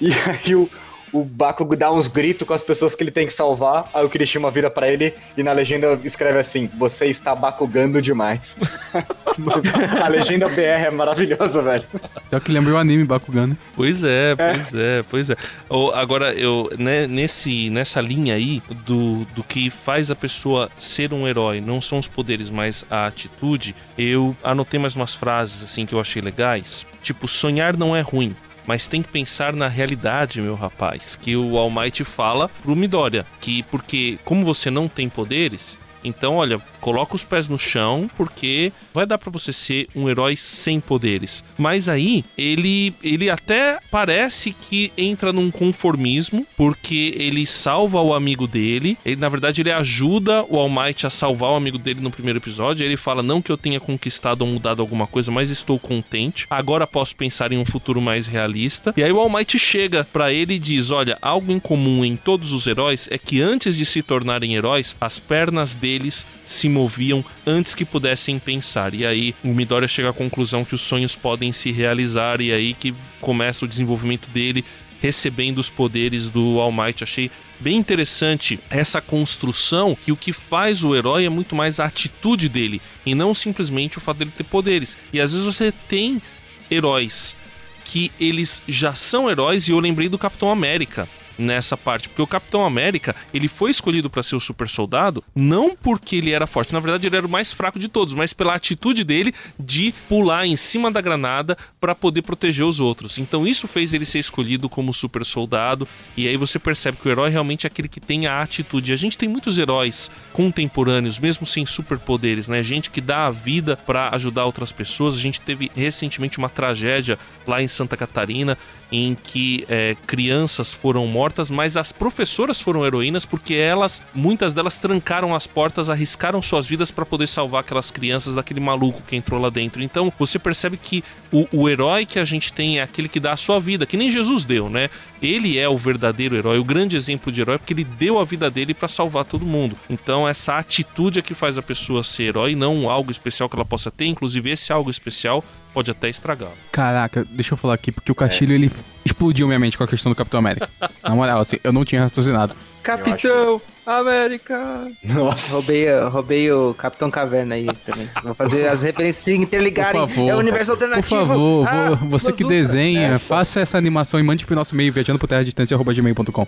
E 0.00 0.10
aí 0.26 0.54
o, 0.54 0.68
o 1.12 1.24
Bakugo 1.24 1.76
dá 1.76 1.92
uns 1.92 2.08
gritos 2.08 2.46
com 2.46 2.54
as 2.54 2.62
pessoas 2.62 2.94
que 2.94 3.02
ele 3.02 3.10
tem 3.10 3.26
que 3.26 3.32
salvar, 3.32 3.88
aí 3.92 4.04
o 4.04 4.08
Kirishima 4.08 4.50
vira 4.50 4.70
para 4.70 4.88
ele 4.88 5.12
e 5.36 5.42
na 5.42 5.52
legenda 5.52 5.98
escreve 6.04 6.38
assim: 6.38 6.70
Você 6.78 7.06
está 7.06 7.34
Bakugando 7.34 8.00
demais. 8.00 8.56
a 10.02 10.08
legenda 10.08 10.48
BR 10.48 10.86
é 10.86 10.90
maravilhosa, 10.90 11.60
velho. 11.60 11.84
É 12.30 12.36
o 12.36 12.40
que 12.40 12.50
lembra 12.50 12.74
o 12.74 12.76
anime 12.76 13.04
Bakugan, 13.04 13.48
né? 13.48 13.56
Pois 13.74 14.02
é, 14.02 14.34
pois 14.34 14.74
é, 14.74 15.04
pois 15.10 15.30
é. 15.30 15.36
Ou, 15.68 15.92
agora, 15.94 16.32
eu, 16.32 16.70
né, 16.78 17.06
nesse, 17.06 17.68
nessa 17.68 18.00
linha 18.00 18.34
aí 18.34 18.62
do, 18.86 19.24
do 19.34 19.42
que 19.42 19.70
faz 19.70 20.10
a 20.10 20.16
pessoa 20.16 20.70
ser 20.78 21.12
um 21.12 21.28
herói, 21.28 21.60
não 21.60 21.80
são 21.80 21.98
os 21.98 22.08
poderes, 22.08 22.50
mas 22.50 22.84
a 22.90 23.06
atitude, 23.06 23.74
eu 23.98 24.34
anotei 24.42 24.80
mais 24.80 24.96
umas 24.96 25.14
frases 25.14 25.62
assim 25.62 25.84
que 25.84 25.94
eu 25.94 26.00
achei 26.00 26.22
legais. 26.22 26.86
Tipo, 27.02 27.28
sonhar 27.28 27.76
não 27.76 27.94
é 27.94 28.00
ruim, 28.00 28.34
mas 28.66 28.86
tem 28.86 29.02
que 29.02 29.08
pensar 29.08 29.52
na 29.52 29.68
realidade, 29.68 30.40
meu 30.40 30.54
rapaz, 30.54 31.16
que 31.16 31.36
o 31.36 31.56
All 31.56 31.70
Might 31.70 32.04
fala 32.04 32.48
pro 32.48 32.76
Midoriya, 32.76 33.26
que 33.40 33.62
porque 33.64 34.18
como 34.24 34.44
você 34.44 34.70
não 34.70 34.88
tem 34.88 35.08
poderes, 35.08 35.78
então, 36.04 36.36
olha, 36.36 36.60
coloca 36.82 37.14
os 37.14 37.22
pés 37.22 37.48
no 37.48 37.56
chão, 37.56 38.10
porque 38.16 38.72
vai 38.92 39.06
dar 39.06 39.16
para 39.16 39.30
você 39.30 39.52
ser 39.52 39.86
um 39.94 40.10
herói 40.10 40.36
sem 40.36 40.80
poderes. 40.80 41.44
Mas 41.56 41.88
aí, 41.88 42.24
ele, 42.36 42.92
ele 43.02 43.30
até 43.30 43.78
parece 43.88 44.52
que 44.52 44.92
entra 44.98 45.32
num 45.32 45.48
conformismo, 45.48 46.44
porque 46.56 47.14
ele 47.16 47.46
salva 47.46 48.00
o 48.02 48.12
amigo 48.12 48.48
dele. 48.48 48.98
Ele, 49.06 49.20
na 49.20 49.28
verdade, 49.28 49.62
ele 49.62 49.70
ajuda 49.70 50.44
o 50.48 50.58
All 50.58 50.68
Might 50.68 51.06
a 51.06 51.10
salvar 51.10 51.52
o 51.52 51.54
amigo 51.54 51.78
dele 51.78 52.00
no 52.00 52.10
primeiro 52.10 52.40
episódio. 52.40 52.84
Ele 52.84 52.96
fala: 52.96 53.22
Não 53.22 53.40
que 53.40 53.52
eu 53.52 53.56
tenha 53.56 53.78
conquistado 53.78 54.42
ou 54.42 54.48
mudado 54.48 54.82
alguma 54.82 55.06
coisa, 55.06 55.30
mas 55.30 55.50
estou 55.50 55.78
contente. 55.78 56.46
Agora 56.50 56.84
posso 56.84 57.14
pensar 57.14 57.52
em 57.52 57.58
um 57.58 57.64
futuro 57.64 58.00
mais 58.00 58.26
realista. 58.26 58.92
E 58.96 59.04
aí 59.04 59.12
o 59.12 59.20
All 59.20 59.30
Might 59.30 59.56
chega 59.56 60.02
para 60.12 60.32
ele 60.32 60.54
e 60.54 60.58
diz: 60.58 60.90
Olha, 60.90 61.16
algo 61.22 61.52
em 61.52 61.60
comum 61.60 62.04
em 62.04 62.16
todos 62.16 62.52
os 62.52 62.66
heróis 62.66 63.08
é 63.08 63.16
que 63.16 63.40
antes 63.40 63.76
de 63.76 63.86
se 63.86 64.02
tornarem 64.02 64.56
heróis, 64.56 64.96
as 65.00 65.20
pernas 65.20 65.74
deles 65.74 66.26
se 66.44 66.71
moviam 66.72 67.24
antes 67.46 67.74
que 67.74 67.84
pudessem 67.84 68.38
pensar. 68.38 68.94
E 68.94 69.06
aí 69.06 69.34
o 69.44 69.48
Midoriya 69.48 69.86
chega 69.86 70.10
à 70.10 70.12
conclusão 70.12 70.64
que 70.64 70.74
os 70.74 70.80
sonhos 70.80 71.14
podem 71.14 71.52
se 71.52 71.70
realizar 71.70 72.40
e 72.40 72.52
aí 72.52 72.74
que 72.74 72.94
começa 73.20 73.64
o 73.64 73.68
desenvolvimento 73.68 74.28
dele 74.30 74.64
recebendo 75.00 75.58
os 75.58 75.68
poderes 75.68 76.28
do 76.28 76.60
All 76.60 76.72
Might. 76.72 77.02
Achei 77.02 77.30
bem 77.60 77.76
interessante 77.76 78.58
essa 78.70 79.00
construção 79.00 79.96
que 80.00 80.12
o 80.12 80.16
que 80.16 80.32
faz 80.32 80.82
o 80.82 80.94
herói 80.94 81.24
é 81.24 81.28
muito 81.28 81.54
mais 81.54 81.78
a 81.80 81.84
atitude 81.84 82.48
dele 82.48 82.80
e 83.04 83.14
não 83.14 83.34
simplesmente 83.34 83.98
o 83.98 84.00
fato 84.00 84.18
dele 84.18 84.32
ter 84.36 84.44
poderes. 84.44 84.96
E 85.12 85.20
às 85.20 85.32
vezes 85.32 85.46
você 85.46 85.72
tem 85.88 86.22
heróis 86.70 87.36
que 87.84 88.10
eles 88.18 88.62
já 88.66 88.94
são 88.94 89.28
heróis 89.28 89.66
e 89.66 89.72
eu 89.72 89.80
lembrei 89.80 90.08
do 90.08 90.18
Capitão 90.18 90.50
América 90.50 91.08
nessa 91.42 91.76
parte, 91.76 92.08
porque 92.08 92.22
o 92.22 92.26
Capitão 92.26 92.64
América, 92.64 93.14
ele 93.32 93.48
foi 93.48 93.70
escolhido 93.70 94.08
para 94.08 94.22
ser 94.22 94.36
o 94.36 94.40
super 94.40 94.68
soldado 94.68 95.22
não 95.34 95.74
porque 95.74 96.16
ele 96.16 96.30
era 96.30 96.46
forte, 96.46 96.72
na 96.72 96.80
verdade 96.80 97.06
ele 97.06 97.16
era 97.16 97.26
o 97.26 97.30
mais 97.30 97.52
fraco 97.52 97.78
de 97.78 97.88
todos, 97.88 98.14
mas 98.14 98.32
pela 98.32 98.54
atitude 98.54 99.04
dele 99.04 99.34
de 99.58 99.94
pular 100.08 100.46
em 100.46 100.56
cima 100.56 100.90
da 100.90 101.00
granada 101.00 101.56
para 101.80 101.94
poder 101.94 102.22
proteger 102.22 102.64
os 102.64 102.80
outros. 102.80 103.18
Então 103.18 103.46
isso 103.46 103.66
fez 103.66 103.92
ele 103.92 104.06
ser 104.06 104.18
escolhido 104.18 104.68
como 104.68 104.92
super 104.92 105.24
soldado, 105.24 105.86
e 106.16 106.28
aí 106.28 106.36
você 106.36 106.58
percebe 106.58 106.98
que 106.98 107.08
o 107.08 107.10
herói 107.10 107.30
realmente 107.30 107.66
é 107.66 107.68
aquele 107.68 107.88
que 107.88 108.00
tem 108.00 108.26
a 108.26 108.40
atitude. 108.40 108.92
A 108.92 108.96
gente 108.96 109.18
tem 109.18 109.28
muitos 109.28 109.58
heróis 109.58 110.10
contemporâneos, 110.32 111.18
mesmo 111.18 111.44
sem 111.46 111.66
superpoderes, 111.66 112.48
né? 112.48 112.62
Gente 112.62 112.90
que 112.90 113.00
dá 113.00 113.26
a 113.26 113.30
vida 113.30 113.76
para 113.76 114.14
ajudar 114.14 114.44
outras 114.44 114.72
pessoas. 114.72 115.14
A 115.14 115.20
gente 115.20 115.40
teve 115.40 115.70
recentemente 115.74 116.38
uma 116.38 116.48
tragédia 116.48 117.18
lá 117.46 117.62
em 117.62 117.68
Santa 117.68 117.96
Catarina 117.96 118.56
em 118.92 119.14
que 119.14 119.64
é, 119.68 119.96
crianças 120.06 120.70
foram 120.70 121.06
mortas, 121.06 121.31
mas 121.50 121.76
as 121.76 121.92
professoras 121.92 122.60
foram 122.60 122.84
heroínas 122.84 123.24
porque 123.24 123.54
elas, 123.54 124.02
muitas 124.14 124.52
delas 124.52 124.78
trancaram 124.78 125.34
as 125.34 125.46
portas, 125.46 125.90
arriscaram 125.90 126.40
suas 126.42 126.66
vidas 126.66 126.90
para 126.90 127.06
poder 127.06 127.26
salvar 127.26 127.60
aquelas 127.60 127.90
crianças 127.90 128.34
daquele 128.34 128.60
maluco 128.60 129.02
que 129.02 129.16
entrou 129.16 129.40
lá 129.40 129.50
dentro. 129.50 129.82
Então 129.82 130.12
você 130.18 130.38
percebe 130.38 130.76
que 130.76 131.02
o, 131.32 131.46
o 131.52 131.68
herói 131.68 132.04
que 132.06 132.18
a 132.18 132.24
gente 132.24 132.52
tem 132.52 132.78
é 132.78 132.82
aquele 132.82 133.08
que 133.08 133.20
dá 133.20 133.32
a 133.32 133.36
sua 133.36 133.58
vida, 133.58 133.86
que 133.86 133.96
nem 133.96 134.10
Jesus 134.10 134.44
deu, 134.44 134.68
né? 134.68 134.90
Ele 135.20 135.58
é 135.58 135.68
o 135.68 135.78
verdadeiro 135.78 136.36
herói, 136.36 136.58
o 136.58 136.64
grande 136.64 136.96
exemplo 136.96 137.32
de 137.32 137.40
herói, 137.40 137.58
porque 137.58 137.72
ele 137.72 137.84
deu 137.84 138.18
a 138.18 138.24
vida 138.24 138.50
dele 138.50 138.74
para 138.74 138.88
salvar 138.88 139.24
todo 139.24 139.46
mundo. 139.46 139.76
Então 139.88 140.28
essa 140.28 140.56
atitude 140.58 141.18
é 141.18 141.22
que 141.22 141.34
faz 141.34 141.56
a 141.56 141.62
pessoa 141.62 142.02
ser 142.02 142.24
herói, 142.24 142.54
não 142.54 142.90
algo 142.90 143.10
especial 143.10 143.48
que 143.48 143.56
ela 143.56 143.64
possa 143.64 143.90
ter. 143.90 144.06
Inclusive 144.06 144.50
esse 144.50 144.72
algo 144.72 144.90
especial 144.90 145.44
pode 145.72 145.90
até 145.90 146.08
estragá-lo. 146.08 146.52
Caraca, 146.70 147.26
deixa 147.30 147.54
eu 147.54 147.56
falar 147.58 147.74
aqui, 147.74 147.90
porque 147.92 148.10
o 148.12 148.14
Castilho, 148.14 148.52
ele 148.54 148.70
explodiu 149.04 149.46
minha 149.46 149.58
mente 149.58 149.76
com 149.76 149.84
a 149.84 149.88
questão 149.88 150.10
do 150.12 150.16
Capitão 150.16 150.38
América. 150.40 150.68
Na 151.02 151.14
moral, 151.14 151.40
assim, 151.40 151.56
eu 151.64 151.72
não 151.72 151.84
tinha 151.84 152.02
raciocinado. 152.02 152.54
Capitão 152.82 153.60
América! 153.84 154.88
Nossa. 155.02 155.52
Roubei, 155.52 155.86
roubei 156.10 156.52
o 156.52 156.74
Capitão 156.74 157.10
Caverna 157.10 157.54
aí 157.54 157.66
também. 157.84 158.08
Vou 158.22 158.34
fazer 158.34 158.66
as 158.68 158.82
referências 158.82 159.24
se 159.24 159.34
Por 159.36 159.42
interligarem. 159.42 160.00
favor. 160.00 160.28
é 160.30 160.34
o 160.34 160.38
universo 160.38 160.66
Por 160.66 160.72
alternativo. 160.72 161.26
favor, 161.26 161.68
Ah, 161.68 161.90
vo- 161.90 162.08
você 162.08 162.32
que 162.32 162.44
desenha, 162.44 163.08
Essa. 163.08 163.18
faça 163.24 163.60
essa 163.60 163.78
animação 163.78 164.18
e 164.20 164.22
mande 164.22 164.44
pro 164.46 164.54
nosso 164.54 164.74
e-mail 164.74 164.92
viajando 164.92 165.18
por 165.18 165.26
terra 165.26 165.44
distante, 165.44 165.72
arroba 165.74 165.92
gmail.com. 165.92 166.46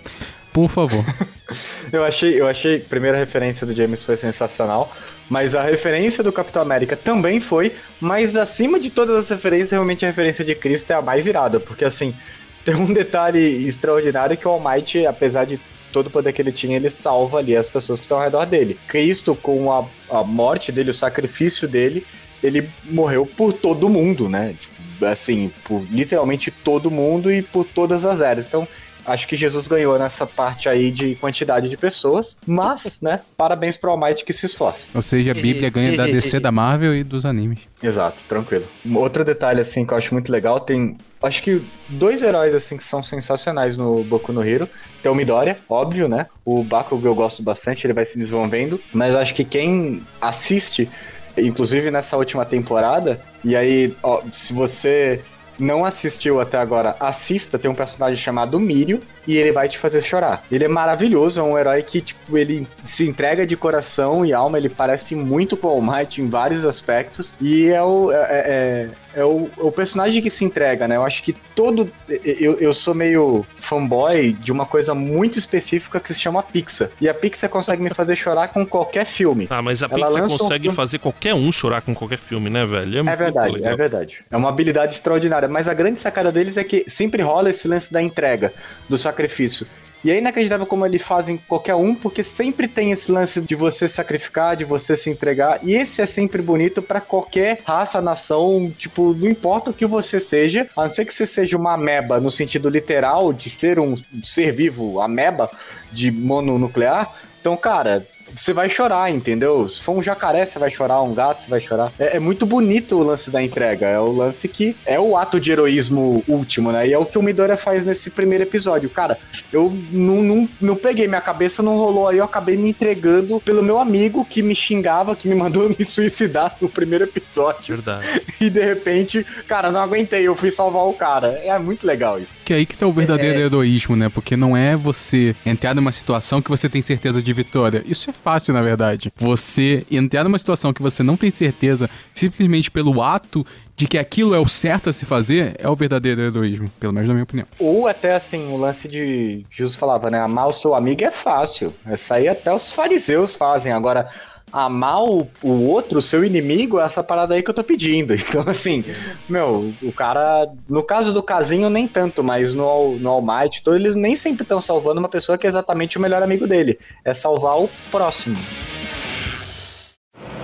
Por 0.53 0.69
favor. 0.69 1.03
Eu 1.93 2.03
achei, 2.03 2.39
eu 2.41 2.47
achei, 2.47 2.77
a 2.77 2.89
primeira 2.89 3.15
referência 3.17 3.67
do 3.67 3.75
James 3.75 4.03
foi 4.03 4.17
sensacional, 4.17 4.91
mas 5.29 5.55
a 5.55 5.63
referência 5.63 6.23
do 6.23 6.31
Capitão 6.31 6.61
América 6.61 6.95
também 6.95 7.39
foi, 7.39 7.73
mas 7.99 8.35
acima 8.35 8.79
de 8.79 8.89
todas 8.89 9.17
as 9.17 9.29
referências, 9.29 9.71
realmente 9.71 10.05
a 10.05 10.07
referência 10.07 10.45
de 10.45 10.53
Cristo 10.55 10.91
é 10.91 10.95
a 10.95 11.01
mais 11.01 11.25
irada, 11.25 11.59
porque 11.59 11.85
assim, 11.85 12.13
tem 12.63 12.75
um 12.75 12.91
detalhe 12.91 13.65
extraordinário 13.65 14.37
que 14.37 14.47
o 14.47 14.51
All 14.51 14.61
Might, 14.61 15.05
apesar 15.05 15.45
de 15.45 15.59
todo 15.91 16.07
o 16.07 16.11
poder 16.11 16.33
que 16.33 16.41
ele 16.41 16.51
tinha, 16.51 16.75
ele 16.75 16.89
salva 16.89 17.37
ali 17.37 17.55
as 17.55 17.69
pessoas 17.69 17.99
que 17.99 18.05
estão 18.05 18.17
ao 18.17 18.23
redor 18.23 18.45
dele. 18.45 18.77
Cristo, 18.87 19.33
com 19.33 19.71
a, 19.71 19.85
a 20.09 20.23
morte 20.25 20.71
dele, 20.71 20.89
o 20.89 20.93
sacrifício 20.93 21.69
dele, 21.69 22.05
ele 22.43 22.69
morreu 22.83 23.25
por 23.25 23.53
todo 23.53 23.87
mundo, 23.87 24.27
né? 24.27 24.55
Tipo, 24.59 25.05
assim, 25.05 25.51
por 25.63 25.81
literalmente 25.89 26.51
todo 26.51 26.91
mundo 26.91 27.31
e 27.31 27.41
por 27.41 27.63
todas 27.63 28.03
as 28.03 28.19
eras. 28.19 28.45
Então, 28.45 28.67
Acho 29.05 29.27
que 29.27 29.35
Jesus 29.35 29.67
ganhou 29.67 29.97
nessa 29.99 30.25
parte 30.25 30.67
aí 30.67 30.91
de 30.91 31.15
quantidade 31.15 31.69
de 31.69 31.77
pessoas, 31.77 32.37
mas, 32.45 32.97
né, 33.01 33.19
parabéns 33.37 33.77
pro 33.77 33.91
Almighty 33.91 34.25
que 34.25 34.33
se 34.33 34.45
esforça. 34.45 34.87
Ou 34.93 35.01
seja, 35.01 35.31
a 35.31 35.33
Bíblia 35.33 35.69
ganha 35.69 35.95
da 35.95 36.05
DC, 36.05 36.39
da 36.39 36.51
Marvel 36.51 36.95
e 36.95 37.03
dos 37.03 37.25
animes. 37.25 37.59
Exato, 37.81 38.23
tranquilo. 38.27 38.65
Outro 38.95 39.23
detalhe, 39.23 39.61
assim, 39.61 39.85
que 39.85 39.93
eu 39.93 39.97
acho 39.97 40.13
muito 40.13 40.31
legal, 40.31 40.59
tem, 40.59 40.97
acho 41.21 41.43
que 41.43 41.61
dois 41.87 42.21
heróis, 42.21 42.53
assim, 42.53 42.77
que 42.77 42.83
são 42.83 43.03
sensacionais 43.03 43.77
no 43.77 44.03
Boku 44.03 44.33
no 44.33 44.43
Hero. 44.43 44.67
Tem 45.03 45.11
o 45.11 45.15
Midoriya, 45.15 45.57
óbvio, 45.69 46.07
né? 46.07 46.27
O 46.43 46.63
Bakugo 46.63 47.07
eu 47.07 47.13
gosto 47.13 47.43
bastante, 47.43 47.85
ele 47.85 47.93
vai 47.93 48.05
se 48.05 48.17
desenvolvendo, 48.17 48.81
mas 48.91 49.13
eu 49.13 49.19
acho 49.19 49.35
que 49.35 49.43
quem 49.43 50.01
assiste, 50.19 50.89
inclusive 51.37 51.91
nessa 51.91 52.17
última 52.17 52.45
temporada, 52.45 53.21
e 53.43 53.55
aí, 53.55 53.95
ó, 54.01 54.23
se 54.33 54.51
você 54.53 55.21
não 55.59 55.85
assistiu 55.85 56.39
até 56.39 56.57
agora, 56.57 56.95
assista, 56.99 57.57
tem 57.57 57.69
um 57.69 57.75
personagem 57.75 58.17
chamado 58.17 58.59
Mirio 58.59 58.99
e 59.27 59.37
ele 59.37 59.51
vai 59.51 59.67
te 59.67 59.77
fazer 59.77 60.01
chorar. 60.01 60.43
Ele 60.51 60.63
é 60.65 60.67
maravilhoso, 60.67 61.39
é 61.39 61.43
um 61.43 61.57
herói 61.57 61.81
que, 61.81 62.01
tipo, 62.01 62.37
ele 62.37 62.67
se 62.83 63.07
entrega 63.07 63.45
de 63.45 63.55
coração 63.57 64.25
e 64.25 64.33
alma, 64.33 64.57
ele 64.57 64.69
parece 64.69 65.15
muito 65.15 65.57
com 65.57 65.67
o 65.67 65.71
All 65.71 65.81
Might 65.81 66.21
em 66.21 66.29
vários 66.29 66.63
aspectos, 66.63 67.33
e 67.41 67.67
é 67.69 67.81
o, 67.81 68.11
é, 68.11 68.15
é, 68.15 68.89
é 69.21 69.25
o, 69.25 69.49
o 69.57 69.71
personagem 69.71 70.21
que 70.21 70.29
se 70.29 70.45
entrega, 70.45 70.87
né? 70.87 70.95
Eu 70.95 71.03
acho 71.03 71.23
que 71.23 71.33
todo... 71.55 71.89
Eu, 72.07 72.59
eu 72.59 72.73
sou 72.73 72.93
meio 72.93 73.45
fanboy 73.57 74.33
de 74.33 74.51
uma 74.51 74.65
coisa 74.65 74.93
muito 74.93 75.39
específica 75.39 75.99
que 75.99 76.13
se 76.13 76.19
chama 76.19 76.43
Pixar, 76.43 76.89
e 77.01 77.09
a 77.09 77.13
Pixar 77.13 77.49
consegue 77.49 77.81
me 77.81 77.89
fazer 77.93 78.15
chorar 78.15 78.49
com 78.49 78.65
qualquer 78.65 79.05
filme. 79.05 79.47
Ah, 79.49 79.61
mas 79.61 79.81
a 79.81 79.87
Ela 79.89 80.05
Pixar 80.05 80.25
um 80.25 80.37
consegue 80.37 80.63
filme- 80.63 80.75
fazer 80.75 80.99
qualquer 80.99 81.33
um 81.33 81.51
chorar 81.51 81.81
com 81.81 81.95
qualquer 81.95 82.17
filme, 82.17 82.49
né, 82.49 82.65
velho? 82.65 82.99
É 82.99 83.01
muito 83.01 83.17
verdade, 83.17 83.51
legal. 83.51 83.73
é 83.73 83.75
verdade. 83.75 84.19
É 84.29 84.37
uma 84.37 84.49
habilidade 84.49 84.93
extraordinária. 84.93 85.44
Mas 85.47 85.67
a 85.67 85.73
grande 85.73 85.99
sacada 85.99 86.31
deles 86.31 86.57
é 86.57 86.63
que 86.63 86.85
sempre 86.87 87.21
rola 87.21 87.49
esse 87.49 87.67
lance 87.67 87.91
da 87.91 88.01
entrega, 88.01 88.53
do 88.89 88.97
sacrifício. 88.97 89.67
E 90.05 90.11
é 90.11 90.19
inacreditável 90.19 90.67
como 90.67 90.85
eles 90.85 91.01
fazem 91.01 91.35
qualquer 91.35 91.73
um, 91.73 91.95
porque 91.95 92.21
sempre 92.21 92.67
tem 92.67 92.91
esse 92.91 93.11
lance 93.11 93.41
de 93.41 93.55
você 93.55 93.87
sacrificar, 93.87 94.55
de 94.55 94.63
você 94.63 94.95
se 94.95 95.09
entregar. 95.09 95.59
E 95.63 95.73
esse 95.73 95.99
é 95.99 96.05
sempre 96.05 96.43
bonito 96.43 96.79
pra 96.79 97.01
qualquer 97.01 97.57
raça, 97.65 97.99
nação, 97.99 98.71
tipo, 98.77 99.15
não 99.15 99.27
importa 99.27 99.71
o 99.71 99.73
que 99.73 99.83
você 99.83 100.19
seja, 100.19 100.69
a 100.77 100.83
não 100.83 100.93
ser 100.93 101.05
que 101.05 101.13
você 101.13 101.25
seja 101.25 101.57
uma 101.57 101.73
ameba 101.73 102.19
no 102.19 102.29
sentido 102.29 102.69
literal 102.69 103.33
de 103.33 103.49
ser 103.49 103.79
um 103.79 103.97
ser 104.23 104.51
vivo, 104.51 105.01
ameba 105.01 105.49
de 105.91 106.11
mononuclear. 106.11 107.11
Então, 107.41 107.57
cara, 107.57 108.05
você 108.33 108.53
vai 108.53 108.69
chorar, 108.69 109.11
entendeu? 109.11 109.67
Se 109.69 109.81
for 109.81 109.97
um 109.97 110.01
jacaré, 110.01 110.45
você 110.45 110.57
vai 110.57 110.71
chorar, 110.71 111.01
um 111.01 111.13
gato, 111.13 111.43
você 111.43 111.49
vai 111.49 111.59
chorar. 111.59 111.91
É, 111.99 112.17
é, 112.17 112.19
muito 112.19 112.45
bonito 112.45 112.97
o 112.97 113.03
lance 113.03 113.29
da 113.29 113.41
entrega. 113.41 113.87
É 113.87 113.99
o 113.99 114.11
lance 114.11 114.47
que 114.47 114.75
é 114.85 114.99
o 114.99 115.17
ato 115.17 115.39
de 115.39 115.51
heroísmo 115.51 116.23
último, 116.27 116.71
né? 116.71 116.87
E 116.87 116.93
é 116.93 116.97
o 116.97 117.05
que 117.05 117.17
o 117.17 117.23
Midoriya 117.23 117.57
faz 117.57 117.85
nesse 117.85 118.09
primeiro 118.09 118.43
episódio. 118.43 118.89
Cara, 118.89 119.17
eu 119.51 119.75
não, 119.91 120.21
não, 120.21 120.49
não 120.59 120.75
peguei, 120.75 121.07
minha 121.07 121.21
cabeça 121.21 121.61
não 121.61 121.75
rolou 121.75 122.07
aí, 122.07 122.17
eu 122.17 122.25
acabei 122.25 122.57
me 122.57 122.69
entregando 122.69 123.39
pelo 123.39 123.63
meu 123.63 123.77
amigo 123.77 124.25
que 124.25 124.41
me 124.41 124.55
xingava, 124.55 125.15
que 125.15 125.27
me 125.27 125.35
mandou 125.35 125.69
me 125.77 125.85
suicidar 125.85 126.57
no 126.59 126.69
primeiro 126.69 127.03
episódio. 127.03 127.75
Verdade. 127.75 128.07
E 128.37 128.49
de 128.49 128.63
repente, 128.63 129.25
cara, 129.47 129.71
não 129.71 129.79
aguentei, 129.79 130.27
eu 130.27 130.35
fui 130.35 130.51
salvar 130.51 130.85
o 130.85 130.93
cara. 130.93 131.27
É 131.43 131.57
muito 131.57 131.87
legal 131.87 132.19
isso. 132.19 132.33
Que 132.43 132.53
é 132.53 132.57
aí 132.57 132.65
que 132.65 132.77
tá 132.77 132.85
o 132.85 132.91
verdadeiro 132.91 133.39
é... 133.39 133.43
heroísmo, 133.43 133.95
né? 133.95 134.09
Porque 134.09 134.35
não 134.35 134.57
é 134.57 134.75
você 134.75 135.33
entrar 135.45 135.73
numa 135.73 135.91
situação 135.91 136.41
que 136.41 136.49
você 136.49 136.67
tem 136.67 136.81
certeza 136.81 137.21
de 137.21 137.33
vitória. 137.33 137.81
Isso 137.85 138.09
é 138.09 138.13
fácil, 138.15 138.53
na 138.53 138.61
verdade. 138.61 139.11
Você 139.15 139.85
entrar 139.91 140.23
numa 140.23 140.39
situação 140.39 140.73
que 140.73 140.81
você 140.81 141.03
não 141.03 141.15
tem 141.15 141.29
certeza 141.29 141.89
simplesmente 142.13 142.71
pelo 142.71 143.01
ato 143.01 143.45
de 143.75 143.87
que 143.87 143.97
aquilo 143.97 144.33
é 144.33 144.39
o 144.39 144.47
certo 144.47 144.89
a 144.89 144.93
se 144.93 145.05
fazer, 145.05 145.55
é 145.59 145.69
o 145.69 145.75
verdadeiro 145.75 146.21
heroísmo, 146.21 146.69
pelo 146.79 146.93
menos 146.93 147.07
na 147.07 147.13
minha 147.13 147.23
opinião. 147.23 147.47
Ou 147.59 147.87
até 147.87 148.15
assim, 148.15 148.47
o 148.47 148.57
lance 148.57 148.87
de 148.87 149.43
Jesus 149.51 149.75
falava, 149.75 150.09
né? 150.09 150.19
Amar 150.19 150.47
o 150.47 150.53
seu 150.53 150.73
amigo 150.73 151.03
é 151.03 151.11
fácil. 151.11 151.73
Essa 151.85 152.15
aí 152.15 152.27
até 152.27 152.53
os 152.53 152.71
fariseus 152.71 153.35
fazem. 153.35 153.73
Agora, 153.73 154.07
amar 154.55 155.03
o, 155.03 155.27
o 155.43 155.67
outro, 155.67 155.99
o 155.99 156.01
seu 156.01 156.23
inimigo, 156.23 156.79
é 156.79 156.85
essa 156.85 157.03
parada 157.03 157.35
aí 157.35 157.43
que 157.43 157.49
eu 157.49 157.53
tô 157.53 157.63
pedindo. 157.63 158.15
Então, 158.35 158.43
assim, 158.47 158.83
meu, 159.29 159.73
o 159.81 159.91
cara. 159.91 160.49
No 160.67 160.83
caso 160.83 161.13
do 161.13 161.21
casinho, 161.21 161.69
nem 161.69 161.87
tanto, 161.87 162.23
mas 162.23 162.53
no, 162.53 162.97
no 162.97 163.09
All 163.09 163.21
Might, 163.21 163.59
então, 163.61 163.75
eles 163.75 163.95
nem 163.95 164.15
sempre 164.15 164.43
estão 164.43 164.59
salvando 164.59 164.99
uma 164.99 165.07
pessoa 165.07 165.37
que 165.37 165.45
é 165.45 165.49
exatamente 165.49 165.97
o 165.97 166.01
melhor 166.01 166.21
amigo 166.23 166.47
dele. 166.47 166.77
É 167.03 167.13
salvar 167.13 167.57
o 167.59 167.69
próximo. 167.91 168.37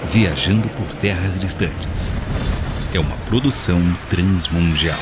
Viajando 0.09 0.68
por 0.70 0.88
terras 0.99 1.39
distantes. 1.39 2.14
É 2.93 2.99
uma 2.99 3.18
produção 3.28 3.80
transmundial. 4.09 4.99